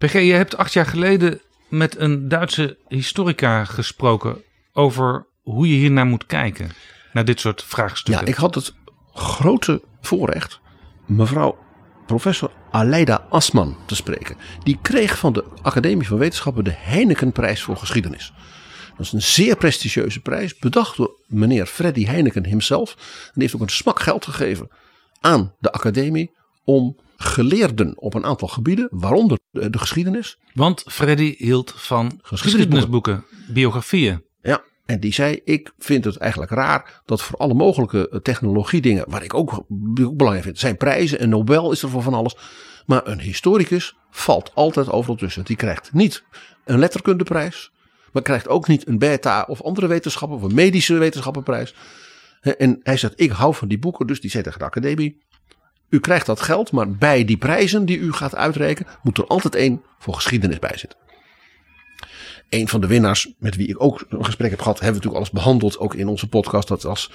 [0.00, 6.06] PG, je hebt acht jaar geleden met een Duitse historica gesproken over hoe je hiernaar
[6.06, 6.70] moet kijken.
[7.12, 8.24] Naar dit soort vraagstukken.
[8.24, 8.74] Ja, ik had het
[9.12, 10.60] grote voorrecht
[11.06, 11.58] mevrouw
[12.06, 14.36] professor Aleida Asman te spreken.
[14.62, 18.32] Die kreeg van de Academie van Wetenschappen de Heinekenprijs voor geschiedenis.
[18.96, 22.94] Dat is een zeer prestigieuze prijs, bedacht door meneer Freddy Heineken himself.
[22.96, 24.68] En die heeft ook een smak geld gegeven
[25.20, 26.30] aan de academie
[26.64, 30.38] om geleerden op een aantal gebieden, waaronder de, de geschiedenis.
[30.54, 34.24] Want Freddy hield van geschiedenisboeken, biografieën.
[34.42, 39.22] Ja, en die zei: Ik vind het eigenlijk raar dat voor alle mogelijke technologiedingen, waar
[39.22, 39.52] ik ook,
[40.02, 42.36] ook belangrijk vind, zijn prijzen en Nobel is er voor van alles.
[42.86, 45.44] Maar een historicus valt altijd overal tussen.
[45.44, 46.24] Die krijgt niet
[46.64, 47.72] een letterkundeprijs,
[48.12, 51.74] maar krijgt ook niet een beta of andere wetenschappen of een medische wetenschappenprijs.
[52.40, 55.22] En hij zegt: Ik hou van die boeken, dus die zei tegen de academie:
[55.90, 59.54] U krijgt dat geld, maar bij die prijzen die u gaat uitrekenen, moet er altijd
[59.54, 60.98] één voor geschiedenis bij zitten.
[62.48, 65.32] Een van de winnaars met wie ik ook een gesprek heb gehad, hebben we natuurlijk
[65.32, 66.68] alles behandeld, ook in onze podcast.
[66.68, 67.10] Dat was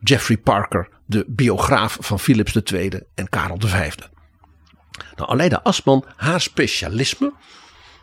[0.00, 3.92] Jeffrey Parker, de biograaf van Philips II en Karel V.
[5.16, 7.32] Nou, Aleida Asman, haar specialisme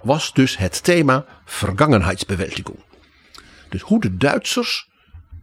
[0.01, 2.79] was dus het thema vergangenheidsbewältigung.
[3.69, 4.89] Dus hoe de Duitsers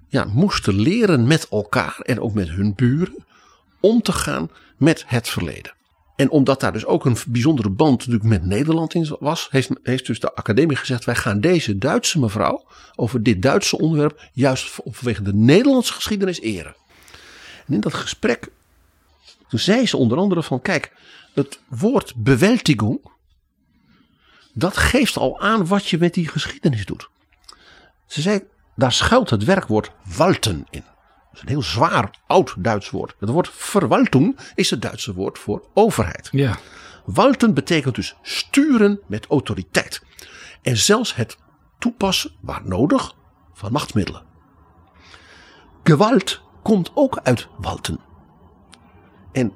[0.09, 3.25] ja, moesten leren met elkaar en ook met hun buren
[3.81, 5.73] om te gaan met het verleden.
[6.17, 10.07] En omdat daar dus ook een bijzondere band natuurlijk met Nederland in was, heeft, heeft
[10.07, 12.67] dus de academie gezegd: wij gaan deze Duitse mevrouw
[12.97, 16.75] over dit Duitse onderwerp juist vanwege de Nederlandse geschiedenis eren.
[17.67, 18.49] En in dat gesprek,
[19.49, 20.93] toen zei ze onder andere van: kijk,
[21.35, 23.01] het woord bewältigung,
[24.53, 27.09] dat geeft al aan wat je met die geschiedenis doet.
[28.07, 28.41] Ze zei:
[28.77, 30.85] daar schuilt het werkwoord walten in.
[31.41, 33.15] Een heel zwaar oud Duits woord.
[33.19, 36.29] Het woord verwaltung is het Duitse woord voor overheid.
[36.33, 36.59] Ja.
[37.05, 40.03] Walten betekent dus sturen met autoriteit.
[40.63, 41.37] En zelfs het
[41.79, 43.15] toepassen, waar nodig,
[43.53, 44.23] van machtsmiddelen.
[45.83, 48.01] Gewalt komt ook uit walten.
[49.33, 49.53] En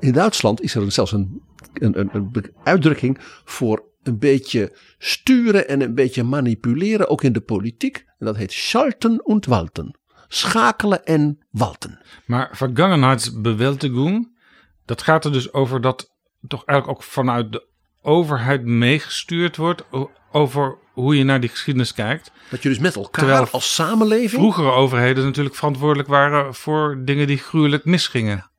[0.00, 1.42] in Duitsland is er zelfs een,
[1.72, 7.40] een, een, een uitdrukking voor een beetje sturen en een beetje manipuleren, ook in de
[7.40, 8.04] politiek.
[8.18, 10.00] En dat heet schalten und walten
[10.34, 12.00] schakelen en walten.
[12.26, 14.38] Maar Vergangenheitsbewältigung,
[14.84, 16.10] dat gaat er dus over dat
[16.48, 17.66] toch eigenlijk ook vanuit de
[18.02, 19.82] overheid meegestuurd wordt
[20.30, 22.30] over hoe je naar die geschiedenis kijkt.
[22.50, 24.30] Dat je dus met elkaar als samenleving.
[24.42, 28.50] Vroegere overheden natuurlijk verantwoordelijk waren voor dingen die gruwelijk misgingen.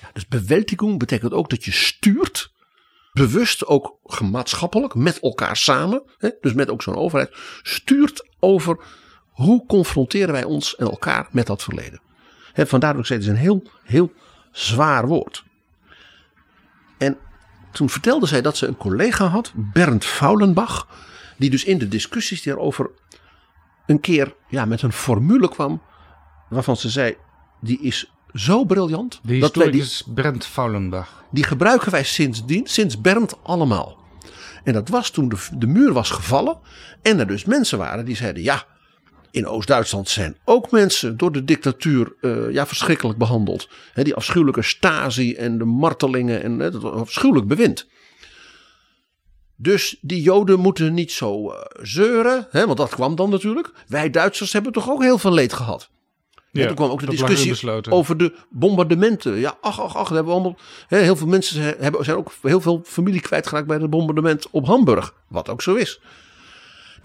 [0.00, 2.54] Ja, dus bewältigung betekent ook dat je stuurt.
[3.12, 6.02] Bewust ook gemaatschappelijk, met elkaar samen.
[6.18, 7.36] Hè, dus met ook zo'n overheid.
[7.62, 8.84] Stuurt over
[9.36, 12.00] hoe confronteren wij ons en elkaar met dat verleden?
[12.52, 14.12] He, vandaar dat ik zei, het is een heel, heel
[14.52, 15.44] zwaar woord.
[16.98, 17.16] En
[17.72, 20.88] toen vertelde zij dat ze een collega had, Bernd Faulenbach,
[21.36, 22.90] die dus in de discussies daarover
[23.86, 25.82] een keer ja, met een formule kwam,
[26.48, 27.16] waarvan ze zei,
[27.60, 29.20] die is zo briljant.
[29.22, 31.24] Die dat wij die, Bernd Faulenbach.
[31.30, 33.98] Die gebruiken wij sindsdien, sinds Bernd allemaal.
[34.64, 36.58] En dat was toen de, de muur was gevallen
[37.02, 38.66] en er dus mensen waren die zeiden, ja,
[39.36, 43.68] in Oost-Duitsland zijn ook mensen door de dictatuur uh, ja, verschrikkelijk behandeld.
[43.92, 47.86] He, die afschuwelijke stasi en de martelingen en het afschuwelijk bewind.
[49.56, 53.70] Dus die Joden moeten niet zo uh, zeuren, hè, want dat kwam dan natuurlijk.
[53.86, 55.90] Wij Duitsers hebben toch ook heel veel leed gehad.
[56.50, 59.34] Ja, en toen kwam ook de discussie over de bombardementen.
[59.34, 60.08] Ja, ach, ach, ach.
[60.08, 60.56] Hebben we allemaal,
[60.86, 64.66] hè, heel veel mensen hebben, zijn ook heel veel familie kwijtgeraakt bij het bombardement op
[64.66, 65.14] Hamburg.
[65.28, 66.00] Wat ook zo is.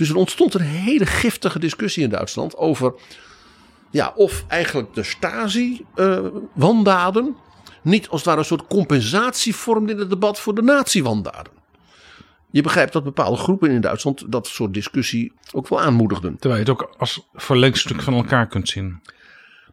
[0.02, 2.94] Dus er ontstond een hele giftige discussie in Duitsland over
[3.92, 7.36] ja, of eigenlijk de Stasi-wandaden
[7.82, 11.54] niet als het ware een soort compensatie vormden in het debat voor de nazi-wandaden.
[12.52, 16.38] Je begrijpt dat bepaalde groepen in Duitsland dat soort discussie ook wel aanmoedigden.
[16.38, 19.02] Terwijl je het ook als verlengstuk van elkaar kunt zien.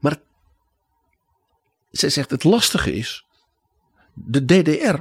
[0.00, 0.16] Maar
[1.90, 3.26] zij zegt het lastige is,
[4.14, 4.96] de DDR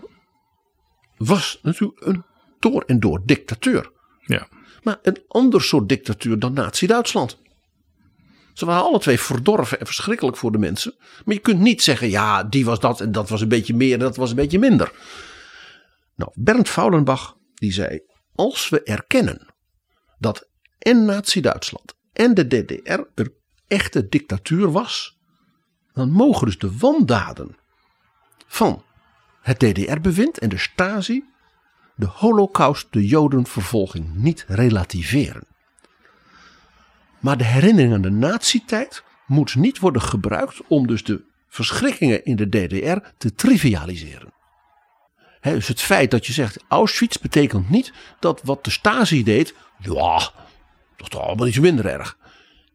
[1.18, 2.24] was natuurlijk een
[2.60, 3.91] door en door dictateur.
[4.26, 4.48] Ja
[4.88, 7.38] maar een ander soort dictatuur dan Nazi-Duitsland.
[8.53, 10.95] Ze waren alle twee verdorven en verschrikkelijk voor de mensen.
[11.26, 13.93] Maar je kunt niet zeggen, ja, die was dat en dat was een beetje meer
[13.93, 14.91] en dat was een beetje minder.
[16.15, 17.99] Nou, Bernd Faulenbach die zei,
[18.35, 19.47] als we erkennen
[20.19, 20.49] dat
[20.80, 23.34] en Nazi-Duitsland en de DDR een
[23.68, 25.18] echte dictatuur was,
[25.93, 27.57] dan mogen dus de wandaden
[28.47, 28.84] van
[29.41, 31.23] het DDR-bewind en de Stasi
[31.98, 35.44] de holocaust, de jodenvervolging, niet relativeren.
[37.19, 42.36] Maar de herinnering aan de nazi-tijd moet niet worden gebruikt om dus de verschrikkingen in
[42.36, 44.34] de DDR te trivialiseren.
[45.41, 50.18] dus het feit dat je zegt Auschwitz betekent niet dat wat de Stasi deed, ja,
[50.18, 50.32] dat
[50.98, 52.18] is toch allemaal iets minder erg.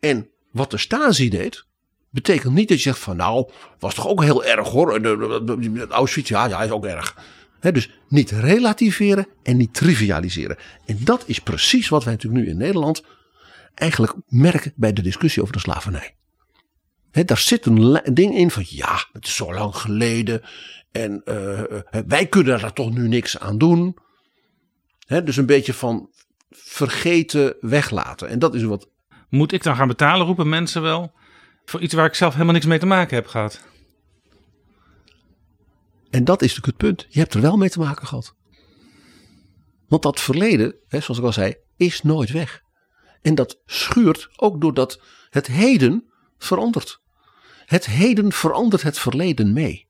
[0.01, 1.65] En wat de Stasi deed,
[2.11, 5.01] betekent niet dat je zegt van nou, was toch ook heel erg hoor.
[5.89, 7.16] Auschwitz, ja, ja, is ook erg.
[7.70, 10.56] Dus niet relativeren en niet trivialiseren.
[10.86, 13.02] En dat is precies wat wij natuurlijk nu in Nederland
[13.74, 16.14] eigenlijk merken bij de discussie over de slavernij.
[17.10, 20.43] daar zit een ding in van ja, het is zo lang geleden
[20.93, 21.62] en uh,
[22.06, 23.97] wij kunnen daar toch nu niks aan doen.
[25.06, 26.10] dus een beetje van
[26.51, 28.28] vergeten weglaten.
[28.28, 28.89] En dat is wat.
[29.28, 31.12] Moet ik dan gaan betalen, roepen mensen wel,
[31.64, 33.72] voor iets waar ik zelf helemaal niks mee te maken heb gehad?
[36.12, 37.06] En dat is natuurlijk het punt.
[37.09, 38.34] Je hebt er wel mee te maken gehad.
[39.89, 42.60] Want dat verleden, zoals ik al zei, is nooit weg.
[43.22, 46.05] En dat schuurt ook doordat het heden
[46.39, 47.01] verandert.
[47.64, 49.89] Het heden verandert het verleden mee.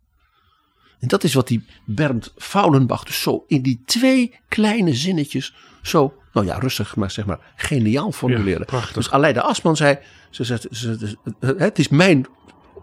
[0.99, 6.15] En dat is wat die Bernd Faulenbach dus zo in die twee kleine zinnetjes zo,
[6.33, 8.67] nou ja, rustig, maar zeg maar geniaal formuleren.
[8.71, 9.99] Ja, dus Aleida Asman zei,
[10.31, 12.27] ze zegt, ze, het is mijn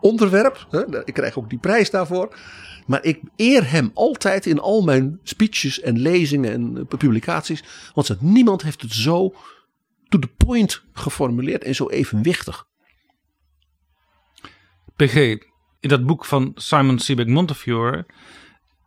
[0.02, 0.68] onderwerp,
[1.06, 2.38] ik krijg ook die prijs daarvoor.
[2.86, 7.64] Maar ik eer hem altijd in al mijn speeches en lezingen en publicaties.
[7.94, 9.36] Want niemand heeft het zo
[10.08, 12.68] to the point geformuleerd en zo evenwichtig.
[14.96, 15.16] PG,
[15.80, 18.06] in dat boek van Simon Sebag Montefiore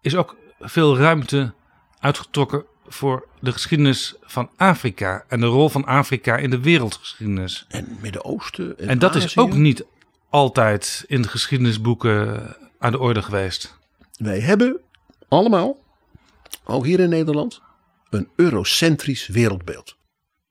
[0.00, 1.54] is ook veel ruimte
[1.98, 7.64] uitgetrokken voor de geschiedenis van Afrika en de rol van Afrika in de wereldgeschiedenis.
[7.68, 8.78] En Midden-Oosten.
[8.78, 9.84] En, en, dat is ook niet
[10.32, 12.42] altijd in de geschiedenisboeken
[12.78, 13.78] aan de orde geweest.
[14.16, 14.80] Wij hebben
[15.28, 15.78] allemaal,
[16.64, 17.60] ook hier in Nederland,
[18.10, 19.96] een eurocentrisch wereldbeeld.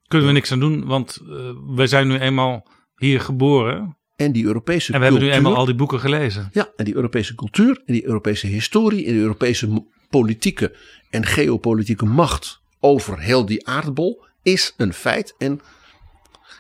[0.07, 3.97] Kunnen we niks aan doen, want uh, wij zijn nu eenmaal hier geboren.
[4.15, 6.49] En die Europese En we hebben nu eenmaal al die boeken gelezen.
[6.53, 10.75] Ja, en die Europese cultuur en die Europese historie en die Europese politieke
[11.09, 15.35] en geopolitieke macht over heel die aardbol is een feit.
[15.37, 15.61] En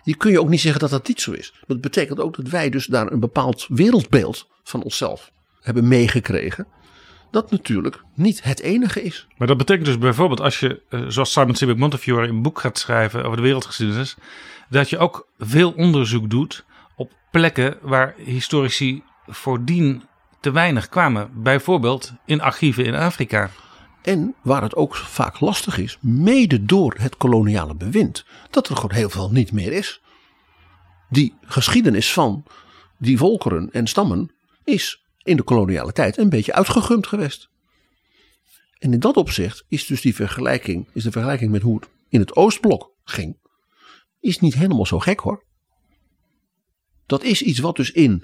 [0.03, 1.53] je kun je ook niet zeggen dat dat niet zo is.
[1.67, 6.67] Dat betekent ook dat wij dus daar een bepaald wereldbeeld van onszelf hebben meegekregen
[7.31, 9.27] dat natuurlijk niet het enige is.
[9.37, 12.77] Maar dat betekent dus bijvoorbeeld als je, eh, zoals Simon Sebag Montefiore een boek gaat
[12.77, 14.15] schrijven over de wereldgeschiedenis,
[14.69, 16.65] dat je ook veel onderzoek doet
[16.95, 20.03] op plekken waar historici voordien
[20.39, 21.29] te weinig kwamen.
[21.33, 23.49] Bijvoorbeeld in archieven in Afrika.
[24.01, 28.95] En waar het ook vaak lastig is, mede door het koloniale bewind, dat er gewoon
[28.95, 30.01] heel veel niet meer is.
[31.09, 32.43] Die geschiedenis van
[32.97, 34.31] die volkeren en stammen
[34.63, 37.49] is in de koloniale tijd een beetje uitgegumd geweest.
[38.79, 42.19] En in dat opzicht is dus die vergelijking, is de vergelijking met hoe het in
[42.19, 43.37] het Oostblok ging,
[44.19, 45.43] is niet helemaal zo gek hoor.
[47.05, 48.23] Dat is iets wat dus in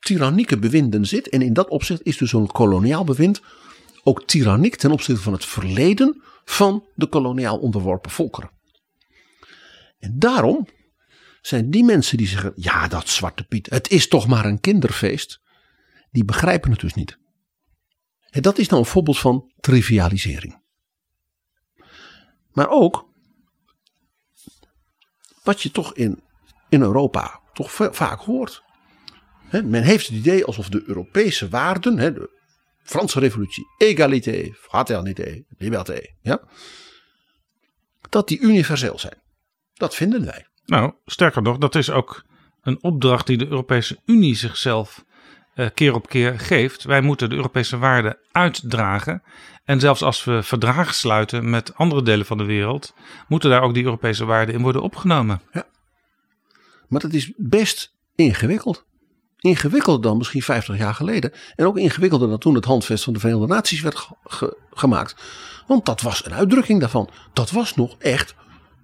[0.00, 1.28] tyrannieke bewinden zit.
[1.28, 3.42] En in dat opzicht is dus zo'n koloniaal bewind
[4.06, 8.50] ook tyranniek ten opzichte van het verleden van de koloniaal onderworpen volkeren.
[9.98, 10.68] En daarom
[11.40, 15.40] zijn die mensen die zeggen: ja, dat Zwarte Piet, het is toch maar een kinderfeest
[16.10, 17.18] die begrijpen het dus niet.
[18.30, 20.62] En dat is nou een voorbeeld van trivialisering.
[22.52, 23.08] Maar ook
[25.42, 26.22] wat je toch in,
[26.68, 28.62] in Europa toch vaak hoort.
[29.50, 32.35] men heeft het idee alsof de Europese waarden, de
[32.86, 36.40] Franse revolutie, égalité, fraternité, liberté, ja,
[38.08, 39.22] dat die universeel zijn.
[39.74, 40.46] Dat vinden wij.
[40.64, 42.24] Nou, sterker nog, dat is ook
[42.62, 45.04] een opdracht die de Europese Unie zichzelf
[45.54, 46.84] uh, keer op keer geeft.
[46.84, 49.22] Wij moeten de Europese waarden uitdragen.
[49.64, 52.94] En zelfs als we verdragen sluiten met andere delen van de wereld,
[53.28, 55.42] moeten daar ook die Europese waarden in worden opgenomen.
[55.52, 55.66] Ja.
[56.88, 58.86] Maar dat is best ingewikkeld.
[59.46, 61.32] Ingewikkelder dan misschien 50 jaar geleden.
[61.54, 64.08] En ook ingewikkelder dan toen het handvest van de Verenigde Naties werd
[64.70, 65.16] gemaakt.
[65.66, 67.10] Want dat was een uitdrukking daarvan.
[67.32, 68.34] Dat was nog echt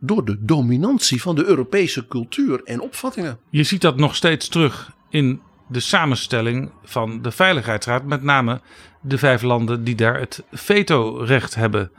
[0.00, 3.38] door de dominantie van de Europese cultuur en opvattingen.
[3.50, 8.04] Je ziet dat nog steeds terug in de samenstelling van de Veiligheidsraad.
[8.04, 8.60] Met name
[9.00, 11.92] de vijf landen die daar het vetorecht hebben.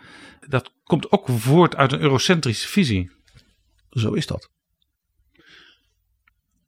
[0.48, 3.11] Dat komt ook voort uit een eurocentrische visie.
[3.90, 4.49] Zo is dat.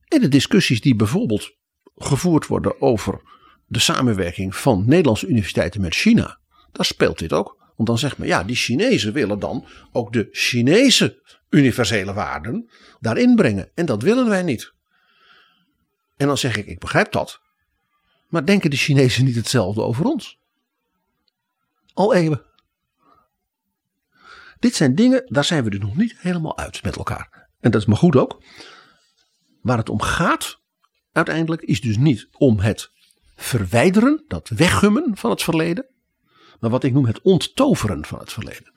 [0.07, 1.51] En de discussies die bijvoorbeeld
[1.95, 3.22] gevoerd worden over
[3.67, 6.39] de samenwerking van Nederlandse universiteiten met China.
[6.72, 7.63] Daar speelt dit ook.
[7.76, 12.69] Want dan zegt men, ja, die Chinezen willen dan ook de Chinese universele waarden
[12.99, 13.72] daarin brengen.
[13.73, 14.73] En dat willen wij niet.
[16.17, 17.41] En dan zeg ik, ik begrijp dat.
[18.30, 20.39] Maar denken de Chinezen niet hetzelfde over ons?
[21.93, 22.41] Al eeuwen.
[24.59, 27.49] Dit zijn dingen, daar zijn we er nog niet helemaal uit met elkaar.
[27.59, 28.41] En dat is maar goed ook.
[29.61, 30.59] Waar het om gaat,
[31.16, 32.92] uiteindelijk, is dus niet om het
[33.36, 35.86] verwijderen, dat weggummen van het verleden.
[36.60, 38.74] Maar wat ik noem het onttoveren van het verleden.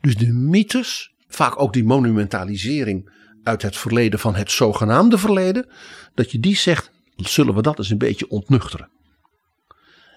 [0.00, 3.12] Dus de mythes, vaak ook die monumentalisering
[3.42, 5.68] uit het verleden van het zogenaamde verleden.
[6.14, 8.90] Dat je die zegt, zullen we dat eens een beetje ontnuchteren.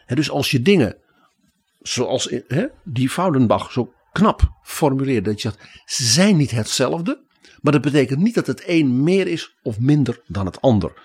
[0.07, 0.97] dus als je dingen
[1.79, 2.33] zoals
[2.83, 5.29] die Foudenbach zo knap formuleerde.
[5.29, 7.21] Dat je zegt, ze zijn niet hetzelfde.
[7.61, 11.01] Maar dat betekent niet dat het een meer is of minder dan het ander.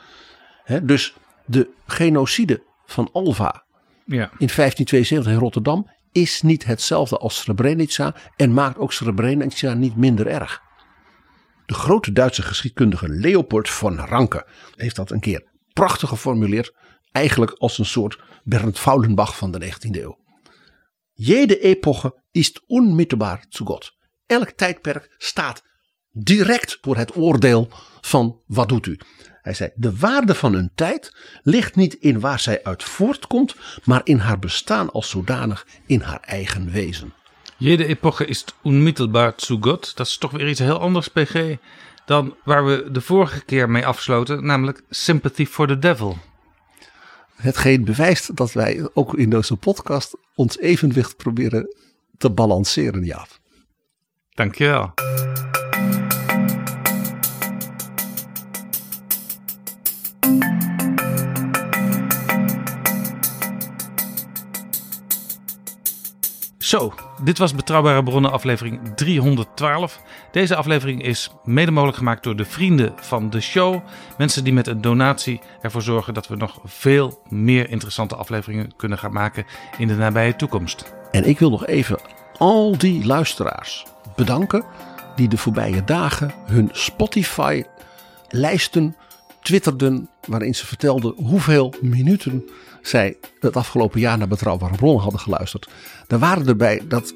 [0.82, 1.14] Dus
[1.46, 3.64] de genocide van Alva
[4.04, 4.30] ja.
[4.38, 10.26] in 1572 in Rotterdam is niet hetzelfde als Srebrenica en maakt ook Srebrenica niet minder
[10.26, 10.60] erg.
[11.66, 14.46] De grote Duitse geschiedkundige Leopold von Ranke
[14.76, 16.74] heeft dat een keer prachtig geformuleerd,
[17.12, 20.18] eigenlijk als een soort Bernd Faulenbach van de 19e eeuw.
[21.12, 23.90] Jede epoche is onmittelbaar zu God.
[24.26, 25.62] Elk tijdperk staat
[26.10, 27.68] direct voor het oordeel
[28.00, 28.98] van wat doet u.
[29.42, 33.54] Hij zei, de waarde van een tijd ligt niet in waar zij uit voortkomt,
[33.84, 37.12] maar in haar bestaan als zodanig in haar eigen wezen.
[37.56, 39.96] Jede epoche is onmittelbaar zu God.
[39.96, 41.56] Dat is toch weer iets heel anders, PG,
[42.04, 46.18] dan waar we de vorige keer mee afsloten, namelijk Sympathy for the Devil.
[47.36, 51.76] Hetgeen bewijst dat wij ook in deze podcast ons evenwicht proberen
[52.16, 53.28] te balanceren, Jaap.
[54.34, 54.94] Dankjewel.
[66.68, 70.02] Zo, dit was Betrouwbare Bronnen aflevering 312.
[70.30, 73.80] Deze aflevering is mede mogelijk gemaakt door de vrienden van de show.
[74.18, 78.98] Mensen die met een donatie ervoor zorgen dat we nog veel meer interessante afleveringen kunnen
[78.98, 79.44] gaan maken
[79.78, 80.94] in de nabije toekomst.
[81.10, 82.00] En ik wil nog even
[82.38, 83.86] al die luisteraars
[84.16, 84.64] bedanken
[85.16, 87.64] die de voorbije dagen hun Spotify
[88.28, 88.96] lijsten
[89.42, 92.48] twitterden waarin ze vertelden hoeveel minuten
[92.82, 95.68] zij het afgelopen jaar naar Betrouwbare Bronnen hadden geluisterd.
[96.06, 97.14] Daar waren erbij, dat,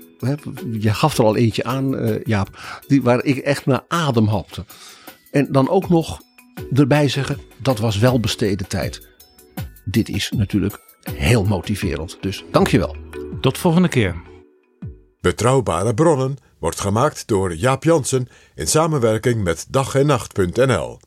[0.81, 4.65] je gaf er al eentje aan uh, Jaap, die, waar ik echt naar adem hapte.
[5.31, 6.21] En dan ook nog
[6.73, 9.09] erbij zeggen, dat was wel besteden tijd.
[9.85, 12.97] Dit is natuurlijk heel motiverend, dus dankjewel.
[13.41, 14.23] Tot volgende keer.
[15.21, 20.99] Betrouwbare Bronnen wordt gemaakt door Jaap Jansen in samenwerking met dag en nacht.nl.